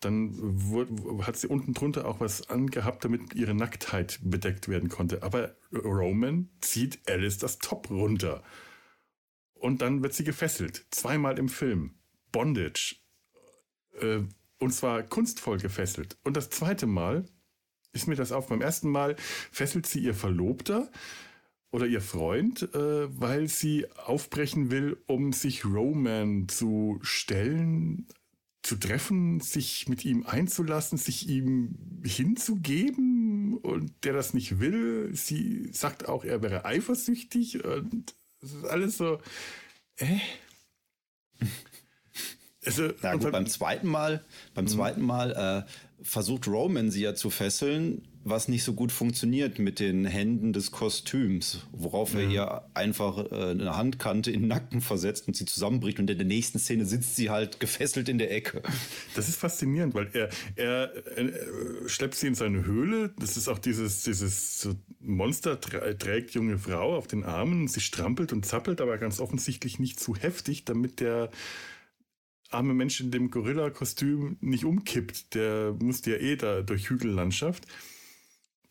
dann 0.00 1.22
hat 1.22 1.36
sie 1.36 1.46
unten 1.46 1.74
drunter 1.74 2.06
auch 2.06 2.20
was 2.20 2.48
angehabt, 2.48 3.04
damit 3.04 3.34
ihre 3.34 3.54
Nacktheit 3.54 4.18
bedeckt 4.22 4.68
werden 4.68 4.88
konnte. 4.88 5.22
Aber 5.22 5.54
Roman 5.72 6.48
zieht 6.60 7.00
Alice 7.08 7.38
das 7.38 7.58
Top 7.58 7.90
runter. 7.90 8.42
Und 9.54 9.82
dann 9.82 10.02
wird 10.02 10.14
sie 10.14 10.24
gefesselt. 10.24 10.86
Zweimal 10.90 11.38
im 11.38 11.48
Film. 11.48 11.94
Bondage. 12.32 12.96
Äh, 14.00 14.20
und 14.58 14.72
zwar 14.72 15.02
kunstvoll 15.02 15.58
gefesselt. 15.58 16.16
Und 16.24 16.36
das 16.36 16.50
zweite 16.50 16.86
Mal 16.86 17.26
ist 17.92 18.06
mir 18.06 18.16
das 18.16 18.32
auf. 18.32 18.48
Beim 18.48 18.62
ersten 18.62 18.90
Mal 18.90 19.16
fesselt 19.50 19.86
sie 19.86 20.00
ihr 20.00 20.14
Verlobter 20.14 20.90
oder 21.72 21.86
ihr 21.86 22.00
Freund, 22.00 22.74
äh, 22.74 23.20
weil 23.20 23.48
sie 23.48 23.86
aufbrechen 23.92 24.70
will, 24.70 25.02
um 25.06 25.32
sich 25.32 25.64
Roman 25.64 26.48
zu 26.48 26.98
stellen 27.02 28.06
zu 28.62 28.76
treffen, 28.76 29.40
sich 29.40 29.88
mit 29.88 30.04
ihm 30.04 30.26
einzulassen, 30.26 30.98
sich 30.98 31.28
ihm 31.28 31.76
hinzugeben 32.04 33.56
und 33.58 33.92
der 34.04 34.12
das 34.12 34.34
nicht 34.34 34.60
will. 34.60 35.10
Sie 35.14 35.70
sagt 35.72 36.08
auch, 36.08 36.24
er 36.24 36.42
wäre 36.42 36.64
eifersüchtig 36.64 37.64
und 37.64 38.14
es 38.42 38.52
ist 38.52 38.64
alles 38.64 38.96
so, 38.96 39.20
äh? 39.96 40.18
Also, 42.62 42.90
Na 43.00 43.14
gut, 43.14 43.32
beim 43.32 43.46
zweiten 43.46 43.88
Mal, 43.88 44.22
beim 44.52 44.66
mhm. 44.66 44.68
zweiten 44.68 45.00
Mal 45.00 45.64
äh, 45.66 46.04
versucht 46.04 46.46
Roman 46.46 46.90
sie 46.90 47.00
ja 47.00 47.14
zu 47.14 47.30
fesseln 47.30 48.06
was 48.22 48.48
nicht 48.48 48.64
so 48.64 48.74
gut 48.74 48.92
funktioniert 48.92 49.58
mit 49.58 49.80
den 49.80 50.04
Händen 50.04 50.52
des 50.52 50.70
Kostüms, 50.70 51.66
worauf 51.72 52.12
mhm. 52.12 52.20
er 52.20 52.28
ihr 52.28 52.64
einfach 52.74 53.30
äh, 53.32 53.50
eine 53.50 53.76
Handkante 53.76 54.30
in 54.30 54.42
den 54.42 54.48
Nacken 54.48 54.82
versetzt 54.82 55.26
und 55.26 55.36
sie 55.36 55.46
zusammenbricht 55.46 55.98
und 55.98 56.10
in 56.10 56.18
der 56.18 56.26
nächsten 56.26 56.58
Szene 56.58 56.84
sitzt 56.84 57.16
sie 57.16 57.30
halt 57.30 57.60
gefesselt 57.60 58.08
in 58.08 58.18
der 58.18 58.30
Ecke. 58.30 58.62
Das 59.14 59.28
ist 59.28 59.36
faszinierend, 59.36 59.94
weil 59.94 60.10
er, 60.12 60.28
er, 60.56 60.92
er 61.16 61.88
schleppt 61.88 62.14
sie 62.14 62.26
in 62.26 62.34
seine 62.34 62.64
Höhle. 62.64 63.14
Das 63.18 63.36
ist 63.36 63.48
auch 63.48 63.58
dieses, 63.58 64.02
dieses 64.02 64.68
Monster 65.00 65.58
trägt 65.60 66.32
junge 66.32 66.58
Frau 66.58 66.96
auf 66.96 67.06
den 67.06 67.24
Armen. 67.24 67.68
Sie 67.68 67.80
strampelt 67.80 68.32
und 68.32 68.44
zappelt, 68.44 68.80
aber 68.80 68.98
ganz 68.98 69.20
offensichtlich 69.20 69.78
nicht 69.78 69.98
zu 69.98 70.14
heftig, 70.14 70.64
damit 70.66 71.00
der 71.00 71.30
arme 72.50 72.74
Mensch 72.74 73.00
in 73.00 73.10
dem 73.10 73.30
Gorilla-Kostüm 73.30 74.36
nicht 74.40 74.64
umkippt. 74.64 75.34
Der 75.34 75.74
muss 75.80 76.04
ja 76.04 76.16
eh 76.16 76.36
da 76.36 76.62
durch 76.62 76.90
Hügellandschaft 76.90 77.66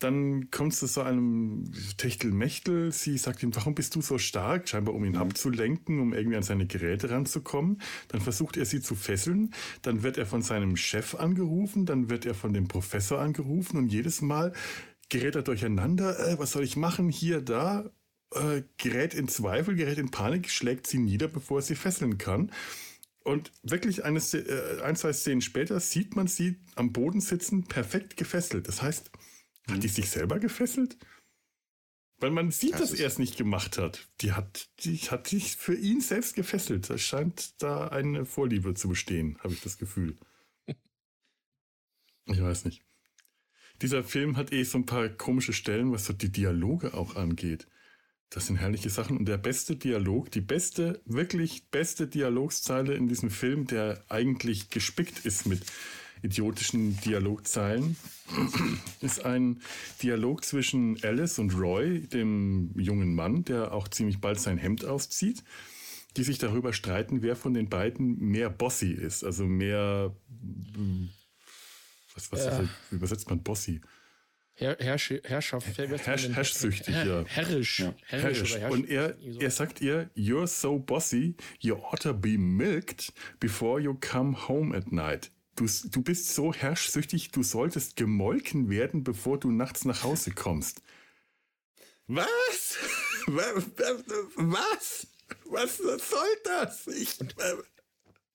dann 0.00 0.50
kommt 0.50 0.72
es 0.72 0.78
zu 0.78 0.86
so 0.86 1.02
einem 1.02 1.70
Techtelmechtel. 1.98 2.90
Sie 2.90 3.18
sagt 3.18 3.42
ihm, 3.42 3.54
warum 3.54 3.74
bist 3.74 3.94
du 3.94 4.00
so 4.00 4.16
stark? 4.16 4.68
Scheinbar, 4.68 4.94
um 4.94 5.04
ihn 5.04 5.12
mhm. 5.12 5.18
abzulenken, 5.18 6.00
um 6.00 6.14
irgendwie 6.14 6.36
an 6.38 6.42
seine 6.42 6.66
Geräte 6.66 7.10
ranzukommen. 7.10 7.80
Dann 8.08 8.22
versucht 8.22 8.56
er 8.56 8.64
sie 8.64 8.80
zu 8.80 8.94
fesseln. 8.94 9.52
Dann 9.82 10.02
wird 10.02 10.16
er 10.16 10.24
von 10.24 10.40
seinem 10.40 10.76
Chef 10.76 11.14
angerufen. 11.14 11.84
Dann 11.84 12.08
wird 12.08 12.24
er 12.24 12.34
von 12.34 12.54
dem 12.54 12.66
Professor 12.66 13.20
angerufen. 13.20 13.76
Und 13.76 13.92
jedes 13.92 14.22
Mal 14.22 14.54
gerät 15.10 15.36
er 15.36 15.42
durcheinander. 15.42 16.18
Äh, 16.18 16.38
was 16.38 16.52
soll 16.52 16.64
ich 16.64 16.76
machen? 16.76 17.10
Hier, 17.10 17.42
da. 17.42 17.90
Äh, 18.32 18.62
gerät 18.78 19.12
in 19.12 19.28
Zweifel, 19.28 19.74
gerät 19.74 19.98
in 19.98 20.10
Panik, 20.10 20.50
schlägt 20.50 20.86
sie 20.86 20.98
nieder, 20.98 21.26
bevor 21.28 21.58
er 21.58 21.62
sie 21.62 21.74
fesseln 21.74 22.16
kann. 22.16 22.52
Und 23.22 23.52
wirklich 23.62 24.04
eine, 24.04 24.18
äh, 24.18 24.82
ein, 24.82 24.96
zwei 24.96 25.12
Szenen 25.12 25.42
später 25.42 25.78
sieht 25.78 26.16
man 26.16 26.26
sie 26.26 26.56
am 26.74 26.92
Boden 26.92 27.20
sitzen, 27.20 27.64
perfekt 27.64 28.16
gefesselt. 28.16 28.66
Das 28.66 28.82
heißt, 28.82 29.10
hat 29.70 29.82
die 29.82 29.88
sich 29.88 30.10
selber 30.10 30.38
gefesselt? 30.38 30.96
Weil 32.20 32.30
man 32.30 32.50
sieht, 32.50 32.74
das 32.74 32.90
dass 32.90 32.92
er 32.92 33.06
es 33.06 33.18
nicht 33.18 33.38
gemacht 33.38 33.78
hat. 33.78 34.08
Die 34.20 34.32
hat, 34.32 34.68
die 34.80 34.98
hat 34.98 35.26
sich 35.26 35.56
für 35.56 35.74
ihn 35.74 36.02
selbst 36.02 36.34
gefesselt. 36.34 36.90
Da 36.90 36.98
scheint 36.98 37.62
da 37.62 37.88
eine 37.88 38.26
Vorliebe 38.26 38.74
zu 38.74 38.88
bestehen, 38.88 39.38
habe 39.42 39.54
ich 39.54 39.60
das 39.60 39.78
Gefühl. 39.78 40.16
Ich 42.26 42.40
weiß 42.40 42.64
nicht. 42.66 42.84
Dieser 43.82 44.04
Film 44.04 44.36
hat 44.36 44.52
eh 44.52 44.62
so 44.62 44.78
ein 44.78 44.86
paar 44.86 45.08
komische 45.08 45.52
Stellen, 45.52 45.90
was 45.90 46.04
so 46.04 46.12
die 46.12 46.30
Dialoge 46.30 46.94
auch 46.94 47.16
angeht. 47.16 47.66
Das 48.28 48.46
sind 48.46 48.56
herrliche 48.56 48.90
Sachen. 48.90 49.16
Und 49.16 49.24
der 49.26 49.38
beste 49.38 49.74
Dialog, 49.74 50.30
die 50.30 50.42
beste, 50.42 51.00
wirklich 51.06 51.66
beste 51.70 52.06
Dialogszeile 52.06 52.94
in 52.94 53.08
diesem 53.08 53.30
Film, 53.30 53.66
der 53.66 54.04
eigentlich 54.08 54.70
gespickt 54.70 55.24
ist 55.24 55.46
mit 55.46 55.62
idiotischen 56.22 57.00
Dialogzeilen 57.00 57.96
ist 59.00 59.24
ein 59.24 59.60
Dialog 60.02 60.44
zwischen 60.44 61.02
Alice 61.02 61.38
und 61.38 61.54
Roy, 61.54 62.06
dem 62.06 62.72
jungen 62.78 63.14
Mann, 63.14 63.44
der 63.44 63.72
auch 63.72 63.88
ziemlich 63.88 64.20
bald 64.20 64.40
sein 64.40 64.58
Hemd 64.58 64.84
auszieht, 64.84 65.42
die 66.16 66.24
sich 66.24 66.38
darüber 66.38 66.72
streiten, 66.72 67.22
wer 67.22 67.36
von 67.36 67.54
den 67.54 67.68
beiden 67.68 68.18
mehr 68.18 68.50
bossy 68.50 68.92
ist, 68.92 69.24
also 69.24 69.44
mehr 69.44 70.14
was, 72.14 72.32
was 72.32 72.44
ja. 72.44 72.68
wie 72.90 72.96
übersetzt 72.96 73.28
man 73.28 73.42
bossy? 73.42 73.80
Herr, 74.54 74.76
Herrsch, 74.78 75.14
Herrschaft, 75.24 75.78
Herrsch, 75.78 76.28
herrschsüchtig, 76.28 76.94
ja. 76.94 77.24
Herrisch. 77.26 77.80
Ja. 77.80 77.94
Herrisch. 78.08 78.56
herrisch. 78.56 78.70
Und 78.70 78.90
er, 78.90 79.16
er 79.38 79.50
sagt 79.50 79.80
ihr, 79.80 80.10
you're 80.14 80.46
so 80.46 80.78
bossy, 80.78 81.34
you 81.60 81.76
ought 81.76 82.02
to 82.02 82.12
be 82.12 82.36
milked 82.36 83.10
before 83.38 83.80
you 83.80 83.94
come 83.94 84.36
home 84.48 84.76
at 84.76 84.92
night. 84.92 85.30
Du, 85.60 85.66
du 85.90 86.00
bist 86.00 86.34
so 86.34 86.54
herrschsüchtig, 86.54 87.32
du 87.32 87.42
solltest 87.42 87.96
gemolken 87.96 88.70
werden, 88.70 89.04
bevor 89.04 89.38
du 89.38 89.50
nachts 89.50 89.84
nach 89.84 90.02
Hause 90.04 90.30
kommst. 90.30 90.80
Was? 92.06 92.78
Was? 93.26 95.06
Was 95.44 95.76
soll 95.76 96.28
das? 96.44 96.86
Ich, 96.86 97.20
äh, 97.20 97.56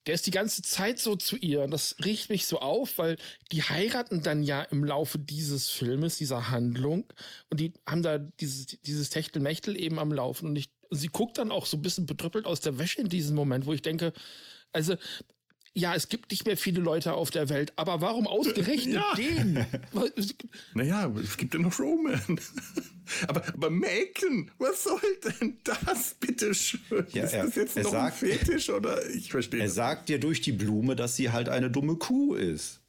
der 0.06 0.14
ist 0.14 0.28
die 0.28 0.30
ganze 0.30 0.62
Zeit 0.62 1.00
so 1.00 1.16
zu 1.16 1.36
ihr 1.36 1.62
und 1.62 1.72
das 1.72 1.96
riecht 2.04 2.30
mich 2.30 2.46
so 2.46 2.60
auf, 2.60 2.96
weil 2.96 3.16
die 3.50 3.64
heiraten 3.64 4.22
dann 4.22 4.44
ja 4.44 4.62
im 4.62 4.84
Laufe 4.84 5.18
dieses 5.18 5.68
Filmes, 5.68 6.18
dieser 6.18 6.50
Handlung 6.50 7.12
und 7.50 7.58
die 7.58 7.72
haben 7.88 8.02
da 8.02 8.18
dieses, 8.18 8.66
dieses 8.66 9.10
Techtelmechtel 9.10 9.76
eben 9.76 9.98
am 9.98 10.12
Laufen 10.12 10.50
und 10.50 10.54
ich, 10.54 10.70
sie 10.92 11.08
guckt 11.08 11.38
dann 11.38 11.50
auch 11.50 11.66
so 11.66 11.76
ein 11.76 11.82
bisschen 11.82 12.06
betrüppelt 12.06 12.46
aus 12.46 12.60
der 12.60 12.78
Wäsche 12.78 13.00
in 13.00 13.08
diesem 13.08 13.34
Moment, 13.34 13.66
wo 13.66 13.72
ich 13.72 13.82
denke, 13.82 14.12
also 14.70 14.96
ja, 15.76 15.94
es 15.94 16.08
gibt 16.08 16.30
nicht 16.30 16.46
mehr 16.46 16.56
viele 16.56 16.80
Leute 16.80 17.12
auf 17.12 17.30
der 17.30 17.50
Welt, 17.50 17.74
aber 17.76 18.00
warum 18.00 18.26
ausgerechnet 18.26 18.94
ja. 18.94 19.14
den? 19.14 19.66
naja, 20.74 21.12
es 21.22 21.36
gibt 21.36 21.52
ja 21.52 21.60
noch 21.60 21.78
Roman. 21.78 22.40
aber, 23.28 23.46
aber 23.46 23.68
Macon, 23.68 24.50
was 24.58 24.84
soll 24.84 25.00
denn 25.22 25.58
das, 25.64 26.14
bitteschön? 26.14 27.06
Ja, 27.12 27.24
ist 27.24 27.34
das 27.34 27.54
jetzt 27.56 27.76
noch 27.76 27.90
sagt, 27.90 28.22
ein 28.22 28.30
Fetisch 28.30 28.70
oder 28.70 29.06
ich 29.10 29.30
verstehe 29.30 29.60
Er 29.60 29.68
sagt 29.68 30.08
dir 30.08 30.18
durch 30.18 30.40
die 30.40 30.52
Blume, 30.52 30.96
dass 30.96 31.16
sie 31.16 31.30
halt 31.30 31.50
eine 31.50 31.70
dumme 31.70 31.96
Kuh 31.96 32.34
ist. 32.34 32.80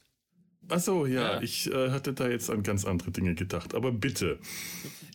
Ach 0.70 0.80
so, 0.80 1.06
ja, 1.06 1.34
ja. 1.34 1.42
ich 1.42 1.72
äh, 1.72 1.90
hatte 1.90 2.12
da 2.12 2.28
jetzt 2.28 2.50
an 2.50 2.62
ganz 2.62 2.84
andere 2.84 3.10
Dinge 3.10 3.34
gedacht. 3.34 3.74
Aber 3.74 3.90
bitte. 3.90 4.38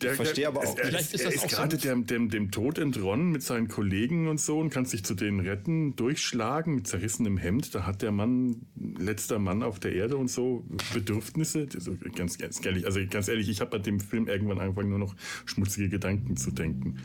Der, 0.02 0.12
ich 0.12 0.18
verstehe 0.18 0.48
aber 0.48 0.62
auch. 0.62 0.78
Er, 0.78 0.88
Vielleicht 0.88 1.14
ist, 1.14 1.24
er 1.24 1.32
ist 1.32 1.48
gerade 1.48 1.78
so 1.78 1.88
dem, 1.88 2.08
dem, 2.08 2.30
dem 2.30 2.52
Tod 2.52 2.80
entronnen 2.80 3.32
mit 3.32 3.44
seinen 3.44 3.68
Kollegen 3.68 4.28
und 4.28 4.40
so 4.40 4.60
und 4.60 4.72
kann 4.72 4.86
sich 4.86 5.06
zu 5.06 5.14
denen 5.14 5.40
retten, 5.40 5.96
durchschlagen 5.96 6.76
mit 6.76 6.88
zerrissenem 6.88 7.38
Hemd. 7.38 7.76
Da 7.76 7.86
hat 7.86 8.02
der 8.02 8.12
Mann, 8.12 8.66
letzter 8.76 9.38
Mann 9.38 9.62
auf 9.62 9.80
der 9.80 9.94
Erde 9.94 10.18
und 10.18 10.30
so 10.30 10.66
Bedürfnisse. 10.94 11.68
Also 11.74 11.96
ganz, 12.16 12.38
ganz 12.40 12.66
ehrlich, 12.66 12.86
also 12.86 13.00
ganz 13.08 13.28
ehrlich, 13.28 13.48
ich 13.48 13.62
habe 13.62 13.72
bei 13.72 13.80
dem 13.80 14.00
Film 14.00 14.28
irgendwann 14.28 14.60
angefangen, 14.60 14.90
nur 14.90 15.00
noch 15.00 15.16
schmutzige 15.46 15.90
Gedanken 15.90 16.36
zu 16.36 16.52
denken. 16.52 16.98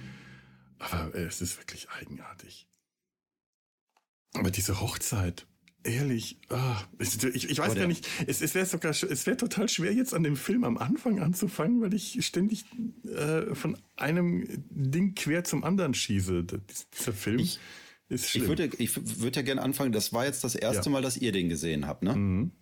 Aber 0.78 1.14
äh, 1.14 1.24
es 1.24 1.42
ist 1.42 1.59
wirklich 1.59 1.88
eigenartig. 1.90 2.66
Aber 4.34 4.51
diese 4.51 4.80
Hochzeit, 4.80 5.46
Ehrlich, 5.89 6.36
ah, 6.51 6.82
ich, 6.99 7.51
ich 7.51 7.59
weiß 7.59 7.70
Oder? 7.72 7.80
gar 7.80 7.86
nicht, 7.86 8.07
es, 8.26 8.43
es 8.43 8.55
wäre 8.55 8.66
sogar, 8.66 8.91
es 8.91 9.26
wäre 9.26 9.39
total 9.39 9.70
schwer 9.70 9.93
jetzt 9.95 10.12
an 10.12 10.22
dem 10.22 10.36
Film 10.36 10.64
am 10.64 10.76
Anfang 10.76 11.20
anzufangen, 11.20 11.80
weil 11.80 11.95
ich 11.95 12.24
ständig 12.26 12.66
äh, 13.07 13.55
von 13.55 13.78
einem 13.97 14.47
Ding 14.68 15.14
quer 15.14 15.45
zum 15.45 15.64
anderen 15.64 15.95
schieße. 15.95 16.45
Dieser 16.45 17.12
Film 17.14 17.39
ich, 17.39 17.59
ist 18.11 18.28
schlimm. 18.28 18.43
Ich 18.43 18.49
würde, 18.49 18.70
ich 18.76 19.20
würde 19.20 19.36
ja 19.36 19.43
gerne 19.43 19.62
anfangen, 19.62 19.93
das 19.93 20.12
war 20.12 20.26
jetzt 20.26 20.45
das 20.45 20.55
erste 20.55 20.86
ja. 20.86 20.91
Mal, 20.91 21.01
dass 21.01 21.16
ihr 21.16 21.32
den 21.32 21.49
gesehen 21.49 21.86
habt, 21.86 22.03
ne? 22.03 22.14
Mhm. 22.14 22.53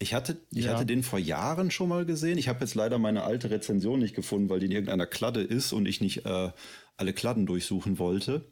Ich 0.00 0.14
hatte, 0.14 0.40
ich 0.52 0.66
ja. 0.66 0.74
hatte 0.74 0.86
den 0.86 1.02
vor 1.02 1.18
Jahren 1.18 1.72
schon 1.72 1.88
mal 1.88 2.06
gesehen. 2.06 2.38
Ich 2.38 2.46
habe 2.46 2.60
jetzt 2.60 2.76
leider 2.76 2.98
meine 2.98 3.24
alte 3.24 3.50
Rezension 3.50 3.98
nicht 3.98 4.14
gefunden, 4.14 4.48
weil 4.48 4.60
die 4.60 4.66
in 4.66 4.72
irgendeiner 4.72 5.06
Kladde 5.06 5.42
ist 5.42 5.72
und 5.72 5.86
ich 5.86 6.00
nicht 6.00 6.24
äh, 6.24 6.52
alle 6.96 7.12
Kladden 7.12 7.46
durchsuchen 7.46 7.98
wollte. 7.98 8.48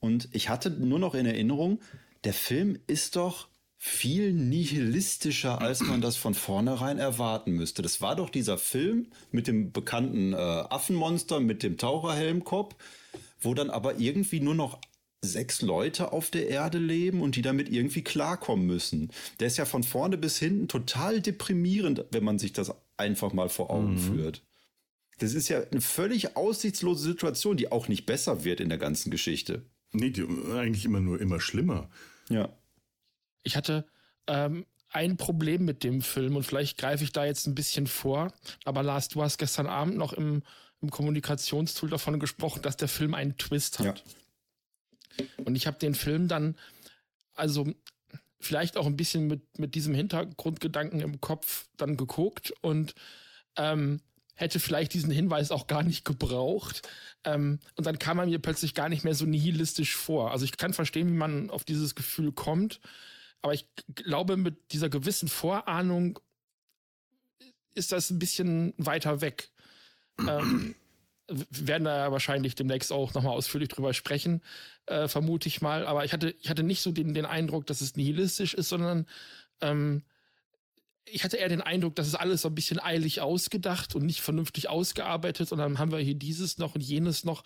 Und 0.00 0.28
ich 0.32 0.50
hatte 0.50 0.68
nur 0.68 0.98
noch 0.98 1.14
in 1.14 1.24
Erinnerung, 1.24 1.80
der 2.24 2.34
Film 2.34 2.78
ist 2.86 3.16
doch 3.16 3.48
viel 3.86 4.32
nihilistischer, 4.32 5.60
als 5.60 5.80
man 5.80 6.00
das 6.00 6.16
von 6.16 6.32
vornherein 6.32 6.98
erwarten 6.98 7.52
müsste. 7.52 7.82
Das 7.82 8.00
war 8.00 8.16
doch 8.16 8.30
dieser 8.30 8.56
Film 8.56 9.08
mit 9.30 9.46
dem 9.46 9.72
bekannten 9.72 10.32
äh, 10.32 10.36
Affenmonster, 10.36 11.38
mit 11.38 11.62
dem 11.62 11.76
Taucherhelmkopf, 11.76 12.76
wo 13.42 13.52
dann 13.52 13.68
aber 13.68 13.98
irgendwie 13.98 14.40
nur 14.40 14.54
noch 14.54 14.80
sechs 15.20 15.60
Leute 15.60 16.12
auf 16.12 16.30
der 16.30 16.48
Erde 16.48 16.78
leben 16.78 17.20
und 17.20 17.36
die 17.36 17.42
damit 17.42 17.68
irgendwie 17.68 18.02
klarkommen 18.02 18.66
müssen. 18.66 19.10
Der 19.38 19.48
ist 19.48 19.58
ja 19.58 19.66
von 19.66 19.82
vorne 19.82 20.16
bis 20.16 20.38
hinten 20.38 20.66
total 20.66 21.20
deprimierend, 21.20 22.06
wenn 22.10 22.24
man 22.24 22.38
sich 22.38 22.54
das 22.54 22.72
einfach 22.96 23.34
mal 23.34 23.50
vor 23.50 23.68
Augen 23.68 23.96
mhm. 23.96 23.98
führt. 23.98 24.42
Das 25.18 25.34
ist 25.34 25.50
ja 25.50 25.62
eine 25.62 25.82
völlig 25.82 26.38
aussichtslose 26.38 27.04
Situation, 27.04 27.58
die 27.58 27.70
auch 27.70 27.88
nicht 27.88 28.06
besser 28.06 28.44
wird 28.44 28.60
in 28.60 28.70
der 28.70 28.78
ganzen 28.78 29.10
Geschichte. 29.10 29.66
Nee, 29.92 30.08
die, 30.08 30.22
eigentlich 30.54 30.86
immer 30.86 31.00
nur 31.00 31.20
immer 31.20 31.38
schlimmer. 31.38 31.90
Ja. 32.30 32.48
Ich 33.44 33.56
hatte 33.56 33.86
ähm, 34.26 34.66
ein 34.90 35.16
Problem 35.16 35.64
mit 35.64 35.84
dem 35.84 36.02
Film 36.02 36.36
und 36.36 36.44
vielleicht 36.44 36.78
greife 36.78 37.04
ich 37.04 37.12
da 37.12 37.24
jetzt 37.24 37.46
ein 37.46 37.54
bisschen 37.54 37.86
vor, 37.86 38.32
aber 38.64 38.82
Lars, 38.82 39.08
du 39.08 39.22
hast 39.22 39.38
gestern 39.38 39.66
Abend 39.66 39.96
noch 39.96 40.12
im, 40.12 40.42
im 40.80 40.90
Kommunikationstool 40.90 41.90
davon 41.90 42.18
gesprochen, 42.20 42.62
dass 42.62 42.76
der 42.76 42.88
Film 42.88 43.14
einen 43.14 43.36
Twist 43.36 43.78
hat. 43.78 44.04
Ja. 45.18 45.24
Und 45.44 45.56
ich 45.56 45.66
habe 45.66 45.78
den 45.78 45.94
Film 45.94 46.28
dann, 46.28 46.56
also 47.34 47.72
vielleicht 48.40 48.76
auch 48.76 48.86
ein 48.86 48.96
bisschen 48.96 49.26
mit, 49.26 49.58
mit 49.58 49.74
diesem 49.74 49.94
Hintergrundgedanken 49.94 51.00
im 51.00 51.20
Kopf 51.20 51.66
dann 51.76 51.96
geguckt 51.96 52.52
und 52.60 52.94
ähm, 53.56 54.00
hätte 54.34 54.60
vielleicht 54.60 54.94
diesen 54.94 55.10
Hinweis 55.10 55.50
auch 55.50 55.66
gar 55.66 55.82
nicht 55.82 56.04
gebraucht. 56.04 56.88
Ähm, 57.24 57.60
und 57.76 57.86
dann 57.86 57.98
kam 57.98 58.18
er 58.18 58.26
mir 58.26 58.40
plötzlich 58.40 58.74
gar 58.74 58.88
nicht 58.88 59.04
mehr 59.04 59.14
so 59.14 59.24
nihilistisch 59.24 59.96
vor. 59.96 60.32
Also 60.32 60.44
ich 60.44 60.56
kann 60.56 60.72
verstehen, 60.72 61.08
wie 61.08 61.16
man 61.16 61.50
auf 61.50 61.64
dieses 61.64 61.94
Gefühl 61.94 62.32
kommt. 62.32 62.80
Aber 63.44 63.52
ich 63.52 63.66
glaube, 63.94 64.38
mit 64.38 64.72
dieser 64.72 64.88
gewissen 64.88 65.28
Vorahnung 65.28 66.18
ist 67.74 67.92
das 67.92 68.08
ein 68.08 68.18
bisschen 68.18 68.72
weiter 68.78 69.20
weg. 69.20 69.50
ähm, 70.18 70.74
wir 71.28 71.68
werden 71.68 71.84
da 71.84 72.06
ja 72.06 72.10
wahrscheinlich 72.10 72.54
demnächst 72.54 72.90
auch 72.90 73.12
nochmal 73.12 73.34
ausführlich 73.34 73.68
drüber 73.68 73.92
sprechen, 73.92 74.40
äh, 74.86 75.08
vermute 75.08 75.46
ich 75.48 75.60
mal. 75.60 75.86
Aber 75.86 76.06
ich 76.06 76.14
hatte, 76.14 76.34
ich 76.40 76.48
hatte 76.48 76.62
nicht 76.62 76.80
so 76.80 76.90
den, 76.90 77.12
den 77.12 77.26
Eindruck, 77.26 77.66
dass 77.66 77.82
es 77.82 77.96
nihilistisch 77.96 78.54
ist, 78.54 78.70
sondern 78.70 79.06
ähm, 79.60 80.04
ich 81.04 81.22
hatte 81.22 81.36
eher 81.36 81.50
den 81.50 81.60
Eindruck, 81.60 81.96
dass 81.96 82.06
es 82.06 82.14
alles 82.14 82.40
so 82.40 82.48
ein 82.48 82.54
bisschen 82.54 82.80
eilig 82.80 83.20
ausgedacht 83.20 83.94
und 83.94 84.06
nicht 84.06 84.22
vernünftig 84.22 84.70
ausgearbeitet. 84.70 85.52
Und 85.52 85.58
dann 85.58 85.78
haben 85.78 85.92
wir 85.92 85.98
hier 85.98 86.14
dieses 86.14 86.56
noch 86.56 86.76
und 86.76 86.80
jenes 86.80 87.24
noch 87.24 87.44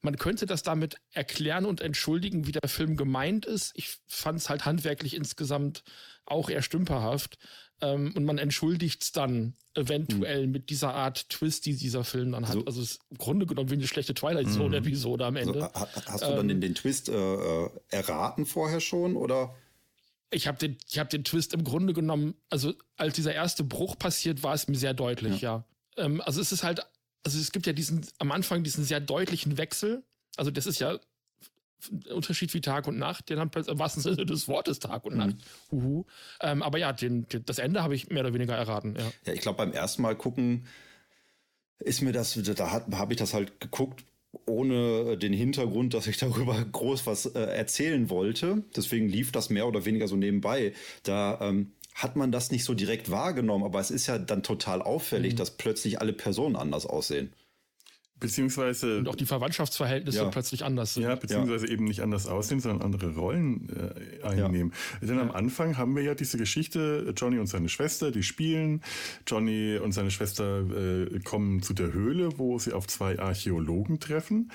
man 0.00 0.16
könnte 0.16 0.46
das 0.46 0.62
damit 0.62 0.96
erklären 1.12 1.64
und 1.64 1.80
entschuldigen, 1.80 2.46
wie 2.46 2.52
der 2.52 2.68
Film 2.68 2.96
gemeint 2.96 3.46
ist. 3.46 3.72
Ich 3.74 3.98
fand 4.06 4.38
es 4.38 4.48
halt 4.48 4.64
handwerklich 4.64 5.14
insgesamt 5.14 5.82
auch 6.24 6.50
eher 6.50 6.62
stümperhaft. 6.62 7.38
Ähm, 7.80 8.12
und 8.16 8.24
man 8.24 8.38
entschuldigt 8.38 9.02
es 9.02 9.12
dann 9.12 9.54
eventuell 9.74 10.46
mhm. 10.46 10.52
mit 10.52 10.70
dieser 10.70 10.94
Art 10.94 11.28
Twist, 11.30 11.66
die 11.66 11.76
dieser 11.76 12.04
Film 12.04 12.32
dann 12.32 12.48
hat. 12.48 12.54
So. 12.54 12.64
Also 12.64 12.82
ist 12.82 13.00
im 13.10 13.18
Grunde 13.18 13.46
genommen 13.46 13.70
wie 13.70 13.74
eine 13.74 13.86
schlechte 13.86 14.14
Twilight 14.14 14.50
Zone-Episode 14.50 15.24
mhm. 15.24 15.28
am 15.28 15.36
Ende. 15.36 15.74
Also, 15.74 15.86
hast 16.06 16.22
du 16.22 16.26
dann 16.26 16.48
den, 16.48 16.56
ähm, 16.56 16.60
den 16.60 16.74
Twist 16.74 17.08
äh, 17.08 17.12
äh, 17.12 17.70
erraten 17.90 18.46
vorher 18.46 18.80
schon 18.80 19.16
oder? 19.16 19.54
Ich 20.30 20.46
habe 20.46 20.58
den, 20.58 20.76
ich 20.88 20.98
hab 20.98 21.08
den 21.08 21.24
Twist 21.24 21.54
im 21.54 21.64
Grunde 21.64 21.92
genommen, 21.92 22.34
also 22.50 22.74
als 22.96 23.14
dieser 23.14 23.32
erste 23.32 23.64
Bruch 23.64 23.96
passiert, 23.98 24.42
war 24.42 24.54
es 24.54 24.68
mir 24.68 24.76
sehr 24.76 24.94
deutlich, 24.94 25.40
ja. 25.40 25.64
ja. 25.96 26.04
Ähm, 26.04 26.20
also 26.20 26.40
es 26.40 26.52
ist 26.52 26.64
halt 26.64 26.84
also 27.28 27.38
es 27.38 27.52
gibt 27.52 27.66
ja 27.66 27.74
diesen, 27.74 28.06
am 28.18 28.32
Anfang 28.32 28.62
diesen 28.62 28.84
sehr 28.84 29.00
deutlichen 29.00 29.58
Wechsel. 29.58 30.02
Also 30.36 30.50
das 30.50 30.66
ist 30.66 30.80
ja 30.80 30.98
Unterschied 32.10 32.54
wie 32.54 32.62
Tag 32.62 32.88
und 32.88 32.98
Nacht, 32.98 33.28
den 33.28 33.38
haben 33.38 33.50
im 33.54 33.78
wahrsten 33.78 34.02
Sinne 34.02 34.24
des 34.24 34.48
Wortes 34.48 34.78
Tag 34.78 35.04
und 35.04 35.16
Nacht. 35.16 35.36
Mhm. 35.70 35.78
Uhu. 35.78 36.04
Ähm, 36.40 36.62
aber 36.62 36.78
ja, 36.78 36.94
den, 36.94 37.26
das 37.44 37.58
Ende 37.58 37.82
habe 37.82 37.94
ich 37.94 38.08
mehr 38.08 38.22
oder 38.22 38.32
weniger 38.32 38.56
erraten. 38.56 38.96
Ja, 38.98 39.12
ja 39.26 39.32
ich 39.34 39.40
glaube, 39.40 39.58
beim 39.58 39.72
ersten 39.72 40.00
Mal 40.00 40.16
gucken 40.16 40.66
ist 41.78 42.00
mir 42.00 42.12
das, 42.12 42.32
da 42.42 42.70
habe 42.72 43.12
ich 43.12 43.18
das 43.18 43.34
halt 43.34 43.60
geguckt, 43.60 44.04
ohne 44.46 45.18
den 45.18 45.34
Hintergrund, 45.34 45.92
dass 45.92 46.06
ich 46.06 46.16
darüber 46.16 46.64
groß 46.64 47.06
was 47.06 47.26
äh, 47.26 47.40
erzählen 47.40 48.08
wollte. 48.08 48.64
Deswegen 48.74 49.06
lief 49.06 49.32
das 49.32 49.50
mehr 49.50 49.68
oder 49.68 49.84
weniger 49.84 50.08
so 50.08 50.16
nebenbei. 50.16 50.72
Da 51.02 51.38
ähm, 51.42 51.72
hat 51.98 52.14
man 52.14 52.30
das 52.30 52.52
nicht 52.52 52.64
so 52.64 52.74
direkt 52.74 53.10
wahrgenommen, 53.10 53.64
aber 53.64 53.80
es 53.80 53.90
ist 53.90 54.06
ja 54.06 54.18
dann 54.18 54.44
total 54.44 54.82
auffällig, 54.82 55.32
mhm. 55.32 55.36
dass 55.38 55.56
plötzlich 55.56 56.00
alle 56.00 56.12
Personen 56.12 56.54
anders 56.54 56.86
aussehen. 56.86 57.32
Beziehungsweise. 58.20 58.98
Und 58.98 59.08
auch 59.08 59.16
die 59.16 59.26
Verwandtschaftsverhältnisse 59.26 60.18
ja. 60.18 60.28
plötzlich 60.28 60.64
anders 60.64 60.94
sind. 60.94 61.04
Ja, 61.04 61.14
beziehungsweise 61.14 61.66
ja. 61.66 61.72
eben 61.72 61.84
nicht 61.84 62.00
anders 62.00 62.26
aussehen, 62.26 62.60
sondern 62.60 62.82
andere 62.82 63.14
Rollen 63.14 63.68
äh, 64.22 64.24
einnehmen. 64.24 64.72
Ja. 65.00 65.08
Denn 65.08 65.18
am 65.18 65.30
Anfang 65.30 65.76
haben 65.76 65.94
wir 65.96 66.02
ja 66.02 66.14
diese 66.14 66.38
Geschichte, 66.38 67.12
Johnny 67.16 67.38
und 67.38 67.46
seine 67.46 67.68
Schwester, 67.68 68.10
die 68.10 68.22
spielen. 68.22 68.82
Johnny 69.26 69.78
und 69.78 69.92
seine 69.92 70.10
Schwester 70.10 70.60
äh, 70.60 71.20
kommen 71.20 71.62
zu 71.62 71.74
der 71.74 71.92
Höhle, 71.92 72.38
wo 72.38 72.58
sie 72.58 72.72
auf 72.72 72.86
zwei 72.86 73.18
Archäologen 73.18 74.00
treffen. 74.00 74.50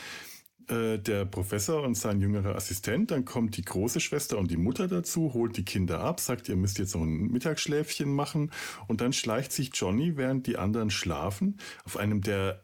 Äh, 0.68 1.00
der 1.00 1.26
Professor 1.26 1.84
und 1.84 1.96
sein 1.96 2.22
jüngerer 2.22 2.56
Assistent, 2.56 3.12
dann 3.12 3.26
kommt 3.26 3.58
die 3.58 3.64
große 3.64 4.00
Schwester 4.00 4.38
und 4.38 4.50
die 4.50 4.58
Mutter 4.58 4.88
dazu, 4.88 5.34
holt 5.34 5.58
die 5.58 5.66
Kinder 5.66 6.00
ab, 6.00 6.20
sagt, 6.20 6.48
ihr 6.48 6.56
müsst 6.56 6.80
jetzt 6.80 6.96
noch 6.96 7.02
ein 7.02 7.28
Mittagsschläfchen 7.32 8.14
machen 8.14 8.52
und 8.88 9.02
dann 9.02 9.12
schleicht 9.12 9.52
sich 9.52 9.72
Johnny, 9.74 10.16
während 10.16 10.48
die 10.48 10.58
anderen 10.58 10.90
schlafen, 10.90 11.58
auf 11.84 11.98
einem 11.98 12.22
der 12.22 12.64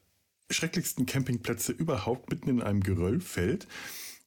schrecklichsten 0.50 1.06
Campingplätze 1.06 1.74
überhaupt 1.74 2.30
mitten 2.32 2.50
in 2.50 2.62
einem 2.62 2.82
Geröllfeld. 2.82 3.68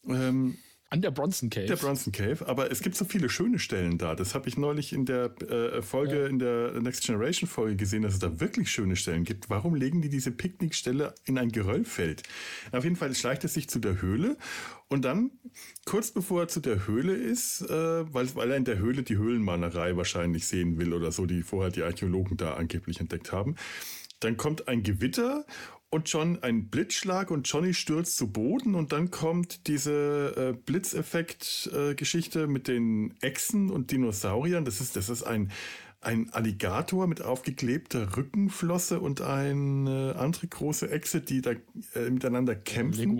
Ähm, 0.06 0.58
an 0.92 1.00
der 1.00 1.10
Bronson 1.10 1.48
Cave. 1.48 1.64
Der 1.64 1.76
Bronson 1.76 2.12
Cave, 2.12 2.46
aber 2.46 2.70
es 2.70 2.82
gibt 2.82 2.96
so 2.96 3.06
viele 3.06 3.30
schöne 3.30 3.58
Stellen 3.58 3.96
da. 3.96 4.14
Das 4.14 4.34
habe 4.34 4.46
ich 4.50 4.58
neulich 4.58 4.92
in 4.92 5.06
der 5.06 5.32
äh, 5.40 5.80
Folge, 5.80 6.20
ja. 6.20 6.26
in 6.26 6.38
der 6.38 6.78
Next 6.82 7.06
Generation 7.06 7.48
Folge 7.48 7.76
gesehen, 7.76 8.02
dass 8.02 8.12
es 8.12 8.18
da 8.18 8.40
wirklich 8.40 8.70
schöne 8.70 8.94
Stellen 8.94 9.24
gibt. 9.24 9.48
Warum 9.48 9.74
legen 9.74 10.02
die 10.02 10.10
diese 10.10 10.30
Picknickstelle 10.30 11.14
in 11.24 11.38
ein 11.38 11.50
Geröllfeld? 11.50 12.24
Auf 12.72 12.84
jeden 12.84 12.96
Fall 12.96 13.14
schleicht 13.14 13.42
es 13.44 13.54
sich 13.54 13.70
zu 13.70 13.78
der 13.78 14.02
Höhle 14.02 14.36
und 14.88 15.06
dann, 15.06 15.30
kurz 15.86 16.10
bevor 16.10 16.42
er 16.42 16.48
zu 16.48 16.60
der 16.60 16.86
Höhle 16.86 17.14
ist, 17.14 17.62
äh, 17.62 18.12
weil, 18.12 18.34
weil 18.34 18.50
er 18.50 18.58
in 18.58 18.66
der 18.66 18.78
Höhle 18.78 19.02
die 19.02 19.16
Höhlenmalerei 19.16 19.96
wahrscheinlich 19.96 20.46
sehen 20.46 20.78
will 20.78 20.92
oder 20.92 21.10
so, 21.10 21.24
die 21.24 21.42
vorher 21.42 21.72
die 21.72 21.84
Archäologen 21.84 22.36
da 22.36 22.52
angeblich 22.52 23.00
entdeckt 23.00 23.32
haben, 23.32 23.56
dann 24.20 24.36
kommt 24.36 24.68
ein 24.68 24.82
Gewitter 24.82 25.46
und 25.92 26.10
John 26.10 26.42
ein 26.42 26.68
Blitzschlag 26.68 27.30
und 27.30 27.46
Johnny 27.46 27.74
stürzt 27.74 28.16
zu 28.16 28.32
Boden 28.32 28.74
und 28.74 28.92
dann 28.92 29.10
kommt 29.10 29.66
diese 29.66 30.34
äh, 30.36 30.52
Blitzeffekt-Geschichte 30.54 32.44
äh, 32.44 32.46
mit 32.46 32.66
den 32.66 33.14
Echsen 33.20 33.70
und 33.70 33.90
Dinosauriern. 33.90 34.64
Das 34.64 34.80
ist, 34.80 34.96
das 34.96 35.10
ist 35.10 35.22
ein, 35.22 35.52
ein 36.00 36.30
Alligator 36.32 37.06
mit 37.06 37.20
aufgeklebter 37.20 38.16
Rückenflosse 38.16 39.00
und 39.00 39.20
eine 39.20 40.16
andere 40.18 40.46
große 40.46 40.90
Echse, 40.90 41.20
die 41.20 41.42
da 41.42 41.50
äh, 41.94 42.08
miteinander 42.08 42.54
kämpfen. 42.54 43.18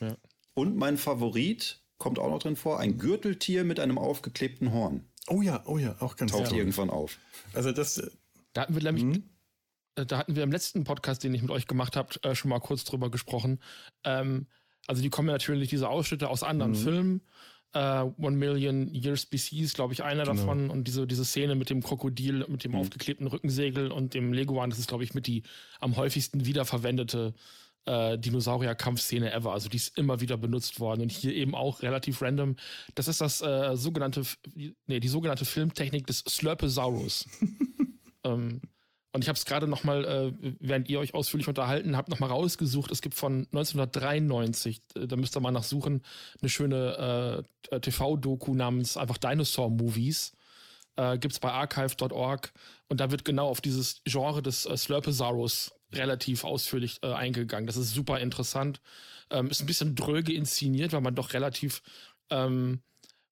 Ja. 0.00 0.14
Und 0.52 0.76
mein 0.76 0.98
Favorit 0.98 1.80
kommt 1.96 2.18
auch 2.18 2.28
noch 2.28 2.40
drin 2.40 2.56
vor, 2.56 2.80
ein 2.80 2.98
Gürteltier 2.98 3.64
mit 3.64 3.80
einem 3.80 3.96
aufgeklebten 3.96 4.72
Horn. 4.72 5.06
Oh 5.26 5.40
ja, 5.40 5.62
oh 5.64 5.78
ja, 5.78 5.96
auch 6.00 6.16
ganz 6.16 6.32
Taucht 6.32 6.52
irgendwann 6.52 6.90
auf. 6.90 7.18
Also 7.54 7.72
das. 7.72 7.96
Äh, 7.96 8.10
da 8.52 8.60
hatten 8.60 8.74
wir 8.74 8.82
nämlich, 8.82 9.04
hm? 9.04 9.22
Äh, 9.96 10.06
da 10.06 10.18
hatten 10.18 10.36
wir 10.36 10.42
im 10.42 10.52
letzten 10.52 10.84
Podcast, 10.84 11.24
den 11.24 11.34
ich 11.34 11.42
mit 11.42 11.50
euch 11.50 11.66
gemacht 11.66 11.96
habe, 11.96 12.14
äh, 12.22 12.34
schon 12.34 12.48
mal 12.48 12.60
kurz 12.60 12.84
drüber 12.84 13.10
gesprochen. 13.10 13.60
Ähm, 14.04 14.46
also 14.86 15.02
die 15.02 15.10
kommen 15.10 15.28
ja 15.28 15.34
natürlich 15.34 15.70
diese 15.70 15.88
Ausschnitte 15.88 16.28
aus 16.28 16.42
anderen 16.42 16.72
mhm. 16.72 16.76
Filmen. 16.76 17.20
Uh, 17.76 18.14
One 18.18 18.36
Million 18.36 18.86
Years 18.94 19.26
BC 19.26 19.54
ist, 19.54 19.74
glaube 19.74 19.94
ich, 19.94 20.04
einer 20.04 20.22
genau. 20.22 20.36
davon. 20.36 20.70
Und 20.70 20.86
diese, 20.86 21.08
diese 21.08 21.24
Szene 21.24 21.56
mit 21.56 21.70
dem 21.70 21.82
Krokodil, 21.82 22.46
mit 22.46 22.62
dem 22.62 22.70
mhm. 22.70 22.78
aufgeklebten 22.78 23.26
Rückensegel 23.26 23.90
und 23.90 24.14
dem 24.14 24.32
Leguan, 24.32 24.70
das 24.70 24.78
ist, 24.78 24.86
glaube 24.86 25.02
ich, 25.02 25.12
mit 25.12 25.26
die 25.26 25.42
am 25.80 25.96
häufigsten 25.96 26.46
wiederverwendete 26.46 27.34
äh, 27.86 28.16
Dinosaurier-Kampfszene 28.16 29.32
ever. 29.32 29.52
Also 29.52 29.68
die 29.68 29.78
ist 29.78 29.98
immer 29.98 30.20
wieder 30.20 30.36
benutzt 30.36 30.78
worden 30.78 31.02
und 31.02 31.10
hier 31.10 31.34
eben 31.34 31.56
auch 31.56 31.82
relativ 31.82 32.22
random. 32.22 32.54
Das 32.94 33.08
ist 33.08 33.20
das 33.20 33.42
äh, 33.42 33.76
sogenannte, 33.76 34.22
nee, 34.86 35.00
die 35.00 35.08
sogenannte 35.08 35.44
Filmtechnik 35.44 36.06
des 36.06 36.20
Slurposaurus. 36.20 37.28
ähm, 38.24 38.60
und 39.14 39.22
ich 39.22 39.28
habe 39.28 39.36
es 39.36 39.44
gerade 39.44 39.68
noch 39.68 39.84
mal, 39.84 40.04
äh, 40.04 40.32
während 40.58 40.88
ihr 40.88 40.98
euch 40.98 41.14
ausführlich 41.14 41.46
unterhalten 41.46 41.96
habt, 41.96 42.08
noch 42.08 42.18
mal 42.18 42.26
rausgesucht. 42.26 42.90
Es 42.90 43.00
gibt 43.00 43.14
von 43.14 43.46
1993, 43.52 44.82
äh, 44.96 45.06
da 45.06 45.14
müsst 45.14 45.36
ihr 45.36 45.40
mal 45.40 45.52
nachsuchen, 45.52 46.02
eine 46.42 46.48
schöne 46.48 47.46
äh, 47.70 47.78
TV-Doku 47.78 48.54
namens 48.54 48.96
einfach 48.96 49.16
Dinosaur 49.18 49.70
Movies. 49.70 50.32
Äh, 50.96 51.20
es 51.28 51.38
bei 51.38 51.52
archive.org 51.52 52.52
und 52.88 52.98
da 52.98 53.12
wird 53.12 53.24
genau 53.24 53.46
auf 53.46 53.60
dieses 53.60 54.02
Genre 54.04 54.42
des 54.42 54.66
äh, 54.66 54.76
Slurposaurus 54.76 55.72
relativ 55.92 56.42
ausführlich 56.42 56.98
äh, 57.02 57.12
eingegangen. 57.12 57.68
Das 57.68 57.76
ist 57.76 57.94
super 57.94 58.18
interessant. 58.18 58.80
Ähm, 59.30 59.46
ist 59.46 59.60
ein 59.60 59.66
bisschen 59.66 59.94
dröge 59.94 60.32
inszeniert, 60.32 60.92
weil 60.92 61.02
man 61.02 61.14
doch 61.14 61.34
relativ 61.34 61.82
ähm, 62.30 62.82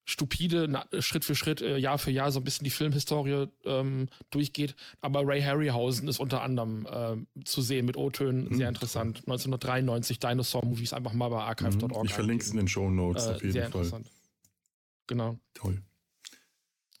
stupide 0.05 0.67
na, 0.67 0.85
Schritt 0.99 1.23
für 1.23 1.35
Schritt, 1.35 1.61
äh, 1.61 1.77
Jahr 1.77 1.97
für 1.97 2.11
Jahr 2.11 2.31
so 2.31 2.39
ein 2.39 2.43
bisschen 2.43 2.65
die 2.65 2.69
Filmhistorie 2.69 3.47
ähm, 3.65 4.09
durchgeht. 4.31 4.75
Aber 5.01 5.25
Ray 5.25 5.41
Harryhausen 5.41 6.07
ist 6.07 6.19
unter 6.19 6.41
anderem 6.41 6.85
äh, 6.85 7.43
zu 7.45 7.61
sehen 7.61 7.85
mit 7.85 7.97
O-Tönen, 7.97 8.49
mhm. 8.49 8.55
sehr 8.55 8.69
interessant. 8.69 9.19
1993 9.19 10.19
Dinosaur-Movies 10.19 10.93
einfach 10.93 11.13
mal 11.13 11.29
bei 11.29 11.41
archive.org. 11.41 11.91
Mhm. 11.97 12.05
Ich 12.05 12.13
verlinke 12.13 12.43
es 12.43 12.51
in 12.51 12.57
den 12.57 12.67
Show 12.67 12.89
Notes 12.89 13.25
äh, 13.25 13.29
auf 13.29 13.41
jeden 13.41 13.53
sehr 13.53 13.69
Fall. 13.69 13.81
Interessant. 13.81 14.11
Genau. 15.07 15.37
Toll. 15.53 15.81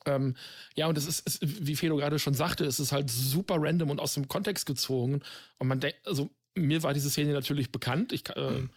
Ähm, 0.05 0.35
ja, 0.75 0.87
und 0.87 0.97
es 0.97 1.05
ist, 1.05 1.25
ist, 1.25 1.65
wie 1.65 1.75
Felo 1.75 1.95
gerade 1.95 2.19
schon 2.19 2.33
sagte, 2.33 2.65
es 2.65 2.79
ist 2.79 2.91
halt 2.91 3.09
super 3.09 3.55
random 3.57 3.89
und 3.89 3.99
aus 3.99 4.13
dem 4.13 4.27
Kontext 4.27 4.65
gezogen. 4.65 5.21
Und 5.59 5.67
man 5.67 5.79
denkt, 5.79 5.99
also 6.05 6.29
mir 6.55 6.83
war 6.83 6.93
diese 6.93 7.09
Szene 7.09 7.31
natürlich 7.31 7.71
bekannt. 7.71 8.11
Ich 8.11 8.29
äh, 8.35 8.49
mhm 8.51 8.69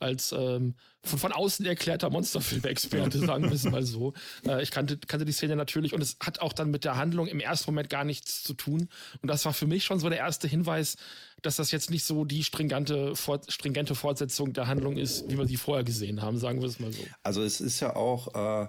als 0.00 0.32
ähm, 0.32 0.74
von, 1.02 1.18
von 1.18 1.32
außen 1.32 1.64
erklärter 1.66 2.10
Monsterfilm-Experte, 2.10 3.18
sagen 3.26 3.44
wir 3.44 3.52
es 3.52 3.64
mal 3.64 3.82
so. 3.82 4.14
Äh, 4.46 4.62
ich 4.62 4.70
kannte, 4.70 4.98
kannte 4.98 5.24
die 5.24 5.32
Szene 5.32 5.56
natürlich 5.56 5.92
und 5.94 6.02
es 6.02 6.16
hat 6.20 6.40
auch 6.40 6.52
dann 6.52 6.70
mit 6.70 6.84
der 6.84 6.96
Handlung 6.96 7.26
im 7.26 7.40
ersten 7.40 7.70
Moment 7.70 7.90
gar 7.90 8.04
nichts 8.04 8.42
zu 8.42 8.54
tun. 8.54 8.88
Und 9.22 9.28
das 9.28 9.44
war 9.44 9.52
für 9.52 9.66
mich 9.66 9.84
schon 9.84 9.98
so 9.98 10.08
der 10.08 10.18
erste 10.18 10.48
Hinweis, 10.48 10.96
dass 11.42 11.56
das 11.56 11.70
jetzt 11.70 11.90
nicht 11.90 12.04
so 12.04 12.24
die 12.24 12.44
stringente, 12.44 13.14
for, 13.14 13.40
stringente 13.48 13.94
Fortsetzung 13.94 14.52
der 14.52 14.66
Handlung 14.66 14.96
ist, 14.96 15.30
wie 15.30 15.38
wir 15.38 15.46
sie 15.46 15.56
vorher 15.56 15.84
gesehen 15.84 16.22
haben, 16.22 16.38
sagen 16.38 16.60
wir 16.60 16.68
es 16.68 16.80
mal 16.80 16.92
so. 16.92 17.02
Also 17.22 17.42
es 17.42 17.60
ist 17.60 17.80
ja 17.80 17.96
auch 17.96 18.34
äh, 18.34 18.68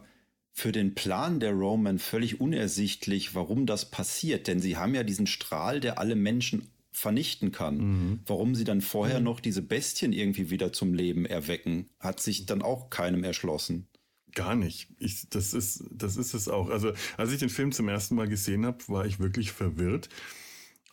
für 0.53 0.71
den 0.71 0.95
Plan 0.95 1.39
der 1.39 1.51
Roman 1.51 1.99
völlig 1.99 2.39
unersichtlich, 2.39 3.36
warum 3.36 3.65
das 3.65 3.89
passiert. 3.89 4.47
Denn 4.47 4.59
sie 4.59 4.77
haben 4.77 4.95
ja 4.95 5.03
diesen 5.03 5.27
Strahl, 5.27 5.79
der 5.79 5.97
alle 5.97 6.15
Menschen 6.15 6.71
vernichten 6.91 7.51
kann. 7.51 7.77
Mhm. 7.77 8.19
Warum 8.25 8.55
sie 8.55 8.63
dann 8.63 8.81
vorher 8.81 9.19
mhm. 9.19 9.25
noch 9.25 9.39
diese 9.39 9.61
Bestien 9.61 10.13
irgendwie 10.13 10.49
wieder 10.49 10.73
zum 10.73 10.93
Leben 10.93 11.25
erwecken, 11.25 11.89
hat 11.99 12.19
sich 12.19 12.45
dann 12.45 12.61
auch 12.61 12.89
keinem 12.89 13.23
erschlossen. 13.23 13.87
Gar 14.33 14.55
nicht. 14.55 14.87
Ich, 14.97 15.29
das 15.29 15.53
ist, 15.53 15.83
das 15.91 16.15
ist 16.17 16.33
es 16.33 16.47
auch. 16.47 16.69
Also, 16.69 16.93
als 17.17 17.31
ich 17.31 17.39
den 17.39 17.49
Film 17.49 17.71
zum 17.71 17.89
ersten 17.89 18.15
Mal 18.15 18.27
gesehen 18.27 18.65
habe, 18.65 18.77
war 18.87 19.05
ich 19.05 19.19
wirklich 19.19 19.51
verwirrt. 19.51 20.09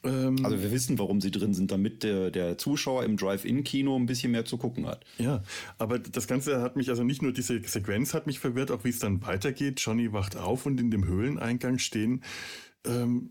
Ähm, 0.04 0.44
also 0.44 0.60
wir 0.60 0.70
wissen, 0.70 0.98
warum 0.98 1.20
sie 1.20 1.30
drin 1.30 1.54
sind, 1.54 1.70
damit 1.70 2.02
der, 2.02 2.30
der 2.30 2.58
Zuschauer 2.58 3.04
im 3.04 3.16
Drive-In-Kino 3.16 3.96
ein 3.96 4.06
bisschen 4.06 4.32
mehr 4.32 4.44
zu 4.44 4.56
gucken 4.56 4.86
hat. 4.86 5.04
Ja, 5.18 5.42
aber 5.76 5.98
das 5.98 6.26
Ganze 6.26 6.60
hat 6.62 6.76
mich, 6.76 6.88
also 6.88 7.04
nicht 7.04 7.22
nur 7.22 7.32
diese 7.32 7.60
Sequenz 7.62 8.14
hat 8.14 8.26
mich 8.26 8.38
verwirrt, 8.38 8.70
auch 8.70 8.84
wie 8.84 8.90
es 8.90 8.98
dann 8.98 9.22
weitergeht. 9.22 9.80
Johnny 9.80 10.12
wacht 10.12 10.36
auf 10.36 10.66
und 10.66 10.80
in 10.80 10.90
dem 10.90 11.06
Höhleneingang 11.06 11.78
stehen 11.78 12.22
ähm, 12.86 13.30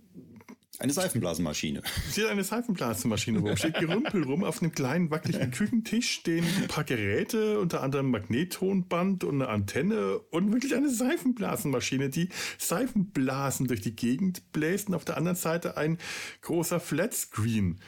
eine 0.80 0.93
Seifenblasenmaschine. 0.93 1.82
Sie 2.11 2.23
hat 2.23 2.30
eine 2.30 2.43
Seifenblasenmaschine 2.43 3.39
rum. 3.39 3.57
Steht 3.57 3.80
Gerümpel 3.80 4.23
rum. 4.23 4.43
Auf 4.43 4.61
einem 4.61 4.71
kleinen 4.71 5.09
wackeligen 5.09 5.51
Küchentisch 5.51 6.11
stehen 6.11 6.45
ein 6.61 6.67
paar 6.67 6.84
Geräte, 6.84 7.59
unter 7.59 7.82
anderem 7.82 8.11
Magnettonband 8.11 9.23
und 9.23 9.41
eine 9.41 9.49
Antenne 9.49 10.19
und 10.32 10.53
wirklich 10.53 10.75
eine 10.75 10.89
Seifenblasenmaschine, 10.89 12.09
die 12.09 12.30
Seifenblasen 12.57 13.67
durch 13.67 13.82
die 13.82 13.95
Gegend 13.95 14.51
bläst 14.51 14.89
und 14.89 14.95
auf 14.95 15.05
der 15.05 15.17
anderen 15.17 15.38
Seite 15.38 15.78
ein 15.78 15.97
großer 16.41 16.80
Flatscreen. 16.80 17.80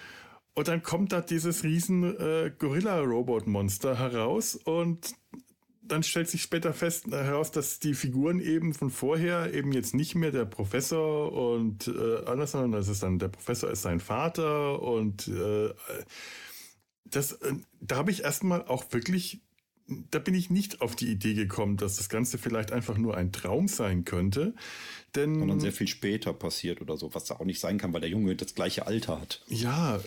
Und 0.56 0.68
dann 0.68 0.84
kommt 0.84 1.14
da 1.14 1.22
dieses 1.22 1.64
riesen 1.64 2.04
äh, 2.04 2.52
Gorilla-Robot-Monster 2.58 3.98
heraus 3.98 4.56
und 4.56 5.14
dann 5.92 6.04
stellt 6.04 6.30
sich 6.30 6.42
später 6.42 6.74
fest 6.74 7.08
heraus, 7.08 7.52
dass 7.52 7.80
die 7.80 7.94
Figuren 7.94 8.40
eben 8.40 8.74
von 8.74 8.90
vorher 8.90 9.54
eben 9.54 9.72
jetzt 9.72 9.94
nicht 9.94 10.16
mehr 10.16 10.32
der 10.32 10.46
Professor 10.46 11.32
und 11.32 11.88
äh, 11.88 12.26
anders, 12.26 12.52
sondern 12.52 12.72
das 12.74 12.88
ist 12.88 13.04
dann 13.04 13.20
der 13.20 13.30
Professor 13.30 13.70
ist 13.70 13.82
sein 13.82 14.00
Vater 14.00 14.82
und 14.82 15.28
äh, 15.28 15.74
das, 17.06 17.34
äh, 17.34 17.54
da 17.82 17.98
habe 17.98 18.12
ich 18.12 18.24
erstmal 18.24 18.66
auch 18.66 18.86
wirklich 18.92 19.42
da 20.12 20.20
bin 20.20 20.36
ich 20.36 20.50
nicht 20.50 20.82
auf 20.82 20.96
die 20.96 21.08
Idee 21.08 21.34
gekommen, 21.34 21.78
dass 21.78 21.98
das 21.98 22.10
Ganze 22.10 22.38
vielleicht 22.38 22.72
einfach 22.72 22.98
nur 22.98 23.18
ein 23.18 23.32
Traum 23.32 23.68
sein 23.68 24.06
könnte. 24.06 24.54
Denn, 25.16 25.40
Sondern 25.40 25.60
sehr 25.60 25.72
viel 25.72 25.88
später 25.88 26.34
passiert 26.34 26.82
oder 26.82 26.96
so, 26.98 27.14
was 27.16 27.26
da 27.26 27.36
auch 27.36 27.46
nicht 27.46 27.60
sein 27.60 27.80
kann, 27.80 27.94
weil 27.94 28.02
der 28.02 28.10
Junge 28.10 28.36
das 28.36 28.54
gleiche 28.54 28.86
Alter 28.86 29.20
hat. 29.20 29.42
Ja, 29.48 29.98
äh, 29.98 30.02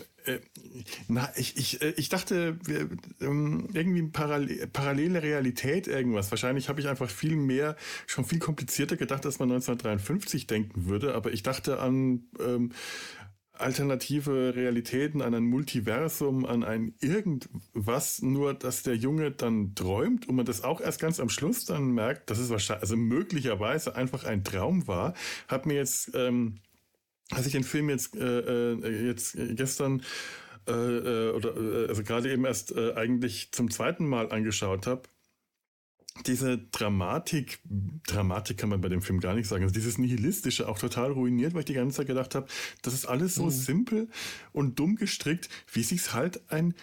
na, 1.07 1.29
ich, 1.35 1.57
ich, 1.57 1.81
äh, 1.81 1.93
ich 1.97 2.09
dachte, 2.09 2.57
ähm, 3.21 3.69
irgendwie 3.73 4.03
parallel, 4.03 4.67
parallele 4.67 5.23
Realität, 5.23 5.87
irgendwas. 5.87 6.31
Wahrscheinlich 6.31 6.69
habe 6.69 6.79
ich 6.79 6.87
einfach 6.87 7.09
viel 7.09 7.35
mehr, 7.35 7.75
schon 8.07 8.25
viel 8.25 8.39
komplizierter 8.39 8.97
gedacht, 8.97 9.25
dass 9.25 9.39
man 9.39 9.51
1953 9.51 10.47
denken 10.47 10.85
würde, 10.85 11.13
aber 11.15 11.33
ich 11.33 11.43
dachte 11.43 11.79
an 11.79 12.23
ähm, 12.39 12.71
alternative 13.53 14.55
Realitäten, 14.55 15.21
an 15.21 15.33
ein 15.33 15.43
Multiversum, 15.43 16.45
an 16.45 16.63
ein 16.63 16.95
irgendwas, 16.99 18.21
nur 18.21 18.53
dass 18.53 18.83
der 18.83 18.95
Junge 18.95 19.31
dann 19.31 19.75
träumt 19.75 20.27
und 20.27 20.35
man 20.35 20.45
das 20.45 20.63
auch 20.63 20.81
erst 20.81 20.99
ganz 20.99 21.19
am 21.19 21.29
Schluss 21.29 21.65
dann 21.65 21.91
merkt, 21.91 22.29
dass 22.29 22.39
es 22.39 22.49
wahrscheinlich, 22.49 22.81
also 22.81 22.97
möglicherweise 22.97 23.95
einfach 23.95 24.23
ein 24.23 24.43
Traum 24.43 24.87
war, 24.87 25.13
hat 25.47 25.65
mir 25.65 25.75
jetzt, 25.75 26.11
ähm, 26.15 26.59
als 27.31 27.45
ich 27.45 27.53
den 27.53 27.63
Film 27.63 27.89
jetzt, 27.89 28.15
äh, 28.15 28.39
äh 28.39 29.07
jetzt 29.07 29.37
gestern 29.55 30.01
äh, 30.67 30.71
äh 30.71 31.31
oder 31.31 31.55
äh, 31.55 31.87
also 31.87 32.03
gerade 32.03 32.31
eben 32.31 32.45
erst 32.45 32.75
äh, 32.75 32.93
eigentlich 32.93 33.51
zum 33.51 33.71
zweiten 33.71 34.07
Mal 34.07 34.31
angeschaut 34.31 34.87
habe, 34.87 35.03
diese 36.27 36.59
Dramatik, 36.59 37.59
Dramatik 38.07 38.57
kann 38.57 38.69
man 38.69 38.81
bei 38.81 38.89
dem 38.89 39.01
Film 39.01 39.19
gar 39.19 39.33
nicht 39.33 39.47
sagen, 39.47 39.63
also 39.63 39.73
dieses 39.73 39.97
Nihilistische 39.97 40.69
auch 40.69 40.77
total 40.77 41.11
ruiniert, 41.11 41.53
weil 41.53 41.61
ich 41.61 41.65
die 41.65 41.73
ganze 41.73 41.97
Zeit 41.97 42.07
gedacht 42.07 42.35
habe, 42.35 42.47
das 42.83 42.93
ist 42.93 43.05
alles 43.05 43.35
so 43.35 43.45
mhm. 43.45 43.49
simpel 43.49 44.09
und 44.51 44.77
dumm 44.77 44.95
gestrickt, 44.95 45.49
wie 45.71 45.83
sich's 45.83 46.13
halt 46.13 46.41
ein 46.51 46.75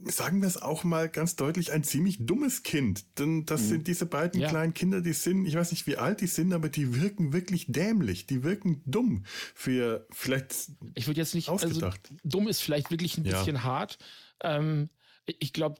sagen 0.00 0.40
wir 0.40 0.48
es 0.48 0.60
auch 0.60 0.84
mal 0.84 1.08
ganz 1.08 1.36
deutlich, 1.36 1.72
ein 1.72 1.82
ziemlich 1.82 2.18
dummes 2.24 2.62
Kind. 2.62 3.18
Denn 3.18 3.46
das 3.46 3.62
mhm. 3.62 3.66
sind 3.66 3.88
diese 3.88 4.06
beiden 4.06 4.40
ja. 4.40 4.48
kleinen 4.48 4.74
Kinder, 4.74 5.00
die 5.00 5.12
sind, 5.12 5.46
ich 5.46 5.56
weiß 5.56 5.72
nicht, 5.72 5.86
wie 5.86 5.96
alt 5.96 6.20
die 6.20 6.26
sind, 6.26 6.52
aber 6.52 6.68
die 6.68 7.00
wirken 7.00 7.32
wirklich 7.32 7.66
dämlich. 7.68 8.26
Die 8.26 8.42
wirken 8.42 8.82
dumm 8.86 9.24
für 9.54 10.06
vielleicht. 10.10 10.70
Ich 10.94 11.06
würde 11.06 11.20
jetzt 11.20 11.34
nicht, 11.34 11.48
also 11.48 11.66
ausgedacht. 11.66 12.00
Also, 12.10 12.20
dumm 12.24 12.48
ist 12.48 12.60
vielleicht 12.60 12.90
wirklich 12.90 13.18
ein 13.18 13.24
ja. 13.24 13.38
bisschen 13.38 13.64
hart. 13.64 13.98
Ähm, 14.42 14.88
ich 15.26 15.52
glaube, 15.52 15.78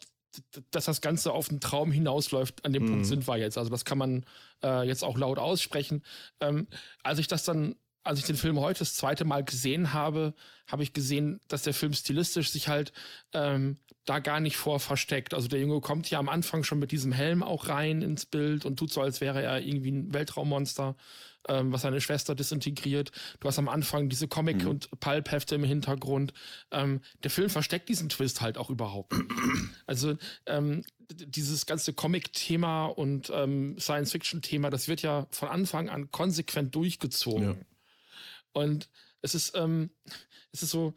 dass 0.70 0.84
das 0.84 1.00
Ganze 1.00 1.32
auf 1.32 1.50
einen 1.50 1.60
Traum 1.60 1.92
hinausläuft, 1.92 2.64
an 2.64 2.72
dem 2.72 2.84
mhm. 2.84 2.88
Punkt 2.88 3.06
sind 3.06 3.26
wir 3.26 3.36
jetzt. 3.36 3.58
Also 3.58 3.70
das 3.70 3.84
kann 3.84 3.98
man 3.98 4.24
äh, 4.62 4.86
jetzt 4.86 5.04
auch 5.04 5.16
laut 5.16 5.38
aussprechen. 5.38 6.02
Ähm, 6.40 6.66
als 7.02 7.18
ich 7.18 7.28
das 7.28 7.44
dann, 7.44 7.76
als 8.08 8.18
ich 8.18 8.24
den 8.24 8.36
Film 8.36 8.58
heute 8.58 8.80
das 8.80 8.94
zweite 8.94 9.24
Mal 9.24 9.44
gesehen 9.44 9.92
habe, 9.92 10.34
habe 10.66 10.82
ich 10.82 10.92
gesehen, 10.92 11.40
dass 11.48 11.62
der 11.62 11.74
Film 11.74 11.92
stilistisch 11.92 12.50
sich 12.50 12.68
halt 12.68 12.92
ähm, 13.32 13.76
da 14.04 14.18
gar 14.18 14.40
nicht 14.40 14.56
vor 14.56 14.80
versteckt. 14.80 15.34
Also 15.34 15.48
der 15.48 15.60
Junge 15.60 15.80
kommt 15.80 16.10
ja 16.10 16.18
am 16.18 16.28
Anfang 16.28 16.64
schon 16.64 16.78
mit 16.78 16.90
diesem 16.90 17.12
Helm 17.12 17.42
auch 17.42 17.68
rein 17.68 18.02
ins 18.02 18.26
Bild 18.26 18.64
und 18.64 18.78
tut 18.78 18.92
so, 18.92 19.02
als 19.02 19.20
wäre 19.20 19.42
er 19.42 19.60
irgendwie 19.60 19.90
ein 19.90 20.14
Weltraummonster 20.14 20.96
ähm, 21.48 21.72
was 21.72 21.82
seine 21.82 22.00
Schwester 22.00 22.34
disintegriert. 22.34 23.10
Du 23.40 23.48
hast 23.48 23.58
am 23.58 23.68
Anfang 23.68 24.08
diese 24.08 24.28
Comic- 24.28 24.62
mhm. 24.62 24.70
und 24.70 25.00
Pulp-Hefte 25.00 25.54
im 25.54 25.64
Hintergrund. 25.64 26.32
Ähm, 26.70 27.00
der 27.22 27.30
Film 27.30 27.50
versteckt 27.50 27.88
diesen 27.88 28.08
Twist 28.08 28.40
halt 28.40 28.58
auch 28.58 28.70
überhaupt. 28.70 29.14
also 29.86 30.16
ähm, 30.46 30.84
dieses 31.10 31.66
ganze 31.66 31.92
Comic-Thema 31.92 32.86
und 32.86 33.30
ähm, 33.34 33.78
Science-Fiction-Thema, 33.78 34.70
das 34.70 34.88
wird 34.88 35.02
ja 35.02 35.26
von 35.30 35.48
Anfang 35.48 35.88
an 35.88 36.10
konsequent 36.10 36.74
durchgezogen. 36.74 37.42
Ja. 37.42 37.56
Und 38.52 38.88
es 39.22 39.34
ist, 39.34 39.52
ähm, 39.56 39.90
es 40.52 40.62
ist 40.62 40.70
so, 40.70 40.94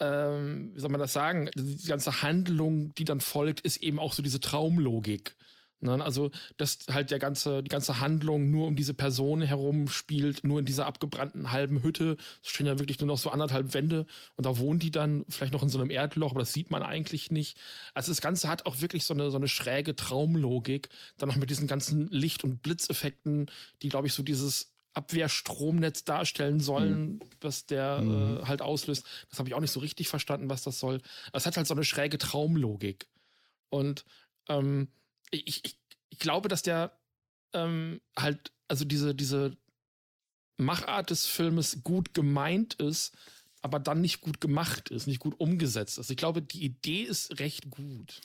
ähm, 0.00 0.72
wie 0.74 0.80
soll 0.80 0.90
man 0.90 1.00
das 1.00 1.12
sagen? 1.12 1.48
Die 1.54 1.86
ganze 1.86 2.22
Handlung, 2.22 2.94
die 2.94 3.04
dann 3.04 3.20
folgt, 3.20 3.60
ist 3.60 3.78
eben 3.78 3.98
auch 3.98 4.12
so 4.12 4.22
diese 4.22 4.40
Traumlogik. 4.40 5.36
Ne? 5.84 6.02
Also, 6.02 6.30
dass 6.56 6.78
halt 6.90 7.10
der 7.10 7.18
ganze, 7.18 7.62
die 7.62 7.68
ganze 7.68 8.00
Handlung 8.00 8.50
nur 8.50 8.66
um 8.66 8.74
diese 8.74 8.94
Person 8.94 9.42
herum 9.42 9.88
spielt, 9.88 10.42
nur 10.42 10.58
in 10.58 10.64
dieser 10.64 10.86
abgebrannten 10.86 11.52
halben 11.52 11.82
Hütte. 11.82 12.16
Es 12.42 12.50
stehen 12.50 12.66
ja 12.66 12.78
wirklich 12.78 12.98
nur 13.00 13.06
noch 13.06 13.18
so 13.18 13.30
anderthalb 13.30 13.74
Wände 13.74 14.06
und 14.36 14.46
da 14.46 14.58
wohnen 14.58 14.80
die 14.80 14.90
dann 14.90 15.24
vielleicht 15.28 15.52
noch 15.52 15.62
in 15.62 15.68
so 15.68 15.78
einem 15.78 15.90
Erdloch, 15.90 16.30
aber 16.30 16.40
das 16.40 16.52
sieht 16.52 16.70
man 16.70 16.82
eigentlich 16.82 17.30
nicht. 17.30 17.58
Also 17.92 18.10
das 18.10 18.20
Ganze 18.20 18.48
hat 18.48 18.66
auch 18.66 18.80
wirklich 18.80 19.04
so 19.04 19.14
eine, 19.14 19.30
so 19.30 19.36
eine 19.36 19.48
schräge 19.48 19.94
Traumlogik. 19.94 20.88
Dann 21.18 21.28
noch 21.28 21.36
mit 21.36 21.50
diesen 21.50 21.66
ganzen 21.68 22.08
Licht- 22.08 22.44
und 22.44 22.62
Blitzeffekten, 22.62 23.50
die, 23.82 23.90
glaube 23.90 24.06
ich, 24.06 24.14
so 24.14 24.22
dieses 24.22 24.73
Abwehrstromnetz 24.94 26.04
darstellen 26.04 26.60
sollen, 26.60 27.14
mhm. 27.14 27.20
was 27.40 27.66
der 27.66 28.00
mhm. 28.00 28.38
äh, 28.38 28.46
halt 28.46 28.62
auslöst. 28.62 29.04
Das 29.28 29.38
habe 29.38 29.48
ich 29.48 29.54
auch 29.54 29.60
nicht 29.60 29.72
so 29.72 29.80
richtig 29.80 30.08
verstanden, 30.08 30.48
was 30.48 30.62
das 30.62 30.78
soll. 30.78 31.00
Es 31.32 31.46
hat 31.46 31.56
halt 31.56 31.66
so 31.66 31.74
eine 31.74 31.84
schräge 31.84 32.18
Traumlogik. 32.18 33.06
Und 33.70 34.04
ähm, 34.48 34.88
ich, 35.30 35.64
ich, 35.64 35.78
ich 36.10 36.18
glaube, 36.18 36.48
dass 36.48 36.62
der 36.62 36.96
ähm, 37.52 38.00
halt, 38.16 38.52
also 38.68 38.84
diese, 38.84 39.14
diese 39.14 39.56
Machart 40.56 41.10
des 41.10 41.26
Filmes 41.26 41.82
gut 41.82 42.14
gemeint 42.14 42.74
ist, 42.74 43.16
aber 43.62 43.80
dann 43.80 44.00
nicht 44.00 44.20
gut 44.20 44.40
gemacht 44.40 44.90
ist, 44.90 45.06
nicht 45.06 45.20
gut 45.20 45.40
umgesetzt 45.40 45.98
ist. 45.98 46.10
Ich 46.10 46.16
glaube, 46.16 46.42
die 46.42 46.64
Idee 46.64 47.02
ist 47.02 47.40
recht 47.40 47.70
gut. 47.70 48.20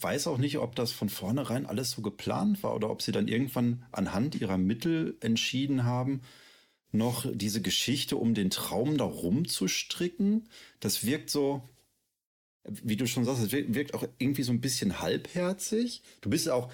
Weiß 0.00 0.26
auch 0.26 0.38
nicht, 0.38 0.58
ob 0.58 0.74
das 0.74 0.92
von 0.92 1.08
vornherein 1.08 1.66
alles 1.66 1.92
so 1.92 2.02
geplant 2.02 2.62
war 2.62 2.74
oder 2.74 2.90
ob 2.90 3.00
sie 3.00 3.12
dann 3.12 3.28
irgendwann 3.28 3.84
anhand 3.92 4.34
ihrer 4.34 4.58
Mittel 4.58 5.16
entschieden 5.20 5.84
haben, 5.84 6.22
noch 6.90 7.26
diese 7.32 7.62
Geschichte 7.62 8.16
um 8.16 8.34
den 8.34 8.50
Traum 8.50 8.98
da 8.98 9.04
rumzustricken. 9.04 10.48
Das 10.80 11.04
wirkt 11.04 11.30
so, 11.30 11.62
wie 12.64 12.96
du 12.96 13.06
schon 13.06 13.24
sagst, 13.24 13.42
es 13.42 13.52
wirkt 13.52 13.94
auch 13.94 14.04
irgendwie 14.18 14.42
so 14.42 14.52
ein 14.52 14.60
bisschen 14.60 15.00
halbherzig. 15.00 16.02
Du 16.20 16.30
bist 16.30 16.48
auch, 16.48 16.72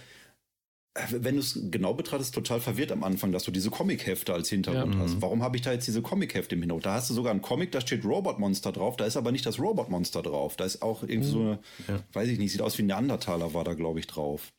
wenn 1.11 1.36
du 1.36 1.41
es 1.41 1.59
genau 1.70 1.95
betrachtest, 1.95 2.34
total 2.34 2.61
verwirrt 2.61 2.91
am 2.91 3.05
Anfang, 3.05 3.30
dass 3.30 3.45
du 3.45 3.53
diese 3.53 3.70
Comic-Hefte 3.70 4.34
als 4.34 4.49
Hintergrund 4.49 4.95
ja. 4.95 5.01
hast. 5.01 5.16
Mhm. 5.16 5.22
Warum 5.22 5.43
habe 5.43 5.57
ich 5.57 5.62
da 5.62 5.72
jetzt 5.72 5.86
diese 5.86 6.03
Comic-Hefte 6.03 6.57
im 6.57 6.62
Hintergrund? 6.62 6.86
Da 6.86 6.95
hast 6.95 7.09
du 7.11 7.14
sogar 7.14 7.32
ein 7.32 7.43
Comic, 7.43 7.70
da 7.70 7.80
steht 7.80 8.05
Robot-Monster 8.05 8.72
drauf, 8.72 8.97
da 8.97 9.05
ist 9.05 9.16
aber 9.16 9.30
nicht 9.30 9.47
das 9.47 9.61
Robot-Monster 9.61 10.22
drauf. 10.22 10.57
Da 10.57 10.64
ist 10.64 10.82
auch 10.82 11.03
irgendwie 11.03 11.28
mhm. 11.28 11.32
so 11.32 11.41
eine, 11.41 11.59
ja. 11.86 12.05
weiß 12.12 12.28
ich 12.28 12.38
nicht, 12.38 12.51
sieht 12.51 12.62
aus 12.62 12.76
wie 12.78 12.82
ein 12.82 12.86
Neandertaler 12.86 13.55
war 13.55 13.62
da, 13.62 13.74
glaube 13.74 14.01
ich, 14.01 14.09
drauf. 14.09 14.53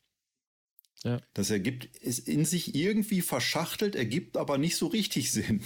Ja. 1.04 1.20
Das 1.34 1.50
ergibt, 1.50 1.96
ist 1.96 2.28
in 2.28 2.44
sich 2.44 2.74
irgendwie 2.74 3.20
verschachtelt, 3.20 3.94
ergibt 3.94 4.36
aber 4.36 4.56
nicht 4.56 4.76
so 4.76 4.86
richtig 4.86 5.32
Sinn. 5.32 5.62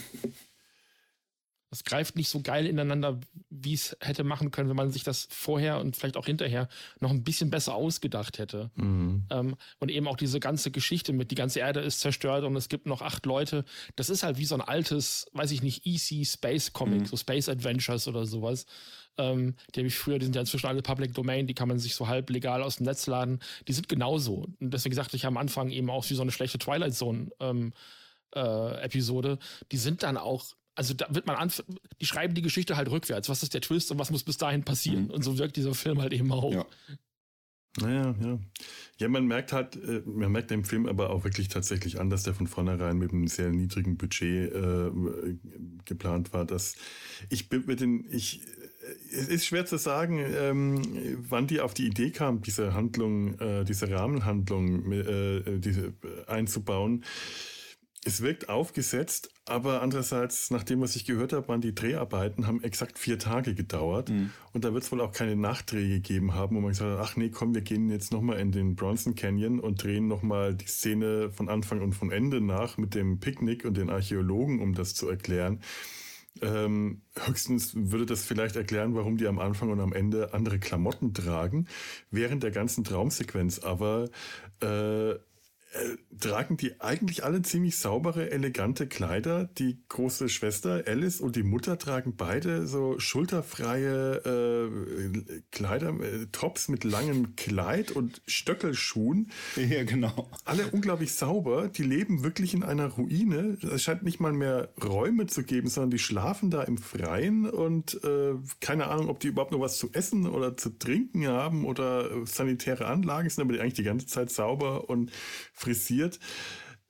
Das 1.71 1.83
greift 1.83 2.17
nicht 2.17 2.29
so 2.29 2.43
geil 2.43 2.67
ineinander, 2.67 3.19
wie 3.51 3.75
es 3.75 3.97
hätte 4.01 4.23
machen 4.23 4.51
können, 4.51 4.69
wenn 4.69 4.77
man 4.77 4.91
sich 4.91 5.03
das 5.03 5.27
vorher 5.31 5.81
und 5.81 5.97
vielleicht 5.97 6.17
auch 6.17 6.27
hinterher 6.27 6.69
noch 7.01 7.11
ein 7.11 7.25
bisschen 7.25 7.51
besser 7.51 7.75
ausgedacht 7.75 8.39
hätte. 8.39 8.71
Mhm. 8.77 9.27
Ähm, 9.31 9.57
und 9.79 9.91
eben 9.91 10.07
auch 10.07 10.17
diese 10.17 10.39
ganze 10.39 10.71
Geschichte 10.71 11.13
mit, 11.13 11.31
die 11.31 11.35
ganze 11.35 11.61
Erde 11.61 11.81
ist 11.81 12.01
zerstört 12.01 12.45
und 12.45 12.55
es 12.55 12.69
gibt 12.69 12.87
noch 12.87 13.03
acht 13.03 13.27
Leute. 13.27 13.65
Das 13.97 14.11
ist 14.11 14.23
halt 14.23 14.39
wie 14.39 14.45
so 14.45 14.55
ein 14.55 14.61
altes, 14.61 15.27
weiß 15.33 15.51
ich 15.51 15.63
nicht, 15.63 15.85
EC 15.85 16.25
Space 16.25 16.73
Comic, 16.73 17.01
mhm. 17.01 17.07
so 17.07 17.17
Space 17.17 17.49
Adventures 17.49 18.07
oder 18.07 18.27
sowas. 18.27 18.67
Ähm, 19.19 19.55
die 19.75 19.81
habe 19.81 19.89
ich 19.89 19.97
früher, 19.97 20.19
die 20.19 20.27
sind 20.27 20.35
ja 20.35 20.43
inzwischen 20.43 20.67
alle 20.67 20.83
Public 20.83 21.15
Domain, 21.15 21.47
die 21.47 21.55
kann 21.55 21.69
man 21.69 21.79
sich 21.79 21.95
so 21.95 22.07
halb 22.07 22.31
legal 22.31 22.63
aus 22.63 22.77
dem 22.77 22.87
Netz 22.87 23.07
laden. 23.07 23.41
Die 23.67 23.73
sind 23.73 23.89
genauso. 23.89 24.47
Und 24.61 24.71
deswegen 24.73 24.95
sagte 24.95 25.17
ich 25.17 25.27
am 25.27 25.37
Anfang 25.37 25.71
eben 25.71 25.91
auch 25.91 26.09
wie 26.09 26.15
so 26.15 26.23
eine 26.23 26.33
schlechte 26.33 26.59
Twilight 26.59 26.95
Zone 26.95 27.31
ähm, 27.41 27.73
äh, 28.35 28.83
Episode. 28.83 29.39
Die 29.73 29.79
sind 29.79 30.03
dann 30.03 30.17
auch 30.17 30.45
also 30.77 30.95
da 30.95 31.07
wird 31.11 31.27
man 31.27 31.37
an, 31.37 31.51
die 32.01 32.07
schreiben 32.07 32.35
die 32.35 32.43
Geschichte 32.43 32.77
halt 32.77 32.91
rückwärts. 32.91 33.29
Was 33.29 33.43
ist 33.43 33.55
der 33.55 33.63
Twist 33.63 33.91
und 33.91 33.99
was 33.99 34.11
muss 34.11 34.23
bis 34.23 34.37
dahin 34.37 34.63
passieren? 34.63 35.05
Mhm. 35.05 35.11
Und 35.11 35.23
so 35.23 35.39
wirkt 35.39 35.57
dieser 35.57 35.75
Film 35.75 36.01
halt 36.01 36.13
eben 36.13 36.31
auch. 36.31 36.53
Ja. 36.53 36.67
Naja, 37.81 38.15
ja. 38.23 38.39
Ja, 38.99 39.09
man 39.09 39.27
merkt 39.27 39.53
halt, 39.53 39.77
äh, 39.77 40.03
man 40.07 40.33
merkt 40.33 40.51
dem 40.51 40.65
Film 40.65 40.87
aber 40.87 41.11
auch 41.11 41.25
wirklich 41.25 41.49
tatsächlich 41.49 42.01
an, 42.01 42.09
dass 42.09 42.23
der 42.23 42.35
von 42.35 42.47
vornherein 42.47 42.97
mit 42.97 43.13
einem 43.13 43.27
sehr 43.27 43.51
niedrigen 43.51 43.99
Budget 43.99 44.53
äh, 44.53 44.91
geplant 45.85 46.33
war. 46.33 46.47
Dass 46.47 46.77
ich 47.29 47.51
bin 47.51 47.65
mit 47.67 47.81
den, 47.81 48.07
ich, 48.11 48.41
äh, 48.43 49.15
es 49.15 49.29
ist 49.29 49.47
schwer 49.47 49.67
zu 49.67 49.77
sagen, 49.77 50.19
ähm, 50.19 51.19
wann 51.29 51.47
die 51.47 51.61
auf 51.61 51.75
die 51.75 51.87
Idee 51.87 52.11
kam, 52.11 52.41
diese 52.41 52.73
Handlung, 52.73 53.39
äh, 53.41 53.65
diese 53.65 53.91
Rahmenhandlung 53.91 54.93
äh, 54.93 55.59
diese, 55.59 55.93
einzubauen 56.27 57.05
es 58.07 58.21
wirkt 58.21 58.49
aufgesetzt, 58.49 59.31
aber 59.47 59.83
andererseits, 59.83 60.53
nach 60.53 60.63
dem, 60.63 60.81
was 60.81 60.95
ich 60.95 61.07
gehört 61.07 61.33
habe, 61.33 61.49
waren 61.49 61.61
die 61.61 61.75
Dreharbeiten, 61.75 62.47
haben 62.47 62.63
exakt 62.63 63.01
vier 63.01 63.19
Tage 63.19 63.57
gedauert. 63.57 64.11
Mhm. 64.11 64.31
Und 64.53 64.65
da 64.65 64.73
wird 64.73 64.85
es 64.85 64.93
wohl 64.93 65.01
auch 65.01 65.11
keine 65.11 65.35
Nachtdreh 65.35 65.89
gegeben 65.89 66.33
haben, 66.33 66.55
wo 66.55 66.61
man 66.61 66.71
gesagt 66.71 66.99
hat, 66.99 67.05
ach 67.05 67.17
nee, 67.17 67.31
komm, 67.31 67.53
wir 67.55 67.63
gehen 67.63 67.91
jetzt 67.91 68.13
nochmal 68.13 68.39
in 68.39 68.53
den 68.53 68.77
Bronson 68.77 69.17
Canyon 69.17 69.59
und 69.59 69.83
drehen 69.83 70.07
nochmal 70.07 70.55
die 70.55 70.69
Szene 70.69 71.31
von 71.33 71.49
Anfang 71.49 71.83
und 71.83 71.95
von 71.95 72.13
Ende 72.13 72.41
nach 72.41 72.79
mit 72.79 72.95
dem 72.95 73.19
Picknick 73.19 73.65
und 73.65 73.77
den 73.77 73.91
Archäologen, 73.91 74.61
um 74.61 74.73
das 74.73 74.95
zu 74.95 75.09
erklären. 75.09 75.61
Ähm, 76.43 77.03
höchstens 77.19 77.73
würde 77.75 78.07
das 78.07 78.25
vielleicht 78.25 78.55
erklären, 78.55 78.95
warum 78.95 79.17
die 79.17 79.27
am 79.27 79.41
Anfang 79.41 79.71
und 79.71 79.81
am 79.81 79.93
Ende 79.93 80.33
andere 80.33 80.61
Klamotten 80.61 81.13
tragen. 81.13 81.67
Während 82.13 82.45
der 82.45 82.53
ganzen 82.53 82.85
Traumsequenz 82.85 83.59
aber 83.59 84.11
äh, 84.61 85.15
äh, 85.77 85.97
tragen 86.19 86.57
die 86.57 86.81
eigentlich 86.81 87.25
alle 87.25 87.43
ziemlich 87.43 87.77
saubere, 87.77 88.31
elegante 88.31 88.87
Kleider. 88.87 89.45
Die 89.45 89.79
große 89.89 90.29
Schwester 90.29 90.85
Alice 90.87 91.21
und 91.21 91.37
die 91.37 91.43
Mutter 91.43 91.79
tragen 91.79 92.17
beide 92.17 92.67
so 92.67 92.99
schulterfreie 92.99 94.17
äh, 94.25 95.41
Kleider, 95.51 95.91
äh, 96.01 96.27
Tops 96.33 96.69
mit 96.69 96.85
langem 96.85 97.37
Kleid 97.37 97.91
und 97.91 98.23
Stöckelschuhen. 98.27 99.31
Ja, 99.67 99.83
genau. 99.83 100.31
Alle 100.45 100.69
unglaublich 100.71 101.13
sauber. 101.15 101.69
Die 101.69 101.83
leben 101.83 102.23
wirklich 102.23 102.55
in 102.55 102.63
einer 102.63 102.87
Ruine. 102.87 103.59
Es 103.63 103.83
scheint 103.83 104.05
nicht 104.05 104.21
mal 104.21 104.33
mehr 104.33 104.73
Räume 104.83 105.27
zu 105.27 105.43
geben, 105.43 105.69
sondern 105.69 105.91
die 105.91 105.99
schlafen 105.99 106.51
da 106.51 106.63
im 106.63 106.79
Freien 106.79 107.51
und 107.51 108.03
äh, 108.05 108.35
keine 108.61 108.87
Ahnung, 108.87 109.09
ob 109.09 109.19
die 109.19 109.29
überhaupt 109.29 109.51
noch 109.51 109.61
was 109.61 109.77
zu 109.77 109.91
essen 109.93 110.27
oder 110.27 110.57
zu 110.57 110.79
trinken 110.79 111.27
haben 111.27 111.65
oder 111.65 112.27
sanitäre 112.27 112.87
Anlagen 112.87 113.29
sind, 113.29 113.43
aber 113.43 113.55
die 113.55 113.61
eigentlich 113.61 113.75
die 113.75 113.83
ganze 113.83 114.07
Zeit 114.07 114.31
sauber 114.31 114.89
und 114.89 115.11
frisiert. 115.67 116.21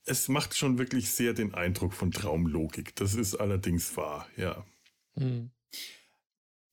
Es 0.05 0.29
macht 0.29 0.55
schon 0.55 0.79
wirklich 0.79 1.11
sehr 1.11 1.33
den 1.33 1.55
Eindruck 1.55 1.95
von 1.95 2.12
Traumlogik. 2.12 2.95
Das 2.97 3.14
ist 3.14 3.35
allerdings 3.35 3.97
wahr, 3.97 4.29
ja. 4.37 4.64
Hm. 5.16 5.51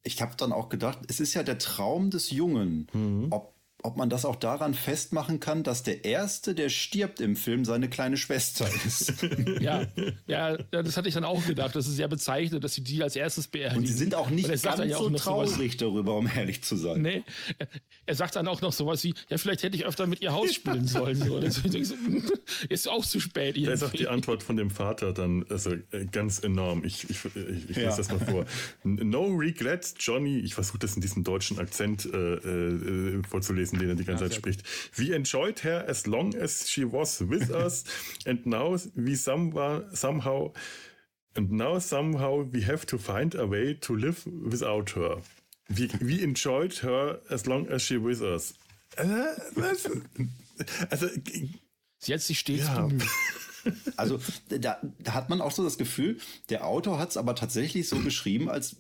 Ich 0.04 0.22
habe 0.22 0.36
dann 0.36 0.52
auch 0.52 0.68
gedacht, 0.68 1.00
es 1.08 1.22
ist 1.22 1.34
ja 1.34 1.44
der 1.44 1.58
Traum 1.58 2.10
des 2.10 2.30
Jungen. 2.30 2.88
Mhm. 2.92 3.28
Ob 3.32 3.53
ob 3.84 3.98
man 3.98 4.10
das 4.10 4.24
auch 4.24 4.38
daran 4.38 4.74
festmachen 4.74 5.40
kann, 5.40 5.64
dass 5.64 5.84
der 5.84 6.06
Erste, 6.06 6.56
der 6.56 6.70
stirbt 6.70 7.20
im 7.20 7.36
Film, 7.36 7.66
seine 7.66 7.90
kleine 7.90 8.16
Schwester 8.16 8.68
ist. 8.86 9.14
ja, 9.60 9.86
ja, 10.26 10.58
das 10.72 10.96
hatte 10.96 11.10
ich 11.10 11.14
dann 11.14 11.26
auch 11.26 11.46
gedacht. 11.46 11.76
Das 11.76 11.86
ist 11.88 11.98
sehr 11.98 12.08
bezeichnend, 12.08 12.64
dass 12.64 12.74
sie 12.74 12.84
die 12.84 13.04
als 13.04 13.16
erstes 13.16 13.48
beerdigen. 13.48 13.82
Und 13.82 13.88
sie 13.88 13.94
sind 13.94 14.16
auch 14.16 14.30
nicht 14.30 14.48
ganz 14.48 14.64
ja 14.64 14.98
auch 14.98 15.04
so 15.04 15.10
traurig 15.12 15.78
darüber, 15.78 16.16
um 16.16 16.30
ehrlich 16.34 16.64
zu 16.64 16.78
sein. 16.78 17.02
Nee, 17.02 17.24
er 18.06 18.16
sagt 18.16 18.38
dann 18.38 18.48
auch 18.48 18.62
noch 18.62 18.72
sowas 18.72 19.04
wie, 19.04 19.14
ja, 19.30 19.38
vielleicht 19.38 19.64
hätte 19.64 19.76
ich 19.76 19.86
öfter 19.86 20.08
mit 20.08 20.22
ihr 20.22 20.32
Haus 20.32 20.54
spielen 20.54 20.88
sollen. 20.88 21.16
So. 21.16 21.38
ist 22.70 22.90
auch 22.90 23.06
zu 23.06 23.20
spät. 23.20 23.58
Da 23.66 23.72
ist 23.72 23.84
auch 23.84 23.92
die 23.92 24.08
Antwort 24.08 24.44
von 24.44 24.56
dem 24.56 24.70
Vater 24.70 25.14
dann 25.14 25.46
also, 25.50 25.72
äh, 25.92 26.06
ganz 26.12 26.40
enorm. 26.40 26.86
Ich, 26.86 27.10
ich, 27.10 27.26
ich, 27.26 27.70
ich 27.70 27.78
ja. 27.78 27.90
lese 27.90 27.98
das 27.98 28.10
mal 28.10 28.20
vor. 28.20 28.46
No 28.84 29.26
regrets, 29.28 29.96
Johnny. 30.00 30.40
Ich 30.40 30.56
versuche 30.56 30.80
das 30.80 30.96
in 30.96 31.02
diesem 31.02 31.24
deutschen 31.24 31.60
Akzent 31.60 32.06
äh, 32.06 32.36
äh, 32.36 33.22
vorzulesen 33.28 33.73
gewesen, 33.74 33.90
den 33.90 33.98
er 33.98 34.04
die 34.04 34.06
ganze 34.06 34.26
Zeit 34.26 34.34
spricht. 34.36 34.64
We 34.98 35.16
enjoyed 35.16 35.64
her 35.64 35.88
as 35.88 36.06
long 36.06 36.36
as 36.36 36.70
she 36.70 36.84
was 36.84 37.22
with 37.22 37.50
us, 37.50 37.84
and 38.26 38.46
now 38.46 38.78
we 38.96 39.16
somehow 39.16 40.54
and 41.36 41.52
now 41.52 41.80
somehow 41.80 42.46
we 42.52 42.66
have 42.66 42.86
to 42.86 42.98
find 42.98 43.36
a 43.36 43.50
way 43.50 43.74
to 43.74 43.96
live 43.96 44.26
without 44.26 44.96
her. 44.96 45.22
We, 45.70 45.90
we 46.02 46.22
enjoyed 46.22 46.74
her 46.84 47.22
as 47.30 47.46
long 47.46 47.68
as 47.70 47.82
she 47.82 47.98
with 47.98 48.22
us. 48.22 48.54
Äh, 48.96 49.34
also, 49.62 49.90
sie 51.98 52.14
hat 52.14 52.22
sich 52.22 52.40
stets 52.40 52.68
ja. 52.68 52.86
bemüht. 52.86 53.04
Also 53.96 54.20
da, 54.50 54.80
da, 55.00 55.14
hat 55.14 55.30
man 55.30 55.42
auch 55.42 55.52
so 55.52 55.64
das 55.64 55.78
Gefühl, 55.78 56.18
der 56.50 56.66
Autor 56.66 57.00
hat 57.00 57.12
es 57.12 57.18
aber 57.18 57.36
tatsächlich 57.36 57.88
so 57.88 58.00
geschrieben, 58.00 58.50
als, 58.50 58.78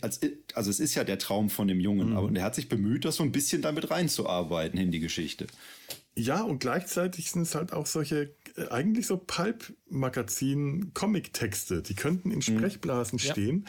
als 0.00 0.20
also 0.54 0.70
es 0.70 0.80
ist 0.80 0.94
ja 0.94 1.04
der 1.04 1.18
Traum 1.18 1.50
von 1.50 1.68
dem 1.68 1.80
Jungen, 1.80 2.10
mhm. 2.10 2.16
aber 2.16 2.30
der 2.30 2.42
hat 2.42 2.54
sich 2.54 2.68
bemüht, 2.68 3.04
das 3.04 3.16
so 3.16 3.22
ein 3.22 3.32
bisschen 3.32 3.62
damit 3.62 3.90
reinzuarbeiten 3.90 4.78
in 4.78 4.90
die 4.90 5.00
Geschichte. 5.00 5.46
Ja, 6.16 6.42
und 6.42 6.60
gleichzeitig 6.60 7.30
sind 7.30 7.42
es 7.42 7.54
halt 7.54 7.72
auch 7.72 7.86
solche 7.86 8.34
äh, 8.56 8.68
eigentlich 8.70 9.06
so 9.06 9.16
Pulp-Magazin-Comic-Texte, 9.16 11.82
die 11.82 11.94
könnten 11.94 12.30
in 12.30 12.36
mhm. 12.36 12.42
Sprechblasen 12.42 13.16
mhm. 13.16 13.20
stehen. 13.20 13.66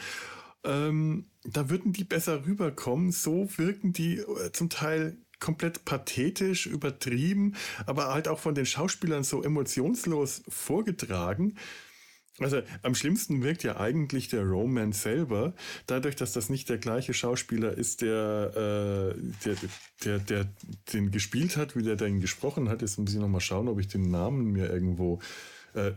Ähm, 0.64 1.26
da 1.44 1.68
würden 1.70 1.92
die 1.92 2.04
besser 2.04 2.46
rüberkommen. 2.46 3.12
So 3.12 3.48
wirken 3.56 3.92
die 3.92 4.18
äh, 4.18 4.52
zum 4.52 4.68
Teil 4.68 5.16
komplett 5.40 5.84
pathetisch, 5.84 6.66
übertrieben, 6.66 7.54
aber 7.86 8.12
halt 8.12 8.28
auch 8.28 8.38
von 8.38 8.54
den 8.54 8.66
Schauspielern 8.66 9.24
so 9.24 9.42
emotionslos 9.42 10.42
vorgetragen. 10.48 11.56
Also 12.38 12.60
am 12.82 12.94
schlimmsten 12.94 13.42
wirkt 13.42 13.62
ja 13.62 13.78
eigentlich 13.78 14.28
der 14.28 14.42
Roman 14.42 14.92
selber, 14.92 15.54
dadurch, 15.86 16.16
dass 16.16 16.32
das 16.32 16.50
nicht 16.50 16.68
der 16.68 16.76
gleiche 16.76 17.14
Schauspieler 17.14 17.72
ist, 17.72 18.02
der, 18.02 19.14
äh, 19.16 19.22
der, 19.44 19.56
der, 20.04 20.18
der 20.18 20.48
den 20.92 21.10
gespielt 21.10 21.56
hat, 21.56 21.76
wie 21.76 21.82
der 21.82 21.96
den 21.96 22.20
gesprochen 22.20 22.68
hat. 22.68 22.82
Jetzt 22.82 22.98
muss 22.98 23.14
ich 23.14 23.18
nochmal 23.18 23.40
schauen, 23.40 23.68
ob 23.68 23.80
ich 23.80 23.88
den 23.88 24.10
Namen 24.10 24.52
mir 24.52 24.68
irgendwo 24.68 25.18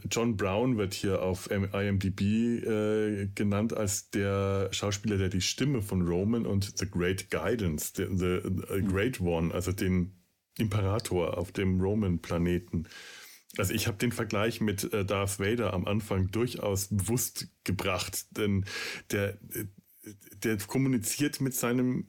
John 0.10 0.36
Brown 0.36 0.78
wird 0.78 0.94
hier 0.94 1.22
auf 1.22 1.50
IMDb 1.50 2.22
äh, 2.22 3.28
genannt 3.34 3.74
als 3.74 4.10
der 4.10 4.70
Schauspieler, 4.72 5.18
der 5.18 5.30
die 5.30 5.42
Stimme 5.42 5.82
von 5.82 6.02
Roman 6.08 6.46
und 6.46 6.78
The 6.78 6.90
Great 6.90 7.30
Guidance, 7.30 7.94
the, 7.96 8.08
the, 8.12 8.42
the 8.44 8.82
Great 8.82 9.22
One, 9.22 9.54
also 9.54 9.72
den 9.72 10.20
Imperator 10.58 11.38
auf 11.38 11.52
dem 11.52 11.80
Roman-Planeten. 11.80 12.88
Also 13.58 13.74
ich 13.74 13.88
habe 13.88 13.98
den 13.98 14.12
Vergleich 14.12 14.62
mit 14.62 14.94
äh, 14.94 15.06
Darth 15.06 15.40
Vader 15.40 15.74
am 15.74 15.86
Anfang 15.86 16.30
durchaus 16.32 16.88
bewusst 16.88 17.48
gebracht, 17.64 18.38
denn 18.38 18.66
der, 19.12 19.40
äh, 19.54 19.66
der 20.44 20.58
kommuniziert 20.58 21.42
mit 21.42 21.56
seinem 21.56 22.08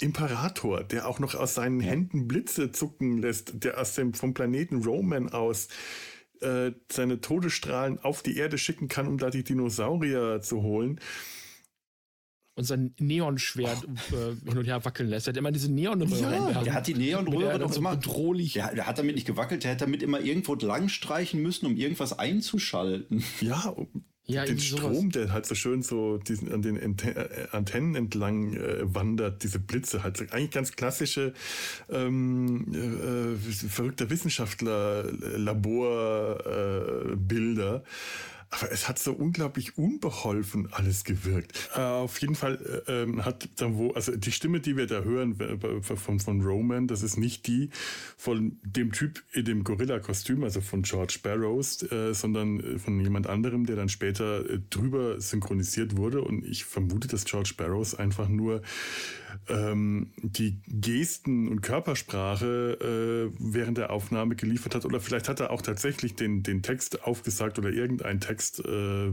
Imperator, 0.00 0.82
der 0.82 1.08
auch 1.08 1.20
noch 1.20 1.34
aus 1.34 1.54
seinen 1.54 1.80
Händen 1.80 2.26
Blitze 2.26 2.72
zucken 2.72 3.18
lässt, 3.18 3.64
der 3.64 3.80
aus 3.80 3.94
dem 3.94 4.12
vom 4.12 4.34
Planeten 4.34 4.82
Roman 4.82 5.28
aus 5.28 5.68
äh, 6.44 6.72
seine 6.90 7.20
Todesstrahlen 7.20 7.98
auf 7.98 8.22
die 8.22 8.36
Erde 8.36 8.58
schicken 8.58 8.88
kann, 8.88 9.08
um 9.08 9.18
da 9.18 9.30
die 9.30 9.44
Dinosaurier 9.44 10.40
zu 10.42 10.62
holen. 10.62 11.00
Und 12.56 12.64
sein 12.64 12.94
Neonschwert 13.00 13.84
oh. 13.84 14.14
äh, 14.14 14.36
hin 14.48 14.58
und 14.58 14.64
her 14.64 14.84
wackeln 14.84 15.08
lässt. 15.08 15.26
Er 15.26 15.32
hat 15.32 15.36
immer 15.36 15.50
diese 15.50 15.72
Neonröhre. 15.72 16.52
Ja, 16.52 16.62
der 16.62 16.74
hat 16.74 16.86
die 16.86 16.94
Neonröhre 16.94 17.58
doch 17.58 17.72
so 17.72 17.80
immer 17.80 17.96
bedrohlich. 17.96 18.52
Der, 18.52 18.72
der, 18.72 18.86
hat 18.86 18.98
damit 18.98 19.16
nicht 19.16 19.26
gewackelt, 19.26 19.64
der 19.64 19.72
hat 19.72 19.80
damit 19.80 20.04
immer 20.04 20.20
irgendwo 20.20 20.54
lang 20.54 20.88
streichen 20.88 21.42
müssen, 21.42 21.66
um 21.66 21.76
irgendwas 21.76 22.16
einzuschalten. 22.16 23.24
Ja, 23.40 23.74
ja, 24.26 24.44
den 24.44 24.58
Strom, 24.58 24.94
sowas. 24.94 25.12
der 25.12 25.32
halt 25.32 25.46
so 25.46 25.54
schön 25.54 25.82
so 25.82 26.18
diesen, 26.18 26.52
an 26.52 26.62
den 26.62 26.76
äh, 26.78 27.46
Antennen 27.52 27.94
entlang 27.94 28.54
äh, 28.54 28.80
wandert, 28.82 29.42
diese 29.42 29.58
Blitze, 29.58 30.02
halt 30.02 30.16
so 30.16 30.24
eigentlich 30.30 30.50
ganz 30.50 30.72
klassische 30.72 31.34
ähm, 31.90 32.64
äh, 32.72 33.36
verrückter 33.68 34.08
Wissenschaftler 34.08 35.04
Laborbilder. 35.36 37.76
Äh, 37.76 37.80
aber 38.56 38.70
es 38.70 38.88
hat 38.88 38.98
so 38.98 39.12
unglaublich 39.12 39.76
unbeholfen 39.78 40.68
alles 40.72 41.04
gewirkt. 41.04 41.70
Äh, 41.74 41.80
auf 41.80 42.20
jeden 42.20 42.34
Fall 42.34 42.82
äh, 42.86 43.02
ähm, 43.02 43.24
hat 43.24 43.48
dann 43.56 43.76
wo, 43.76 43.90
also 43.92 44.16
die 44.16 44.32
Stimme, 44.32 44.60
die 44.60 44.76
wir 44.76 44.86
da 44.86 45.02
hören 45.02 45.36
von, 45.82 46.20
von 46.20 46.40
Roman, 46.40 46.86
das 46.86 47.02
ist 47.02 47.16
nicht 47.16 47.46
die 47.46 47.70
von 48.16 48.58
dem 48.62 48.92
Typ 48.92 49.22
in 49.32 49.44
dem 49.44 49.64
Gorilla-Kostüm, 49.64 50.44
also 50.44 50.60
von 50.60 50.82
George 50.82 51.18
Barrows, 51.22 51.82
äh, 51.90 52.14
sondern 52.14 52.78
von 52.78 53.00
jemand 53.00 53.26
anderem, 53.26 53.66
der 53.66 53.76
dann 53.76 53.88
später 53.88 54.48
äh, 54.48 54.60
drüber 54.70 55.20
synchronisiert 55.20 55.96
wurde. 55.96 56.22
Und 56.22 56.44
ich 56.44 56.64
vermute, 56.64 57.08
dass 57.08 57.24
George 57.24 57.54
Barrows 57.56 57.94
einfach 57.94 58.28
nur 58.28 58.62
ähm, 59.48 60.10
die 60.22 60.60
Gesten 60.66 61.48
und 61.48 61.60
Körpersprache 61.60 63.30
äh, 63.30 63.36
während 63.38 63.78
der 63.78 63.90
Aufnahme 63.90 64.36
geliefert 64.36 64.74
hat. 64.74 64.84
Oder 64.84 65.00
vielleicht 65.00 65.28
hat 65.28 65.40
er 65.40 65.50
auch 65.50 65.62
tatsächlich 65.62 66.14
den, 66.14 66.42
den 66.42 66.62
Text 66.62 67.04
aufgesagt 67.04 67.58
oder 67.58 67.70
irgendeinen 67.70 68.20
Text. 68.20 68.43
Äh, 68.60 69.12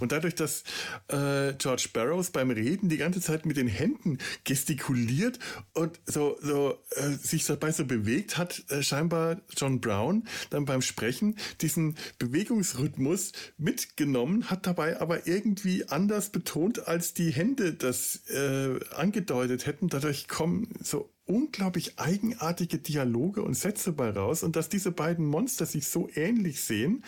und 0.00 0.12
dadurch, 0.12 0.34
dass 0.34 0.64
äh, 1.08 1.52
George 1.54 1.88
Barrows 1.92 2.30
beim 2.30 2.50
Reden 2.50 2.88
die 2.88 2.96
ganze 2.96 3.20
Zeit 3.20 3.46
mit 3.46 3.56
den 3.56 3.68
Händen 3.68 4.18
gestikuliert 4.44 5.38
und 5.74 6.00
so, 6.04 6.36
so 6.40 6.78
äh, 6.96 7.10
sich 7.10 7.44
dabei 7.44 7.70
so 7.72 7.84
bewegt, 7.84 8.38
hat 8.38 8.64
äh, 8.70 8.82
scheinbar 8.82 9.40
John 9.56 9.80
Brown 9.80 10.26
dann 10.50 10.64
beim 10.64 10.82
Sprechen 10.82 11.36
diesen 11.60 11.96
Bewegungsrhythmus 12.18 13.32
mitgenommen, 13.56 14.50
hat 14.50 14.66
dabei 14.66 15.00
aber 15.00 15.26
irgendwie 15.26 15.88
anders 15.88 16.30
betont, 16.30 16.88
als 16.88 17.14
die 17.14 17.30
Hände 17.30 17.72
das 17.74 18.28
äh, 18.28 18.78
angedeutet 18.94 19.66
hätten. 19.66 19.88
Dadurch 19.88 20.28
kommen 20.28 20.68
so 20.82 21.10
unglaublich 21.24 21.98
eigenartige 21.98 22.78
Dialoge 22.78 23.42
und 23.42 23.54
Sätze 23.54 23.92
bei 23.92 24.10
raus 24.10 24.42
und 24.42 24.56
dass 24.56 24.68
diese 24.68 24.90
beiden 24.90 25.26
Monster 25.26 25.66
sich 25.66 25.86
so 25.88 26.08
ähnlich 26.14 26.62
sehen, 26.62 27.04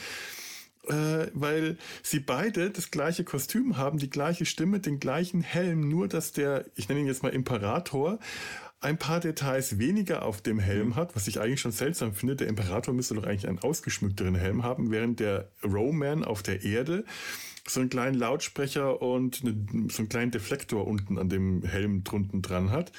weil 0.84 1.76
sie 2.02 2.20
beide 2.20 2.70
das 2.70 2.90
gleiche 2.90 3.24
Kostüm 3.24 3.76
haben, 3.76 3.98
die 3.98 4.10
gleiche 4.10 4.46
Stimme, 4.46 4.80
den 4.80 4.98
gleichen 4.98 5.42
Helm, 5.42 5.88
nur 5.88 6.08
dass 6.08 6.32
der, 6.32 6.64
ich 6.74 6.88
nenne 6.88 7.00
ihn 7.00 7.06
jetzt 7.06 7.22
mal 7.22 7.30
Imperator, 7.30 8.18
ein 8.80 8.96
paar 8.96 9.20
Details 9.20 9.78
weniger 9.78 10.24
auf 10.24 10.40
dem 10.40 10.58
Helm 10.58 10.88
mhm. 10.88 10.96
hat, 10.96 11.14
was 11.14 11.28
ich 11.28 11.40
eigentlich 11.40 11.60
schon 11.60 11.72
seltsam 11.72 12.14
finde. 12.14 12.36
Der 12.36 12.48
Imperator 12.48 12.94
müsste 12.94 13.14
doch 13.14 13.24
eigentlich 13.24 13.46
einen 13.46 13.58
ausgeschmückteren 13.58 14.34
Helm 14.34 14.62
haben, 14.62 14.90
während 14.90 15.20
der 15.20 15.50
Roman 15.62 16.24
auf 16.24 16.42
der 16.42 16.64
Erde 16.64 17.04
so 17.68 17.80
einen 17.80 17.90
kleinen 17.90 18.18
Lautsprecher 18.18 19.02
und 19.02 19.42
eine, 19.42 19.90
so 19.90 19.98
einen 19.98 20.08
kleinen 20.08 20.30
Deflektor 20.30 20.86
unten 20.86 21.18
an 21.18 21.28
dem 21.28 21.62
Helm 21.62 22.04
drunten 22.04 22.40
dran 22.40 22.70
hat, 22.70 22.90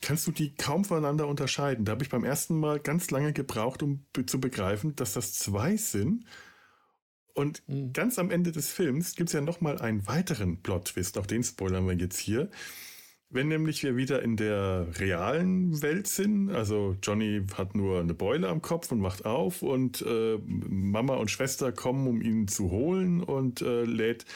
kannst 0.00 0.26
du 0.26 0.32
die 0.32 0.54
kaum 0.54 0.84
voneinander 0.84 1.28
unterscheiden. 1.28 1.84
Da 1.84 1.92
habe 1.92 2.02
ich 2.02 2.10
beim 2.10 2.24
ersten 2.24 2.58
Mal 2.58 2.80
ganz 2.80 3.10
lange 3.10 3.34
gebraucht, 3.34 3.82
um 3.82 4.04
zu 4.26 4.40
begreifen, 4.40 4.96
dass 4.96 5.12
das 5.12 5.34
zwei 5.34 5.76
sind. 5.76 6.24
Und 7.34 7.62
mhm. 7.66 7.92
ganz 7.92 8.18
am 8.18 8.30
Ende 8.30 8.52
des 8.52 8.70
Films 8.70 9.14
gibt 9.14 9.30
es 9.30 9.34
ja 9.34 9.40
nochmal 9.40 9.78
einen 9.78 10.06
weiteren 10.06 10.62
Plot-Twist, 10.62 11.18
auch 11.18 11.26
den 11.26 11.42
spoilern 11.42 11.86
wir 11.86 11.94
jetzt 11.94 12.18
hier. 12.18 12.50
Wenn 13.34 13.48
nämlich 13.48 13.82
wir 13.82 13.96
wieder 13.96 14.20
in 14.22 14.36
der 14.36 14.88
realen 14.98 15.80
Welt 15.80 16.06
sind, 16.06 16.50
also 16.50 16.96
Johnny 17.02 17.42
hat 17.56 17.74
nur 17.74 18.00
eine 18.00 18.12
Beule 18.12 18.48
am 18.48 18.60
Kopf 18.60 18.92
und 18.92 19.00
macht 19.00 19.24
auf 19.24 19.62
und 19.62 20.02
äh, 20.02 20.38
Mama 20.46 21.14
und 21.14 21.30
Schwester 21.30 21.72
kommen, 21.72 22.06
um 22.06 22.20
ihn 22.20 22.46
zu 22.46 22.70
holen 22.70 23.22
und 23.22 23.62
äh, 23.62 23.84
lädt 23.84 24.26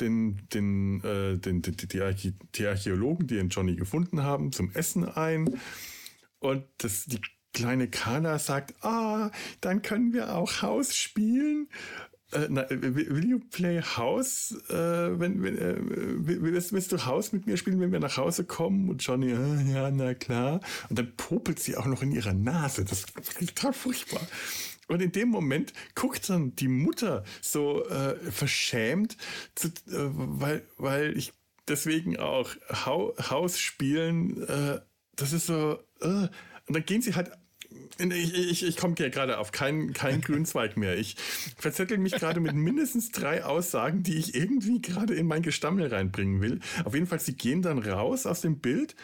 den, 0.00 0.46
den, 0.52 1.02
äh, 1.02 1.38
den, 1.38 1.62
die, 1.62 1.88
die, 1.88 2.02
Archä 2.02 2.34
die 2.54 2.66
Archäologen, 2.66 3.26
die 3.26 3.36
den 3.36 3.48
Johnny 3.48 3.74
gefunden 3.74 4.22
haben, 4.22 4.52
zum 4.52 4.70
Essen 4.72 5.08
ein. 5.08 5.58
Und 6.38 6.64
das, 6.76 7.06
die 7.06 7.22
kleine 7.54 7.88
Kana 7.88 8.38
sagt, 8.38 8.74
ah, 8.84 9.30
dann 9.62 9.80
können 9.80 10.12
wir 10.12 10.34
auch 10.34 10.60
Haus 10.60 10.94
spielen. 10.94 11.68
Äh, 12.32 12.46
na, 12.48 12.66
will 12.70 13.24
you 13.24 13.38
play 13.38 13.80
House? 13.80 14.52
Äh, 14.68 14.74
wenn, 14.74 15.42
wenn, 15.42 15.58
äh, 15.58 15.76
willst, 15.78 16.72
willst, 16.72 16.90
du 16.92 17.06
Haus 17.06 17.32
mit 17.32 17.46
mir 17.46 17.56
spielen, 17.56 17.80
wenn 17.80 17.92
wir 17.92 18.00
nach 18.00 18.16
Hause 18.16 18.44
kommen? 18.44 18.88
Und 18.88 19.02
Johnny, 19.02 19.30
äh, 19.30 19.72
ja, 19.72 19.90
na 19.90 20.14
klar. 20.14 20.60
Und 20.88 20.98
dann 20.98 21.14
popelt 21.16 21.60
sie 21.60 21.76
auch 21.76 21.86
noch 21.86 22.02
in 22.02 22.12
ihrer 22.12 22.34
Nase. 22.34 22.84
Das 22.84 23.00
ist 23.00 23.14
total 23.38 23.72
furchtbar. 23.72 24.26
Und 24.88 25.02
in 25.02 25.12
dem 25.12 25.28
Moment 25.28 25.72
guckt 25.94 26.28
dann 26.28 26.54
die 26.56 26.68
Mutter 26.68 27.24
so 27.40 27.84
äh, 27.88 28.16
verschämt, 28.30 29.16
zu, 29.54 29.68
äh, 29.68 29.72
weil, 29.88 30.62
weil 30.78 31.16
ich 31.16 31.32
deswegen 31.68 32.16
auch 32.18 32.50
Haus 32.70 33.58
spielen, 33.58 34.42
äh, 34.48 34.80
das 35.16 35.32
ist 35.32 35.46
so, 35.46 35.78
äh, 36.00 36.28
und 36.68 36.74
dann 36.74 36.84
gehen 36.84 37.02
sie 37.02 37.14
halt 37.14 37.30
ich, 37.98 38.34
ich, 38.34 38.62
ich 38.64 38.76
komme 38.76 38.94
hier 38.96 39.10
gerade 39.10 39.38
auf 39.38 39.52
keinen 39.52 39.92
kein 39.92 40.20
Grünzweig 40.20 40.76
mehr. 40.76 40.96
Ich 40.98 41.16
verzettel 41.56 41.98
mich 41.98 42.12
gerade 42.12 42.40
mit 42.40 42.54
mindestens 42.54 43.10
drei 43.10 43.44
Aussagen, 43.44 44.02
die 44.02 44.16
ich 44.16 44.34
irgendwie 44.34 44.80
gerade 44.80 45.14
in 45.14 45.26
mein 45.26 45.42
Gestammel 45.42 45.86
reinbringen 45.86 46.40
will. 46.40 46.60
Auf 46.84 46.94
jeden 46.94 47.06
Fall, 47.06 47.20
sie 47.20 47.34
gehen 47.34 47.62
dann 47.62 47.78
raus 47.78 48.26
aus 48.26 48.40
dem 48.40 48.58
Bild 48.58 48.94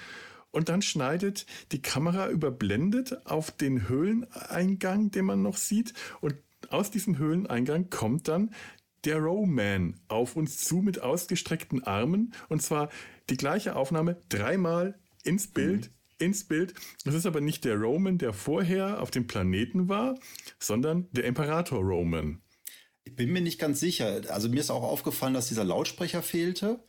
und 0.51 0.69
dann 0.69 0.83
schneidet 0.83 1.47
die 1.73 1.83
Kamera 1.83 2.29
überblendet 2.29 3.27
auf 3.27 3.51
den 3.51 3.89
Höhleneingang, 3.89 5.11
den 5.11 5.25
man 5.25 5.43
noch 5.43 5.57
sieht. 5.57 5.95
Und 6.21 6.37
aus 6.71 6.91
diesem 6.91 7.19
Höhleneingang 7.19 7.91
kommt 7.91 8.29
dann 8.29 8.51
der 9.05 9.19
Rowman 9.19 9.99
auf 10.09 10.37
uns 10.37 10.59
zu 10.59 10.77
mit 10.77 11.01
ausgestreckten 11.01 11.83
Armen. 11.83 12.35
Und 12.49 12.63
zwar 12.63 12.91
die 13.31 13.37
gleiche 13.37 13.75
Aufnahme 13.75 14.21
dreimal 14.29 14.99
ins 15.25 15.49
Bild. 15.49 15.89
Mhm 15.89 16.02
ins 16.23 16.45
Bild. 16.45 16.75
Das 17.05 17.15
ist 17.15 17.27
aber 17.27 17.41
nicht 17.41 17.65
der 17.65 17.77
Roman, 17.77 18.19
der 18.19 18.33
vorher 18.33 19.03
auf 19.03 19.11
dem 19.11 19.27
Planeten 19.27 19.89
war, 19.89 20.19
sondern 20.59 21.09
der 21.13 21.25
Imperator 21.25 21.81
Roman. 21.81 22.41
Ich 23.05 23.17
bin 23.17 23.33
mir 23.33 23.43
nicht 23.43 23.59
ganz 23.59 23.81
sicher. 23.81 24.23
Also 24.29 24.49
mir 24.49 24.61
ist 24.61 24.71
auch 24.71 24.85
aufgefallen, 24.85 25.35
dass 25.35 25.49
dieser 25.49 25.65
Lautsprecher 25.65 26.23
fehlte. 26.23 26.85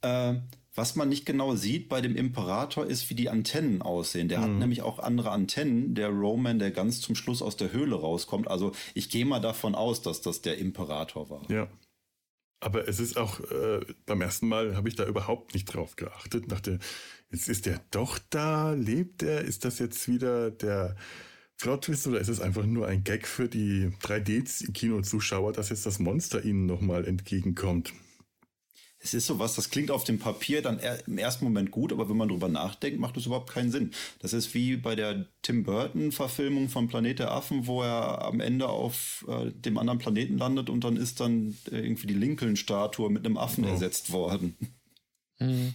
Äh, 0.00 0.36
was 0.74 0.94
man 0.94 1.08
nicht 1.08 1.26
genau 1.26 1.56
sieht 1.56 1.88
bei 1.88 2.00
dem 2.00 2.14
Imperator 2.14 2.86
ist, 2.86 3.10
wie 3.10 3.14
die 3.14 3.28
Antennen 3.28 3.82
aussehen. 3.82 4.28
Der 4.28 4.38
hm. 4.38 4.44
hat 4.44 4.50
mhm. 4.52 4.58
nämlich 4.60 4.82
auch 4.82 5.00
andere 5.00 5.30
Antennen, 5.30 5.94
der 5.94 6.08
Roman, 6.08 6.58
der 6.58 6.70
ganz 6.70 7.00
zum 7.00 7.16
Schluss 7.16 7.42
aus 7.42 7.56
der 7.56 7.72
Höhle 7.72 7.96
rauskommt. 7.96 8.48
Also 8.48 8.72
ich 8.94 9.10
gehe 9.10 9.26
mal 9.26 9.40
davon 9.40 9.74
aus, 9.74 10.02
dass 10.02 10.22
das 10.22 10.40
der 10.40 10.58
Imperator 10.58 11.28
war. 11.28 11.50
Ja. 11.50 11.68
Aber 12.60 12.88
es 12.88 12.98
ist 12.98 13.16
auch, 13.16 13.40
äh, 13.40 13.80
beim 14.06 14.20
ersten 14.20 14.48
Mal 14.48 14.76
habe 14.76 14.88
ich 14.88 14.96
da 14.96 15.04
überhaupt 15.04 15.54
nicht 15.54 15.66
drauf 15.66 15.96
geachtet. 15.96 16.50
Dachte, 16.50 16.78
jetzt 17.30 17.48
ist 17.48 17.66
der 17.66 17.80
doch 17.90 18.18
da, 18.30 18.72
lebt 18.72 19.22
er? 19.22 19.42
Ist 19.42 19.64
das 19.64 19.78
jetzt 19.78 20.08
wieder 20.08 20.50
der 20.50 20.96
Plot-Twist 21.58 22.06
oder 22.06 22.20
ist 22.20 22.28
es 22.28 22.40
einfach 22.40 22.64
nur 22.66 22.86
ein 22.86 23.04
Gag 23.04 23.26
für 23.26 23.48
die 23.48 23.90
3D-Kino-Zuschauer, 24.02 25.52
dass 25.52 25.70
jetzt 25.70 25.86
das 25.86 25.98
Monster 25.98 26.44
ihnen 26.44 26.66
nochmal 26.66 27.04
entgegenkommt? 27.06 27.92
es 29.00 29.14
ist 29.14 29.26
sowas, 29.26 29.54
das 29.54 29.70
klingt 29.70 29.90
auf 29.90 30.04
dem 30.04 30.18
Papier 30.18 30.60
dann 30.60 30.80
im 31.06 31.18
ersten 31.18 31.44
Moment 31.44 31.70
gut, 31.70 31.92
aber 31.92 32.08
wenn 32.08 32.16
man 32.16 32.28
drüber 32.28 32.48
nachdenkt, 32.48 32.98
macht 32.98 33.16
es 33.16 33.26
überhaupt 33.26 33.50
keinen 33.50 33.70
Sinn. 33.70 33.92
Das 34.18 34.32
ist 34.32 34.54
wie 34.54 34.76
bei 34.76 34.96
der 34.96 35.26
Tim 35.42 35.62
Burton-Verfilmung 35.62 36.68
von 36.68 36.88
Planet 36.88 37.20
der 37.20 37.30
Affen, 37.30 37.66
wo 37.66 37.82
er 37.82 38.22
am 38.22 38.40
Ende 38.40 38.68
auf 38.68 39.24
äh, 39.28 39.52
dem 39.52 39.78
anderen 39.78 40.00
Planeten 40.00 40.36
landet 40.36 40.68
und 40.68 40.82
dann 40.82 40.96
ist 40.96 41.20
dann 41.20 41.56
äh, 41.70 41.76
irgendwie 41.76 42.08
die 42.08 42.14
Lincoln-Statue 42.14 43.10
mit 43.10 43.24
einem 43.24 43.36
Affen 43.36 43.64
oh. 43.64 43.68
ersetzt 43.68 44.10
worden. 44.10 44.56
Mhm. 45.38 45.74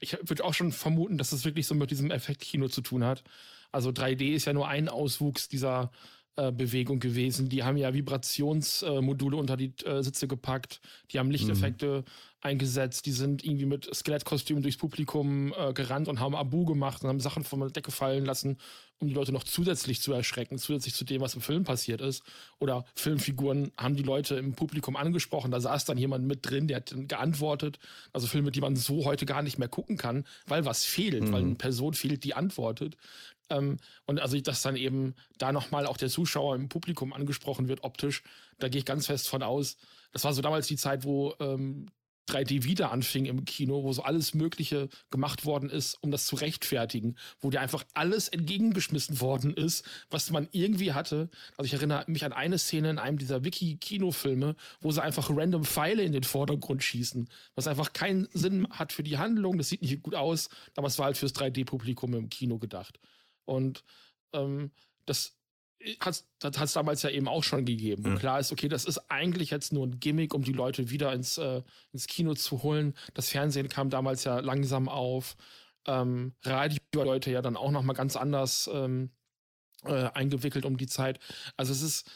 Ich 0.00 0.16
würde 0.22 0.44
auch 0.44 0.54
schon 0.54 0.72
vermuten, 0.72 1.18
dass 1.18 1.32
es 1.32 1.44
wirklich 1.44 1.66
so 1.66 1.74
mit 1.74 1.90
diesem 1.90 2.10
Effektkino 2.10 2.68
zu 2.68 2.80
tun 2.80 3.04
hat. 3.04 3.24
Also 3.72 3.90
3D 3.90 4.32
ist 4.32 4.46
ja 4.46 4.52
nur 4.52 4.68
ein 4.68 4.88
Auswuchs 4.88 5.48
dieser 5.48 5.90
äh, 6.36 6.52
Bewegung 6.52 7.00
gewesen. 7.00 7.48
Die 7.48 7.64
haben 7.64 7.76
ja 7.76 7.92
Vibrationsmodule 7.92 9.36
äh, 9.36 9.40
unter 9.40 9.56
die 9.56 9.72
äh, 9.84 10.02
Sitze 10.02 10.28
gepackt, 10.28 10.80
die 11.10 11.18
haben 11.18 11.30
Lichteffekte 11.30 12.04
mhm. 12.06 12.10
Eingesetzt, 12.40 13.06
die 13.06 13.12
sind 13.12 13.44
irgendwie 13.44 13.66
mit 13.66 13.92
Skelettkostümen 13.92 14.62
durchs 14.62 14.78
Publikum 14.78 15.52
äh, 15.56 15.72
gerannt 15.72 16.08
und 16.08 16.20
haben 16.20 16.36
Abu 16.36 16.64
gemacht 16.64 17.02
und 17.02 17.08
haben 17.08 17.20
Sachen 17.20 17.42
von 17.42 17.60
der 17.60 17.70
Decke 17.70 17.90
fallen 17.90 18.24
lassen, 18.24 18.58
um 19.00 19.08
die 19.08 19.14
Leute 19.14 19.32
noch 19.32 19.42
zusätzlich 19.42 20.00
zu 20.00 20.12
erschrecken, 20.12 20.58
zusätzlich 20.58 20.94
zu 20.94 21.04
dem, 21.04 21.20
was 21.20 21.34
im 21.34 21.40
Film 21.40 21.64
passiert 21.64 22.00
ist. 22.00 22.22
Oder 22.60 22.84
Filmfiguren 22.94 23.72
haben 23.76 23.96
die 23.96 24.02
Leute 24.02 24.36
im 24.36 24.54
Publikum 24.54 24.96
angesprochen, 24.96 25.50
da 25.50 25.60
saß 25.60 25.84
dann 25.84 25.98
jemand 25.98 26.26
mit 26.26 26.48
drin, 26.48 26.68
der 26.68 26.78
hat 26.78 26.94
geantwortet. 27.08 27.78
Also 28.12 28.28
Filme, 28.28 28.52
die 28.52 28.60
man 28.60 28.76
so 28.76 29.04
heute 29.04 29.26
gar 29.26 29.42
nicht 29.42 29.58
mehr 29.58 29.68
gucken 29.68 29.96
kann, 29.96 30.24
weil 30.46 30.64
was 30.64 30.84
fehlt, 30.84 31.24
mhm. 31.24 31.32
weil 31.32 31.42
eine 31.42 31.54
Person 31.56 31.94
fehlt, 31.94 32.22
die 32.22 32.34
antwortet. 32.34 32.96
Ähm, 33.50 33.78
und 34.06 34.20
also, 34.20 34.40
dass 34.40 34.62
dann 34.62 34.76
eben 34.76 35.14
da 35.38 35.52
nochmal 35.52 35.86
auch 35.86 35.96
der 35.96 36.08
Zuschauer 36.08 36.54
im 36.54 36.68
Publikum 36.68 37.12
angesprochen 37.12 37.68
wird, 37.68 37.82
optisch, 37.82 38.22
da 38.58 38.68
gehe 38.68 38.80
ich 38.80 38.84
ganz 38.84 39.06
fest 39.06 39.28
von 39.28 39.42
aus. 39.42 39.76
Das 40.12 40.24
war 40.24 40.32
so 40.32 40.42
damals 40.42 40.66
die 40.66 40.76
Zeit, 40.76 41.04
wo 41.04 41.34
ähm, 41.40 41.86
3D 42.28 42.64
wieder 42.64 42.92
anfing 42.92 43.26
im 43.26 43.44
Kino, 43.44 43.82
wo 43.82 43.92
so 43.92 44.02
alles 44.02 44.34
Mögliche 44.34 44.88
gemacht 45.10 45.44
worden 45.44 45.70
ist, 45.70 45.94
um 46.02 46.10
das 46.10 46.26
zu 46.26 46.36
rechtfertigen, 46.36 47.16
wo 47.40 47.50
dir 47.50 47.60
einfach 47.60 47.84
alles 47.94 48.28
entgegengeschmissen 48.28 49.20
worden 49.20 49.54
ist, 49.54 49.84
was 50.10 50.30
man 50.30 50.48
irgendwie 50.52 50.92
hatte. 50.92 51.30
Also 51.56 51.66
ich 51.66 51.74
erinnere 51.74 52.04
mich 52.06 52.24
an 52.24 52.32
eine 52.32 52.58
Szene 52.58 52.90
in 52.90 52.98
einem 52.98 53.18
dieser 53.18 53.44
Wiki-Kinofilme, 53.44 54.56
wo 54.80 54.90
sie 54.90 55.02
einfach 55.02 55.30
random 55.30 55.64
Pfeile 55.64 56.02
in 56.02 56.12
den 56.12 56.24
Vordergrund 56.24 56.82
schießen, 56.82 57.28
was 57.54 57.66
einfach 57.66 57.92
keinen 57.92 58.28
Sinn 58.32 58.68
hat 58.70 58.92
für 58.92 59.02
die 59.02 59.18
Handlung, 59.18 59.58
das 59.58 59.68
sieht 59.68 59.82
nicht 59.82 60.02
gut 60.02 60.14
aus, 60.14 60.48
aber 60.76 60.88
es 60.88 60.98
war 60.98 61.06
halt 61.06 61.16
fürs 61.16 61.34
3D-Publikum 61.34 62.14
im 62.14 62.28
Kino 62.28 62.58
gedacht. 62.58 62.98
Und 63.44 63.84
ähm, 64.32 64.70
das 65.06 65.37
hat 66.00 66.24
es 66.42 66.72
damals 66.72 67.02
ja 67.02 67.10
eben 67.10 67.28
auch 67.28 67.44
schon 67.44 67.64
gegeben. 67.64 68.04
Und 68.04 68.18
klar 68.18 68.40
ist, 68.40 68.52
okay, 68.52 68.68
das 68.68 68.84
ist 68.84 68.98
eigentlich 69.10 69.50
jetzt 69.50 69.72
nur 69.72 69.86
ein 69.86 70.00
Gimmick, 70.00 70.34
um 70.34 70.42
die 70.42 70.52
Leute 70.52 70.90
wieder 70.90 71.12
ins, 71.12 71.38
äh, 71.38 71.62
ins 71.92 72.06
Kino 72.06 72.34
zu 72.34 72.62
holen. 72.62 72.94
Das 73.14 73.28
Fernsehen 73.30 73.68
kam 73.68 73.90
damals 73.90 74.24
ja 74.24 74.40
langsam 74.40 74.88
auf. 74.88 75.36
Ähm, 75.86 76.34
Radio-Leute 76.42 77.30
ja 77.30 77.42
dann 77.42 77.56
auch 77.56 77.70
noch 77.70 77.82
mal 77.82 77.92
ganz 77.92 78.16
anders 78.16 78.68
ähm, 78.72 79.10
äh, 79.84 80.10
eingewickelt 80.14 80.64
um 80.64 80.76
die 80.76 80.88
Zeit. 80.88 81.20
Also 81.56 81.72
es 81.72 81.82
ist 81.82 82.10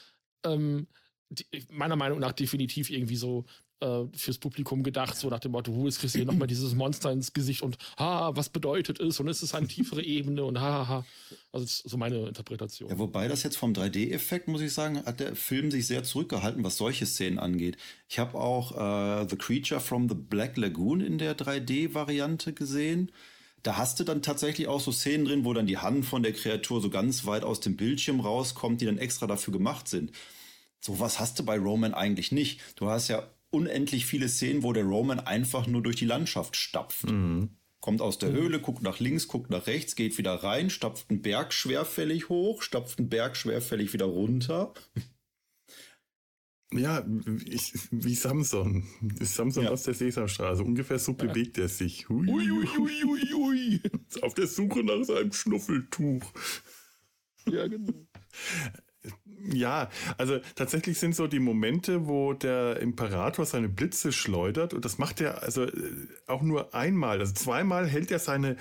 ähm, 0.44 0.88
die, 1.30 1.46
meiner 1.70 1.96
Meinung 1.96 2.18
nach 2.18 2.32
definitiv 2.32 2.90
irgendwie 2.90 3.16
so 3.16 3.44
äh, 3.82 4.06
fürs 4.16 4.38
Publikum 4.38 4.82
gedacht, 4.82 5.16
so 5.16 5.28
nach 5.28 5.40
dem 5.40 5.52
Motto, 5.52 5.74
wo 5.74 5.86
ist 5.86 5.98
kriegst 5.98 6.14
du 6.14 6.20
hier 6.20 6.26
nochmal 6.26 6.48
dieses 6.48 6.74
Monster 6.74 7.10
ins 7.10 7.32
Gesicht 7.32 7.62
und 7.62 7.76
ha, 7.98 8.34
was 8.34 8.48
bedeutet 8.48 9.00
es 9.00 9.18
und 9.20 9.28
es 9.28 9.42
ist 9.42 9.54
eine 9.54 9.66
tiefere 9.66 10.02
Ebene 10.02 10.44
und 10.44 10.60
ha, 10.60 10.72
ha, 10.72 10.88
ha. 10.88 11.06
Also 11.50 11.66
so 11.66 11.96
meine 11.96 12.28
Interpretation. 12.28 12.88
Ja, 12.88 12.98
wobei 12.98 13.28
das 13.28 13.42
jetzt 13.42 13.56
vom 13.56 13.72
3D-Effekt, 13.72 14.48
muss 14.48 14.60
ich 14.60 14.72
sagen, 14.72 15.04
hat 15.04 15.20
der 15.20 15.36
Film 15.36 15.70
sich 15.70 15.86
sehr 15.86 16.04
zurückgehalten, 16.04 16.64
was 16.64 16.76
solche 16.76 17.04
Szenen 17.04 17.38
angeht. 17.38 17.76
Ich 18.08 18.18
habe 18.18 18.38
auch 18.38 18.72
äh, 18.72 19.26
The 19.28 19.36
Creature 19.36 19.80
from 19.80 20.08
the 20.08 20.14
Black 20.14 20.56
Lagoon 20.56 21.00
in 21.00 21.18
der 21.18 21.36
3D-Variante 21.36 22.52
gesehen. 22.52 23.10
Da 23.62 23.76
hast 23.76 24.00
du 24.00 24.04
dann 24.04 24.22
tatsächlich 24.22 24.66
auch 24.66 24.80
so 24.80 24.92
Szenen 24.92 25.24
drin, 25.24 25.44
wo 25.44 25.52
dann 25.52 25.66
die 25.66 25.78
Hand 25.78 26.04
von 26.04 26.22
der 26.22 26.32
Kreatur 26.32 26.80
so 26.80 26.90
ganz 26.90 27.26
weit 27.26 27.44
aus 27.44 27.60
dem 27.60 27.76
Bildschirm 27.76 28.20
rauskommt, 28.20 28.80
die 28.80 28.86
dann 28.86 28.98
extra 28.98 29.26
dafür 29.26 29.52
gemacht 29.52 29.88
sind. 29.88 30.12
Sowas 30.80 31.20
hast 31.20 31.38
du 31.38 31.44
bei 31.44 31.58
Roman 31.58 31.94
eigentlich 31.94 32.32
nicht. 32.32 32.60
Du 32.74 32.88
hast 32.88 33.08
ja 33.08 33.28
unendlich 33.52 34.06
viele 34.06 34.28
Szenen, 34.28 34.62
wo 34.62 34.72
der 34.72 34.84
Roman 34.84 35.20
einfach 35.20 35.66
nur 35.66 35.82
durch 35.82 35.96
die 35.96 36.06
Landschaft 36.06 36.56
stapft. 36.56 37.10
Mhm. 37.10 37.50
Kommt 37.80 38.00
aus 38.00 38.18
der 38.18 38.30
Höhle, 38.30 38.60
guckt 38.60 38.82
nach 38.82 39.00
links, 39.00 39.26
guckt 39.26 39.50
nach 39.50 39.66
rechts, 39.66 39.96
geht 39.96 40.16
wieder 40.16 40.34
rein, 40.34 40.70
stapft 40.70 41.10
einen 41.10 41.20
Berg 41.20 41.52
schwerfällig 41.52 42.28
hoch, 42.28 42.62
stapft 42.62 42.98
einen 42.98 43.08
Berg 43.08 43.36
schwerfällig 43.36 43.92
wieder 43.92 44.06
runter. 44.06 44.72
Ja, 46.74 47.06
ich, 47.44 47.74
wie 47.90 48.14
Samson. 48.14 48.86
Samson 49.20 49.64
ja. 49.64 49.70
aus 49.70 49.82
der 49.82 49.92
Sesamstraße. 49.92 50.64
Ungefähr 50.64 50.98
so 50.98 51.12
bewegt 51.12 51.58
er 51.58 51.68
sich. 51.68 52.08
Hui, 52.08 52.26
hui, 52.26 52.66
hui, 52.66 53.02
hui, 53.04 53.20
hui. 53.30 53.80
Auf 54.22 54.32
der 54.32 54.46
Suche 54.46 54.82
nach 54.82 55.04
seinem 55.04 55.34
Schnuffeltuch. 55.34 56.24
Ja, 57.46 57.66
genau. 57.66 57.92
Ja, 59.50 59.90
also 60.18 60.38
tatsächlich 60.54 60.98
sind 60.98 61.16
so 61.16 61.26
die 61.26 61.40
Momente, 61.40 62.06
wo 62.06 62.32
der 62.32 62.78
Imperator 62.78 63.44
seine 63.44 63.68
Blitze 63.68 64.12
schleudert 64.12 64.72
und 64.72 64.84
das 64.84 64.98
macht 64.98 65.20
er 65.20 65.42
also 65.42 65.64
äh, 65.64 65.72
auch 66.28 66.42
nur 66.42 66.74
einmal. 66.74 67.18
Also 67.18 67.32
zweimal 67.34 67.88
hält 67.88 68.12
er 68.12 68.20
seine, 68.20 68.56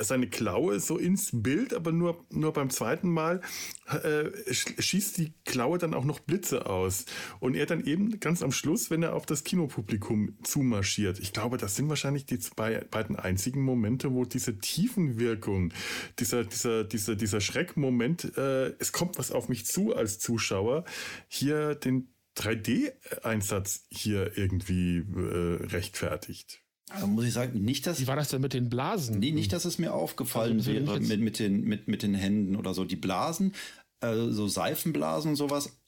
seine 0.00 0.28
Klaue 0.28 0.80
so 0.80 0.96
ins 0.96 1.30
Bild, 1.32 1.74
aber 1.74 1.92
nur, 1.92 2.24
nur 2.30 2.54
beim 2.54 2.70
zweiten 2.70 3.10
Mal 3.10 3.42
äh, 3.86 4.30
schießt 4.52 5.18
die 5.18 5.32
Klaue 5.44 5.78
dann 5.78 5.94
auch 5.94 6.04
noch 6.04 6.20
Blitze 6.20 6.66
aus. 6.66 7.04
Und 7.40 7.54
er 7.54 7.66
dann 7.66 7.84
eben 7.84 8.18
ganz 8.20 8.42
am 8.42 8.52
Schluss, 8.52 8.90
wenn 8.90 9.02
er 9.02 9.14
auf 9.14 9.26
das 9.26 9.44
Kinopublikum 9.44 10.38
zumarschiert. 10.42 11.18
Ich 11.18 11.32
glaube, 11.32 11.58
das 11.58 11.76
sind 11.76 11.88
wahrscheinlich 11.88 12.24
die 12.24 12.38
zwei, 12.38 12.80
beiden 12.90 13.16
einzigen 13.16 13.62
Momente, 13.62 14.12
wo 14.12 14.24
diese 14.24 14.58
Tiefenwirkung, 14.58 15.72
dieser, 16.18 16.44
dieser, 16.44 16.84
dieser, 16.84 17.14
dieser 17.14 17.40
Schreckmoment, 17.40 18.36
äh, 18.36 18.74
es 18.78 18.92
kommt 18.92 19.18
was 19.18 19.32
auf 19.32 19.48
mich 19.48 19.57
zu 19.66 19.94
als 19.94 20.18
Zuschauer 20.18 20.84
hier 21.28 21.74
den 21.74 22.08
3D-Einsatz 22.36 23.86
hier 23.90 24.36
irgendwie 24.36 24.98
äh, 24.98 25.66
rechtfertigt. 25.66 26.60
Da 26.88 27.06
muss 27.06 27.24
ich 27.24 27.32
sagen, 27.32 27.62
nicht, 27.62 27.86
dass. 27.86 28.00
Wie 28.00 28.06
war 28.06 28.16
das 28.16 28.28
denn 28.28 28.40
mit 28.40 28.54
den 28.54 28.70
Blasen? 28.70 29.18
Nee, 29.18 29.32
nicht, 29.32 29.52
dass 29.52 29.64
es 29.64 29.78
mir 29.78 29.92
aufgefallen 29.92 30.58
also, 30.58 30.72
wäre 30.72 31.00
mit, 31.00 31.20
mit, 31.20 31.38
den, 31.38 31.62
mit, 31.64 31.86
mit 31.88 32.02
den 32.02 32.14
Händen 32.14 32.56
oder 32.56 32.72
so. 32.72 32.84
Die 32.84 32.96
Blasen, 32.96 33.52
äh, 34.00 34.14
so 34.30 34.48
Seifenblasen 34.48 35.32
und 35.32 35.36
sowas, 35.36 35.78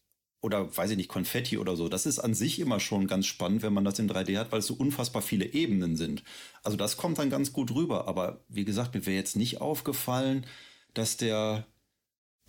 oder 0.43 0.75
weiß 0.77 0.91
ich 0.91 0.97
nicht, 0.97 1.09
Konfetti 1.09 1.59
oder 1.59 1.77
so, 1.77 1.89
das 1.89 2.07
ist 2.07 2.19
an 2.19 2.35
sich 2.35 2.59
immer 2.61 2.81
schon 2.81 3.07
ganz 3.07 3.27
spannend, 3.27 3.63
wenn 3.63 3.73
man 3.73 3.85
das 3.85 3.99
in 3.99 4.11
3D 4.11 4.39
hat, 4.39 4.53
weil 4.53 4.61
es 4.61 4.67
so 4.67 4.75
unfassbar 4.75 5.23
viele 5.23 5.47
Ebenen 5.47 5.97
sind. 5.97 6.23
Also 6.63 6.77
das 6.77 6.97
kommt 6.97 7.19
dann 7.19 7.31
ganz 7.31 7.53
gut 7.53 7.75
rüber. 7.75 8.07
Aber 8.07 8.45
wie 8.49 8.65
gesagt, 8.65 8.95
mir 8.95 9.07
wäre 9.07 9.17
jetzt 9.17 9.37
nicht 9.37 9.61
aufgefallen, 9.61 10.47
dass 10.93 11.17
der 11.17 11.67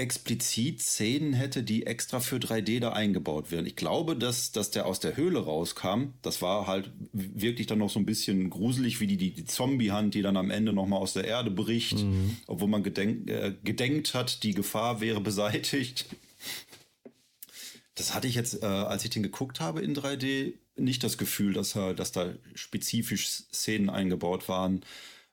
explizit 0.02 0.82
Szenen 0.82 1.34
hätte, 1.34 1.62
die 1.62 1.86
extra 1.86 2.20
für 2.20 2.38
3D 2.38 2.80
da 2.80 2.92
eingebaut 2.92 3.52
werden. 3.52 3.68
Ich 3.68 3.76
glaube, 3.76 4.16
dass, 4.16 4.52
dass 4.52 4.72
der 4.72 4.88
aus 4.88 5.00
der 5.00 5.16
Höhle 5.16 5.40
rauskam. 5.40 6.16
Das 6.24 6.42
war 6.42 6.66
halt 6.66 6.92
wirklich 7.14 7.68
dann 7.68 7.78
noch 7.78 7.92
so 7.92 8.00
ein 8.00 8.06
bisschen 8.08 8.50
gruselig, 8.50 9.00
wie 9.00 9.08
die, 9.08 9.18
die, 9.18 9.32
die 9.32 9.46
Zombie-Hand, 9.46 10.16
die 10.16 10.24
dann 10.24 10.38
am 10.38 10.50
Ende 10.50 10.74
nochmal 10.74 11.00
aus 11.00 11.14
der 11.14 11.26
Erde 11.26 11.52
bricht, 11.52 12.00
mhm. 12.00 12.38
obwohl 12.48 12.68
man 12.68 12.82
gedenk, 12.82 13.30
äh, 13.30 13.56
gedenkt 13.64 14.16
hat, 14.16 14.42
die 14.42 14.56
Gefahr 14.56 15.02
wäre 15.02 15.22
beseitigt. 15.22 16.08
Das 17.94 18.16
hatte 18.16 18.28
ich 18.28 18.34
jetzt, 18.34 18.64
äh, 18.64 18.66
als 18.66 19.04
ich 19.04 19.12
den 19.12 19.22
geguckt 19.22 19.60
habe 19.60 19.82
in 19.82 19.96
3D, 19.96 20.56
nicht 20.76 21.04
das 21.04 21.20
Gefühl, 21.20 21.54
dass, 21.54 21.76
er, 21.76 21.94
dass 21.94 22.12
da 22.12 22.34
spezifisch 22.56 23.28
Szenen 23.28 23.92
eingebaut 23.92 24.50
waren 24.50 24.82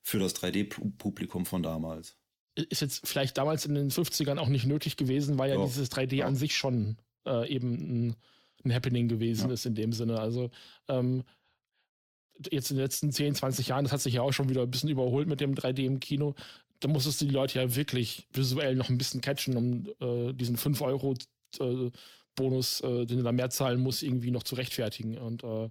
für 0.03 0.19
das 0.19 0.37
3D-Publikum 0.37 1.47
von 1.47 1.63
damals 1.63 2.18
ist 2.63 2.83
jetzt 2.83 3.07
vielleicht 3.07 3.39
damals 3.39 3.67
in 3.67 3.75
den 3.75 3.91
50ern 3.91 4.39
auch 4.39 4.49
nicht 4.49 4.67
nötig 4.67 4.97
gewesen, 4.97 5.39
weil 5.39 5.51
ja, 5.51 5.57
ja. 5.57 5.65
dieses 5.65 5.91
3D 5.91 6.17
ja. 6.17 6.27
an 6.27 6.37
sich 6.37 6.57
schon 6.57 6.97
äh, 7.27 7.49
eben 7.49 7.73
ein, 8.09 8.17
ein, 8.65 8.75
Happening 8.75 9.09
gewesen 9.09 9.49
ja. 9.49 9.55
ist 9.55 9.67
in 9.67 9.75
dem 9.75 9.93
Sinne. 9.93 10.19
Also 10.21 10.51
ähm, 10.89 11.25
jetzt 12.51 12.71
in 12.71 12.77
den 12.77 12.85
letzten 12.85 13.13
10, 13.13 13.37
20 13.37 13.69
Jahren, 13.69 13.85
das 13.85 13.93
hat 13.93 14.01
sich 14.01 14.15
ja 14.15 14.23
auch 14.23 14.33
schon 14.33 14.49
wieder 14.49 14.63
ein 14.63 14.71
bisschen 14.71 14.91
überholt 14.91 15.29
mit 15.29 15.41
dem 15.41 15.55
3D 15.55 15.85
im 15.85 16.01
Kino. 16.01 16.35
Da 16.81 16.89
musstest 16.89 17.21
du 17.21 17.27
die 17.27 17.33
Leute 17.33 17.59
ja 17.61 17.75
wirklich 17.75 18.27
visuell 18.33 18.77
noch 18.77 18.89
ein 18.89 18.99
bisschen 18.99 19.21
catchen, 19.21 19.57
um 19.57 19.87
äh, 20.01 20.33
diesen 20.33 20.57
5 20.57 20.81
Euro 20.81 21.15
äh, 21.61 21.91
Bonus, 22.35 22.81
äh, 22.81 23.05
den 23.05 23.19
du 23.19 23.23
da 23.25 23.33
mehr 23.33 23.51
zahlen 23.51 23.81
musst, 23.81 24.03
irgendwie 24.03 24.31
noch 24.31 24.45
zu 24.45 24.55
rechtfertigen. 24.55 25.19
Und 25.19 25.43
äh, 25.43 25.69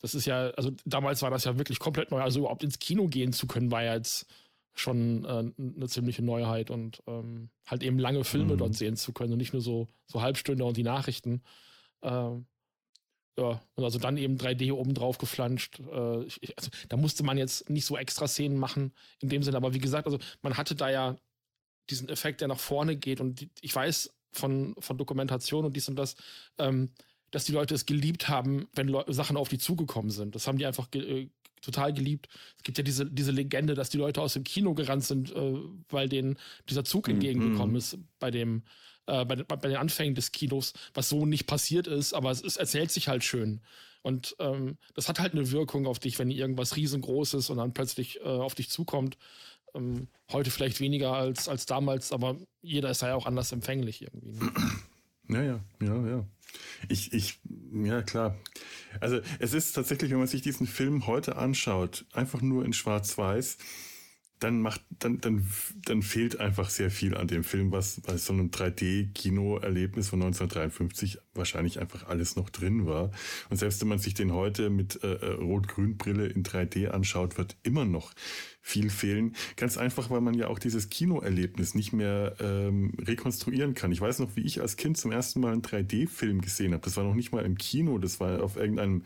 das 0.00 0.14
ist 0.14 0.26
ja, 0.26 0.50
also 0.50 0.70
damals 0.84 1.22
war 1.22 1.30
das 1.30 1.44
ja 1.44 1.58
wirklich 1.58 1.78
komplett 1.78 2.10
neu. 2.10 2.20
Also 2.20 2.40
überhaupt 2.40 2.62
ins 2.62 2.78
Kino 2.78 3.08
gehen 3.08 3.32
zu 3.32 3.46
können, 3.46 3.70
war 3.70 3.82
ja 3.82 3.94
jetzt 3.94 4.26
schon 4.74 5.24
äh, 5.24 5.28
eine 5.58 5.88
ziemliche 5.88 6.22
Neuheit 6.22 6.70
und 6.70 7.02
ähm, 7.06 7.50
halt 7.66 7.82
eben 7.82 7.98
lange 7.98 8.24
Filme 8.24 8.54
mhm. 8.54 8.58
dort 8.58 8.74
sehen 8.74 8.96
zu 8.96 9.12
können 9.12 9.32
und 9.32 9.38
nicht 9.38 9.52
nur 9.52 9.62
so, 9.62 9.88
so 10.06 10.20
Halbstunde 10.20 10.64
und 10.64 10.76
die 10.76 10.82
Nachrichten. 10.82 11.42
Ähm, 12.02 12.46
ja, 13.36 13.60
und 13.74 13.84
also 13.84 13.98
dann 13.98 14.16
eben 14.16 14.36
3D 14.36 14.72
oben 14.72 14.94
drauf 14.94 15.18
geflanscht. 15.18 15.80
Äh, 15.80 16.24
ich, 16.24 16.56
also, 16.56 16.70
da 16.88 16.96
musste 16.96 17.24
man 17.24 17.38
jetzt 17.38 17.68
nicht 17.68 17.84
so 17.84 17.96
extra 17.96 18.28
Szenen 18.28 18.58
machen 18.58 18.92
in 19.20 19.28
dem 19.28 19.42
Sinne, 19.42 19.56
aber 19.56 19.74
wie 19.74 19.80
gesagt, 19.80 20.06
also 20.06 20.18
man 20.42 20.56
hatte 20.56 20.74
da 20.74 20.90
ja 20.90 21.16
diesen 21.90 22.08
Effekt, 22.08 22.40
der 22.40 22.48
nach 22.48 22.58
vorne 22.58 22.96
geht 22.96 23.20
und 23.20 23.40
die, 23.40 23.50
ich 23.60 23.74
weiß 23.74 24.14
von, 24.32 24.74
von 24.78 24.98
Dokumentation 24.98 25.64
und 25.64 25.76
dies 25.76 25.88
und 25.88 25.96
das, 25.96 26.16
ähm, 26.58 26.90
dass 27.30 27.44
die 27.44 27.52
Leute 27.52 27.74
es 27.74 27.86
geliebt 27.86 28.28
haben, 28.28 28.68
wenn 28.74 28.88
Le 28.88 29.04
Sachen 29.08 29.36
auf 29.36 29.48
die 29.48 29.58
zugekommen 29.58 30.10
sind. 30.10 30.34
Das 30.34 30.46
haben 30.46 30.58
die 30.58 30.66
einfach 30.66 30.90
ge 30.90 31.22
äh, 31.22 31.30
total 31.64 31.92
geliebt. 31.92 32.28
Es 32.56 32.62
gibt 32.62 32.78
ja 32.78 32.84
diese, 32.84 33.06
diese 33.06 33.32
Legende, 33.32 33.74
dass 33.74 33.90
die 33.90 33.98
Leute 33.98 34.20
aus 34.20 34.34
dem 34.34 34.44
Kino 34.44 34.74
gerannt 34.74 35.04
sind, 35.04 35.32
äh, 35.32 35.54
weil 35.88 36.08
denen 36.08 36.38
dieser 36.68 36.84
Zug 36.84 37.08
mhm. 37.08 37.14
entgegengekommen 37.14 37.76
ist 37.76 37.98
bei 38.18 38.30
dem, 38.30 38.62
äh, 39.06 39.24
bei, 39.24 39.36
bei, 39.36 39.68
den 39.68 39.76
Anfängen 39.76 40.14
des 40.14 40.32
Kinos, 40.32 40.72
was 40.94 41.08
so 41.08 41.26
nicht 41.26 41.46
passiert 41.46 41.86
ist, 41.86 42.12
aber 42.12 42.30
es, 42.30 42.42
es 42.42 42.56
erzählt 42.56 42.90
sich 42.90 43.08
halt 43.08 43.24
schön. 43.24 43.60
Und 44.02 44.36
ähm, 44.38 44.76
das 44.94 45.08
hat 45.08 45.18
halt 45.18 45.32
eine 45.32 45.50
Wirkung 45.50 45.86
auf 45.86 45.98
dich, 45.98 46.18
wenn 46.18 46.30
irgendwas 46.30 46.76
riesengroßes 46.76 47.48
und 47.48 47.56
dann 47.56 47.72
plötzlich 47.72 48.20
äh, 48.20 48.24
auf 48.24 48.54
dich 48.54 48.68
zukommt. 48.68 49.16
Ähm, 49.74 50.08
heute 50.30 50.50
vielleicht 50.50 50.80
weniger 50.80 51.14
als, 51.14 51.48
als 51.48 51.64
damals, 51.64 52.12
aber 52.12 52.36
jeder 52.60 52.90
ist 52.90 53.00
ja 53.00 53.14
auch 53.14 53.26
anders 53.26 53.50
empfänglich 53.52 54.02
irgendwie. 54.02 54.32
Ne? 54.32 54.52
Ja, 55.28 55.42
ja, 55.42 55.60
ja, 55.80 56.06
ja. 56.06 56.24
Ich, 56.88 57.12
ich, 57.12 57.40
ja 57.72 58.02
klar. 58.02 58.36
Also 59.00 59.20
es 59.38 59.54
ist 59.54 59.72
tatsächlich, 59.72 60.10
wenn 60.10 60.18
man 60.18 60.26
sich 60.26 60.42
diesen 60.42 60.66
Film 60.66 61.06
heute 61.06 61.36
anschaut, 61.36 62.04
einfach 62.12 62.42
nur 62.42 62.64
in 62.64 62.72
Schwarz-Weiß, 62.72 63.56
dann 64.40 64.60
macht, 64.60 64.82
dann, 64.98 65.20
dann, 65.20 65.46
dann 65.84 66.02
fehlt 66.02 66.40
einfach 66.40 66.68
sehr 66.68 66.90
viel 66.90 67.16
an 67.16 67.28
dem 67.28 67.44
Film, 67.44 67.72
was 67.72 68.00
bei 68.00 68.16
so 68.16 68.32
einem 68.32 68.50
3D-Kino-Erlebnis 68.50 70.08
von 70.08 70.20
1953 70.22 71.18
wahrscheinlich 71.34 71.80
einfach 71.80 72.06
alles 72.06 72.36
noch 72.36 72.50
drin 72.50 72.86
war. 72.86 73.10
Und 73.48 73.56
selbst 73.56 73.80
wenn 73.80 73.88
man 73.88 73.98
sich 73.98 74.14
den 74.14 74.32
heute 74.32 74.70
mit 74.70 75.02
äh, 75.02 75.14
äh 75.14 75.32
Rot-Grün-Brille 75.34 76.26
in 76.26 76.42
3D 76.42 76.88
anschaut, 76.88 77.38
wird 77.38 77.56
immer 77.62 77.84
noch 77.84 78.12
viel 78.60 78.90
fehlen. 78.90 79.36
Ganz 79.56 79.76
einfach, 79.76 80.10
weil 80.10 80.20
man 80.20 80.34
ja 80.34 80.48
auch 80.48 80.58
dieses 80.58 80.88
Kinoerlebnis 80.88 81.74
nicht 81.74 81.92
mehr 81.92 82.34
ähm, 82.40 82.92
rekonstruieren 82.98 83.74
kann. 83.74 83.92
Ich 83.92 84.00
weiß 84.00 84.18
noch, 84.18 84.36
wie 84.36 84.42
ich 84.42 84.60
als 84.60 84.76
Kind 84.76 84.96
zum 84.96 85.12
ersten 85.12 85.40
Mal 85.40 85.52
einen 85.52 85.62
3D-Film 85.62 86.40
gesehen 86.40 86.72
habe. 86.72 86.82
Das 86.82 86.96
war 86.96 87.04
noch 87.04 87.14
nicht 87.14 87.32
mal 87.32 87.44
im 87.44 87.56
Kino, 87.56 87.98
das 87.98 88.20
war 88.20 88.42
auf 88.42 88.56
irgendeinem, 88.56 89.04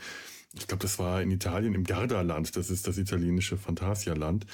ich 0.57 0.67
glaube, 0.67 0.83
das 0.83 0.99
war 0.99 1.23
in 1.23 1.31
Italien 1.31 1.75
im 1.75 1.85
Gardaland, 1.85 2.57
das 2.57 2.71
ist 2.71 2.87
das 2.87 2.99
italienische 2.99 3.57
Phantasialand. 3.57 4.47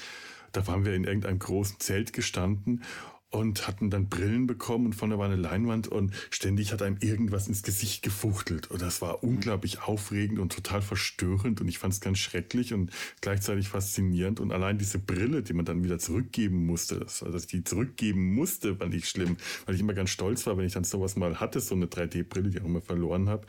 Da 0.55 0.65
waren 0.67 0.85
wir 0.85 0.93
in 0.93 1.03
irgendeinem 1.03 1.39
großen 1.39 1.79
Zelt 1.79 2.13
gestanden 2.13 2.83
und 3.29 3.67
hatten 3.67 3.89
dann 3.89 4.07
Brillen 4.07 4.47
bekommen 4.47 4.85
und 4.85 4.93
vorne 4.93 5.17
war 5.17 5.25
eine 5.25 5.35
Leinwand 5.35 5.89
und 5.89 6.13
ständig 6.29 6.71
hat 6.71 6.81
einem 6.81 6.97
irgendwas 7.01 7.49
ins 7.49 7.63
Gesicht 7.63 8.01
gefuchtelt. 8.01 8.71
Und 8.71 8.81
das 8.81 9.01
war 9.01 9.23
unglaublich 9.23 9.81
aufregend 9.81 10.39
und 10.39 10.53
total 10.53 10.81
verstörend 10.81 11.59
und 11.59 11.67
ich 11.67 11.77
fand 11.77 11.93
es 11.93 11.99
ganz 11.99 12.19
schrecklich 12.19 12.73
und 12.73 12.91
gleichzeitig 13.19 13.67
faszinierend. 13.67 14.39
Und 14.39 14.53
allein 14.53 14.77
diese 14.77 14.99
Brille, 14.99 15.43
die 15.43 15.53
man 15.53 15.65
dann 15.65 15.83
wieder 15.83 15.99
zurückgeben 15.99 16.65
musste, 16.65 17.01
also 17.01 17.29
dass 17.29 17.43
ich 17.43 17.49
die 17.49 17.63
zurückgeben 17.65 18.33
musste, 18.33 18.77
fand 18.77 18.93
ich 18.93 19.09
schlimm, 19.09 19.35
weil 19.65 19.75
ich 19.75 19.81
immer 19.81 19.93
ganz 19.93 20.11
stolz 20.11 20.47
war, 20.47 20.57
wenn 20.57 20.65
ich 20.65 20.73
dann 20.73 20.85
sowas 20.85 21.17
mal 21.17 21.41
hatte, 21.41 21.59
so 21.59 21.75
eine 21.75 21.87
3D-Brille, 21.87 22.49
die 22.49 22.57
ich 22.57 22.63
auch 22.63 22.67
immer 22.67 22.81
verloren 22.81 23.27
habe 23.27 23.45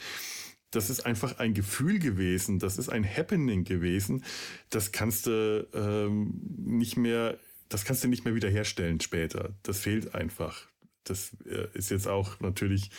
das 0.76 0.90
ist 0.90 1.06
einfach 1.06 1.38
ein 1.38 1.54
Gefühl 1.54 1.98
gewesen, 1.98 2.58
das 2.58 2.76
ist 2.76 2.90
ein 2.90 3.04
Happening 3.04 3.64
gewesen, 3.64 4.22
das 4.68 4.92
kannst 4.92 5.26
du 5.26 5.66
ähm, 5.72 6.38
nicht 6.58 6.96
mehr, 6.98 7.38
das 7.70 7.84
kannst 7.84 8.04
du 8.04 8.08
nicht 8.08 8.24
mehr 8.24 8.34
wiederherstellen 8.34 9.00
später. 9.00 9.54
Das 9.62 9.80
fehlt 9.80 10.14
einfach. 10.14 10.68
Das 11.04 11.34
äh, 11.46 11.68
ist 11.72 11.90
jetzt 11.90 12.06
auch 12.06 12.40
natürlich 12.40 12.90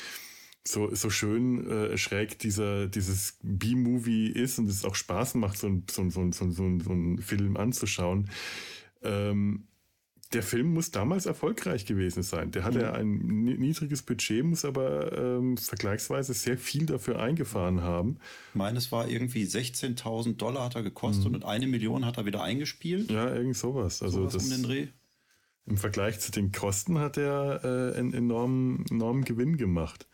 so, 0.67 0.93
so 0.93 1.09
schön 1.09 1.69
äh, 1.69 1.97
schräg 1.97 2.39
dieser, 2.39 2.88
dieses 2.88 3.38
B-Movie 3.43 4.28
ist 4.28 4.57
und 4.57 4.67
es 4.69 4.84
auch 4.84 4.95
Spaß 4.95 5.36
macht, 5.36 5.57
so, 5.57 5.82
so, 5.89 6.09
so, 6.09 6.32
so, 6.32 6.49
so, 6.49 6.80
so 6.80 6.91
einen 6.91 7.21
Film 7.21 7.57
anzuschauen. 7.57 8.30
Ähm, 9.03 9.67
der 10.34 10.43
Film 10.43 10.73
muss 10.73 10.91
damals 10.91 11.25
erfolgreich 11.25 11.86
gewesen 11.86 12.23
sein. 12.23 12.51
Der 12.51 12.63
hatte 12.63 12.80
mhm. 12.80 12.93
ein 12.93 13.43
niedriges 13.59 14.01
Budget, 14.03 14.43
muss 14.43 14.65
aber 14.65 15.11
ähm, 15.17 15.57
vergleichsweise 15.57 16.34
sehr 16.34 16.57
viel 16.57 16.86
dafür 16.86 17.19
eingefahren 17.19 17.82
haben. 17.82 18.17
Meines 18.53 18.91
war 18.91 19.07
irgendwie 19.07 19.43
16.000 19.43 20.36
Dollar 20.36 20.65
hat 20.65 20.75
er 20.75 20.84
gekostet 20.84 21.30
mhm. 21.30 21.36
und 21.36 21.45
eine 21.45 21.67
Million 21.67 22.05
hat 22.05 22.17
er 22.17 22.25
wieder 22.25 22.43
eingespielt. 22.43 23.09
Ja, 23.11 23.34
irgend 23.34 23.57
sowas. 23.57 24.01
Also 24.01 24.19
sowas 24.19 24.34
das, 24.34 24.43
um 24.43 24.49
den 24.49 24.63
Dreh. 24.63 24.88
Im 25.65 25.78
Vergleich 25.78 26.19
zu 26.19 26.32
den 26.32 26.51
Kosten 26.51 26.99
hat 26.99 27.17
er 27.17 27.63
äh, 27.63 27.97
einen 27.97 28.13
enormen, 28.13 28.86
enormen 28.89 29.23
Gewinn 29.23 29.57
gemacht. 29.57 30.07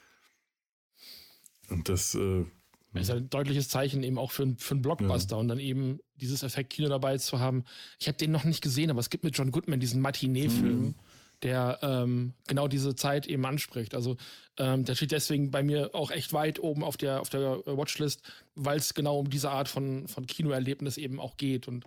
Und 1.70 1.90
das 1.90 2.16
äh, 2.16 2.46
das 2.94 3.10
ist 3.10 3.16
ein 3.16 3.30
deutliches 3.30 3.70
Zeichen 3.70 4.04
eben 4.04 4.18
auch 4.18 4.32
für, 4.32 4.56
für 4.58 4.76
einen 4.76 4.82
Blockbuster 4.82 5.36
ja. 5.36 5.40
und 5.40 5.48
dann 5.48 5.60
eben 5.60 6.00
dieses 6.16 6.44
Effektkino 6.44 6.90
dabei 6.90 7.18
zu 7.18 7.40
haben. 7.40 7.64
Ich 8.00 8.08
habe 8.08 8.18
den 8.18 8.32
noch 8.32 8.44
nicht 8.44 8.62
gesehen, 8.62 8.92
aber 8.92 9.00
es 9.00 9.10
gibt 9.10 9.24
mit 9.24 9.36
John 9.36 9.52
Goodman 9.52 9.80
diesen 9.80 10.02
Matinee-Film, 10.02 10.82
mhm. 10.82 10.96
der 11.42 11.80
ähm, 11.82 12.34
genau 12.48 12.68
diese 12.68 12.96
Zeit 12.96 13.26
eben 13.26 13.46
anspricht. 13.46 13.96
Also 13.96 14.18
ähm, 14.58 14.86
der 14.86 14.94
steht 14.96 15.12
deswegen 15.12 15.50
bei 15.50 15.64
mir 15.64 15.96
auch 15.96 16.12
echt 16.12 16.34
weit 16.34 16.60
oben 16.60 16.84
auf 16.84 16.98
der, 16.98 17.22
auf 17.22 17.30
der 17.30 17.64
Watchlist, 17.66 18.22
weil 18.54 18.78
es 18.78 18.94
genau 18.94 19.20
um 19.20 19.30
diese 19.30 19.50
Art 19.50 19.68
von, 19.68 20.08
von 20.08 20.28
Kinoerlebnis 20.28 20.98
eben 20.98 21.20
auch 21.20 21.38
geht. 21.38 21.68
Und 21.68 21.86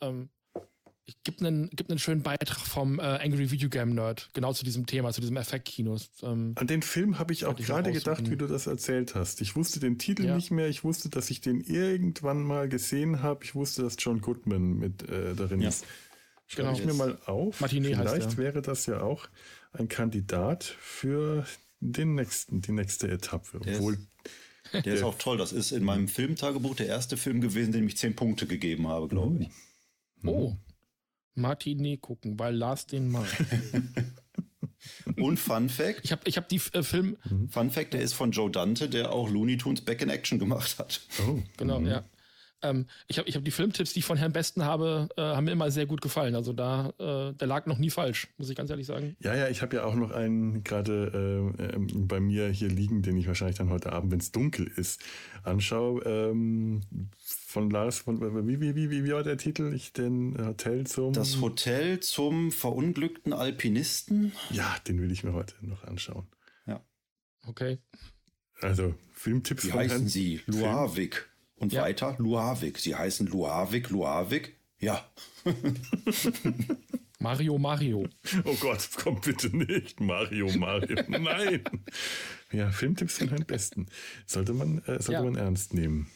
ähm, 0.00 0.28
ich 1.06 1.22
gibt 1.22 1.42
einen, 1.42 1.68
gibt 1.70 1.90
einen 1.90 1.98
schönen 1.98 2.22
Beitrag 2.22 2.58
vom 2.58 2.98
äh, 2.98 3.02
Angry 3.02 3.50
Video 3.50 3.68
Game 3.68 3.94
Nerd, 3.94 4.30
genau 4.32 4.52
zu 4.52 4.64
diesem 4.64 4.86
Thema, 4.86 5.12
zu 5.12 5.20
diesem 5.20 5.36
Effektkino. 5.36 5.98
Ähm, 6.22 6.52
An 6.56 6.66
den 6.66 6.82
Film 6.82 7.18
habe 7.18 7.32
ich 7.32 7.44
auch 7.44 7.56
gerade 7.56 7.92
gedacht, 7.92 8.30
wie 8.30 8.36
du 8.36 8.46
das 8.46 8.66
erzählt 8.66 9.14
hast. 9.14 9.40
Ich 9.42 9.54
wusste 9.54 9.80
den 9.80 9.98
Titel 9.98 10.24
ja. 10.24 10.36
nicht 10.36 10.50
mehr, 10.50 10.68
ich 10.68 10.82
wusste, 10.82 11.10
dass 11.10 11.28
ich 11.30 11.40
den 11.40 11.60
irgendwann 11.60 12.42
mal 12.42 12.68
gesehen 12.68 13.22
habe. 13.22 13.44
Ich 13.44 13.54
wusste, 13.54 13.82
dass 13.82 13.96
John 13.98 14.20
Goodman 14.20 14.78
mit 14.78 15.08
äh, 15.08 15.34
darin 15.34 15.60
ja. 15.60 15.68
ist. 15.68 15.84
Schreibe 16.46 16.68
genau. 16.68 16.78
ich 16.78 16.86
mir 16.86 16.94
mal 16.94 17.18
auf. 17.26 17.60
Martinet 17.60 17.96
Vielleicht 17.96 18.36
wäre 18.36 18.62
das 18.62 18.86
ja 18.86 19.00
auch 19.02 19.28
ein 19.72 19.88
Kandidat 19.88 20.64
für 20.64 21.46
den 21.80 22.14
nächsten, 22.14 22.62
die 22.62 22.72
nächste 22.72 23.10
Etappe. 23.10 23.60
Der 23.60 23.76
Obwohl 23.76 23.94
ist, 24.72 24.86
der 24.86 24.94
ist 24.94 25.02
auch 25.02 25.18
toll. 25.18 25.36
Das 25.36 25.52
ist 25.52 25.70
in 25.72 25.84
meinem 25.84 26.08
Filmtagebuch 26.08 26.76
der 26.76 26.86
erste 26.86 27.16
Film 27.16 27.40
gewesen, 27.40 27.72
dem 27.72 27.86
ich 27.86 27.96
zehn 27.96 28.16
Punkte 28.16 28.46
gegeben 28.46 28.88
habe, 28.88 29.08
glaube 29.08 29.42
ich. 29.42 29.50
Oh. 30.26 30.56
Martinet 31.34 32.00
gucken, 32.00 32.38
weil 32.38 32.54
Lars 32.54 32.86
den 32.86 33.08
mag. 33.08 33.26
Und 35.16 35.38
Fun 35.38 35.68
Fact. 35.68 36.00
Ich 36.02 36.12
habe 36.12 36.22
ich 36.26 36.36
hab 36.36 36.48
die 36.48 36.60
äh, 36.72 36.82
Film. 36.82 37.16
Mhm. 37.24 37.48
Fun 37.48 37.70
Fact, 37.70 37.94
der 37.94 38.02
ist 38.02 38.12
von 38.12 38.32
Joe 38.32 38.50
Dante, 38.50 38.88
der 38.88 39.12
auch 39.12 39.30
Looney 39.30 39.56
Tunes 39.56 39.80
Back 39.80 40.02
in 40.02 40.10
Action 40.10 40.38
gemacht 40.38 40.78
hat. 40.78 41.00
Oh. 41.26 41.38
Genau, 41.56 41.80
mhm. 41.80 41.86
ja. 41.86 42.04
Ähm, 42.64 42.86
ich 43.08 43.18
habe 43.18 43.28
ich 43.28 43.36
hab 43.36 43.44
die 43.44 43.50
Filmtipps, 43.50 43.92
die 43.92 43.98
ich 44.00 44.04
von 44.04 44.16
Herrn 44.16 44.32
Besten 44.32 44.64
habe, 44.64 45.08
äh, 45.16 45.22
haben 45.22 45.44
mir 45.44 45.52
immer 45.52 45.70
sehr 45.70 45.86
gut 45.86 46.00
gefallen. 46.00 46.34
Also 46.34 46.52
da, 46.52 46.92
äh, 46.98 47.34
der 47.34 47.46
lag 47.46 47.66
noch 47.66 47.78
nie 47.78 47.90
falsch, 47.90 48.28
muss 48.38 48.48
ich 48.48 48.56
ganz 48.56 48.70
ehrlich 48.70 48.86
sagen. 48.86 49.16
Ja, 49.20 49.34
ja, 49.34 49.48
ich 49.48 49.60
habe 49.62 49.76
ja 49.76 49.84
auch 49.84 49.94
noch 49.94 50.10
einen 50.10 50.64
gerade 50.64 51.52
äh, 51.58 51.74
ähm, 51.74 52.08
bei 52.08 52.20
mir 52.20 52.48
hier 52.48 52.68
liegen, 52.68 53.02
den 53.02 53.16
ich 53.18 53.26
wahrscheinlich 53.26 53.58
dann 53.58 53.70
heute 53.70 53.92
Abend, 53.92 54.10
wenn 54.12 54.20
es 54.20 54.32
dunkel 54.32 54.66
ist, 54.66 55.02
anschaue. 55.42 56.02
Ähm, 56.04 56.80
von 57.54 57.70
Lars, 57.70 58.00
von, 58.00 58.20
wie, 58.48 58.60
wie, 58.60 58.74
wie, 58.74 58.90
wie 58.90 59.12
war 59.12 59.22
der 59.22 59.38
Titel? 59.38 59.72
Ich 59.74 59.92
den 59.92 60.36
Hotel 60.44 60.84
zum. 60.88 61.12
Das 61.12 61.40
Hotel 61.40 62.00
zum 62.00 62.50
verunglückten 62.50 63.32
Alpinisten? 63.32 64.32
Ja, 64.50 64.76
den 64.88 65.00
will 65.00 65.12
ich 65.12 65.22
mir 65.22 65.34
heute 65.34 65.54
noch 65.60 65.84
anschauen. 65.84 66.26
Ja. 66.66 66.84
Okay. 67.46 67.78
Also, 68.60 68.96
Filmtipps 69.12 69.66
Wie 69.66 69.70
von 69.70 69.78
heißen 69.78 69.98
Herrn 69.98 70.08
Sie? 70.08 70.40
Luavik. 70.46 71.28
Und 71.54 71.72
ja. 71.72 71.82
weiter 71.82 72.16
Luavik. 72.18 72.78
Sie 72.78 72.96
heißen 72.96 73.28
Luavik, 73.28 73.88
Luavik. 73.90 74.56
Ja. 74.80 75.08
Mario, 77.20 77.56
Mario. 77.56 78.08
Oh 78.44 78.56
Gott, 78.58 78.88
komm 78.96 79.20
bitte 79.20 79.56
nicht. 79.56 80.00
Mario, 80.00 80.50
Mario. 80.58 80.96
Nein. 81.08 81.62
Ja, 82.52 82.70
Filmtipps 82.70 83.16
sind 83.16 83.32
am 83.32 83.44
besten. 83.46 83.86
Sollte 84.26 84.52
man, 84.52 84.78
äh, 84.84 85.02
sollte 85.02 85.12
ja. 85.12 85.22
man 85.22 85.34
ernst 85.34 85.74
nehmen. 85.74 86.08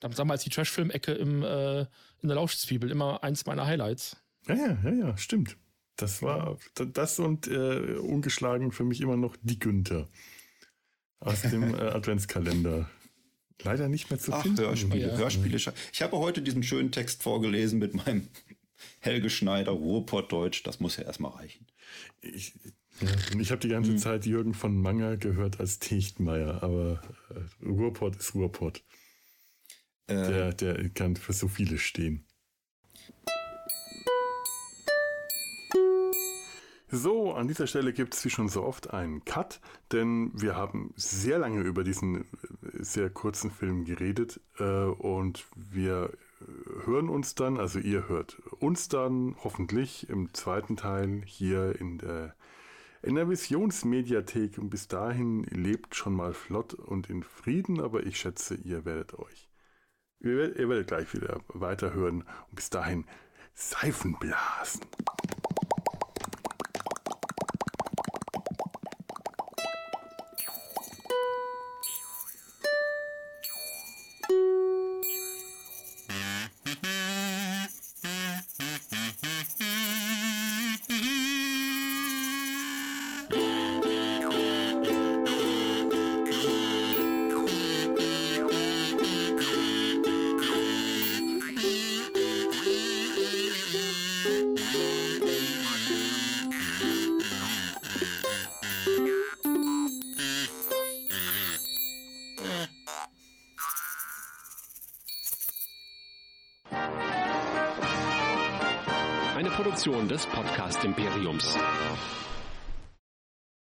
Damals 0.00 0.44
die 0.44 0.50
Trash-Film-Ecke 0.50 1.12
im, 1.12 1.42
äh, 1.42 1.80
in 1.80 2.28
der 2.28 2.34
Lauschzwiebel 2.34 2.90
immer 2.90 3.22
eins 3.22 3.46
meiner 3.46 3.66
Highlights. 3.66 4.16
Ja, 4.46 4.54
ja, 4.54 4.78
ja, 4.84 4.90
ja, 4.90 5.16
stimmt. 5.16 5.56
Das 5.96 6.22
war 6.22 6.58
das 6.74 7.18
und 7.18 7.46
äh, 7.46 7.96
ungeschlagen 7.96 8.70
für 8.70 8.84
mich 8.84 9.00
immer 9.00 9.16
noch 9.16 9.34
die 9.40 9.58
Günther 9.58 10.08
aus 11.20 11.42
dem 11.42 11.74
äh, 11.74 11.80
Adventskalender 11.80 12.90
leider 13.62 13.88
nicht 13.88 14.10
mehr 14.10 14.18
zu 14.18 14.32
Ach, 14.32 14.42
finden. 14.42 14.58
Hörspiele, 14.58 15.08
ja. 15.08 15.16
Hörspiele. 15.16 15.56
Ich 15.56 16.02
habe 16.02 16.18
heute 16.18 16.42
diesen 16.42 16.62
schönen 16.62 16.92
Text 16.92 17.22
vorgelesen 17.22 17.78
mit 17.78 17.94
meinem 17.94 18.28
Helge 19.00 19.30
Schneider, 19.30 19.72
Ruhrpottdeutsch. 19.72 20.62
Das 20.64 20.80
muss 20.80 20.96
ja 20.96 21.04
erstmal 21.04 21.32
reichen. 21.32 21.66
Ich, 22.20 22.52
ja, 23.00 23.08
ich 23.38 23.50
habe 23.50 23.60
die 23.60 23.68
ganze 23.68 23.92
hm. 23.92 23.98
Zeit 23.98 24.26
Jürgen 24.26 24.54
von 24.54 24.76
Manger 24.76 25.16
gehört 25.16 25.60
als 25.60 25.78
Techtmeier, 25.78 26.62
aber 26.62 27.02
äh, 27.30 27.66
Ruhrpott 27.66 28.16
ist 28.16 28.34
Ruhrpott. 28.34 28.82
Ähm, 30.08 30.30
der, 30.30 30.52
der 30.52 30.88
kann 30.90 31.16
für 31.16 31.32
so 31.32 31.48
viele 31.48 31.78
stehen. 31.78 32.24
So, 36.88 37.32
an 37.32 37.48
dieser 37.48 37.66
Stelle 37.66 37.92
gibt 37.92 38.14
es 38.14 38.24
wie 38.24 38.30
schon 38.30 38.48
so 38.48 38.62
oft 38.62 38.94
einen 38.94 39.24
Cut, 39.24 39.60
denn 39.90 40.30
wir 40.34 40.54
haben 40.54 40.94
sehr 40.94 41.38
lange 41.38 41.60
über 41.62 41.82
diesen 41.82 42.22
äh, 42.22 42.24
sehr 42.74 43.10
kurzen 43.10 43.50
Film 43.50 43.84
geredet 43.84 44.40
äh, 44.58 44.84
und 44.84 45.46
wir 45.56 46.12
hören 46.84 47.08
uns 47.08 47.34
dann, 47.34 47.58
also 47.58 47.80
ihr 47.80 48.08
hört 48.08 48.40
uns 48.60 48.88
dann 48.88 49.34
hoffentlich 49.42 50.08
im 50.08 50.32
zweiten 50.32 50.76
Teil 50.76 51.22
hier 51.24 51.80
in 51.80 51.98
der 51.98 52.34
Visionsmediathek 53.02 54.58
und 54.58 54.70
bis 54.70 54.86
dahin 54.86 55.44
lebt 55.44 55.96
schon 55.96 56.14
mal 56.14 56.34
flott 56.34 56.74
und 56.74 57.10
in 57.10 57.24
Frieden, 57.24 57.80
aber 57.80 58.06
ich 58.06 58.18
schätze, 58.18 58.54
ihr 58.54 58.84
werdet 58.84 59.18
euch 59.18 59.48
Ihr 60.20 60.36
werdet, 60.68 60.88
gleich 60.88 61.12
wieder 61.14 61.40
weiterhören. 61.48 62.22
Und 62.22 62.54
bis 62.54 62.70
dahin, 62.70 63.04
Seifenblasen. 63.54 64.82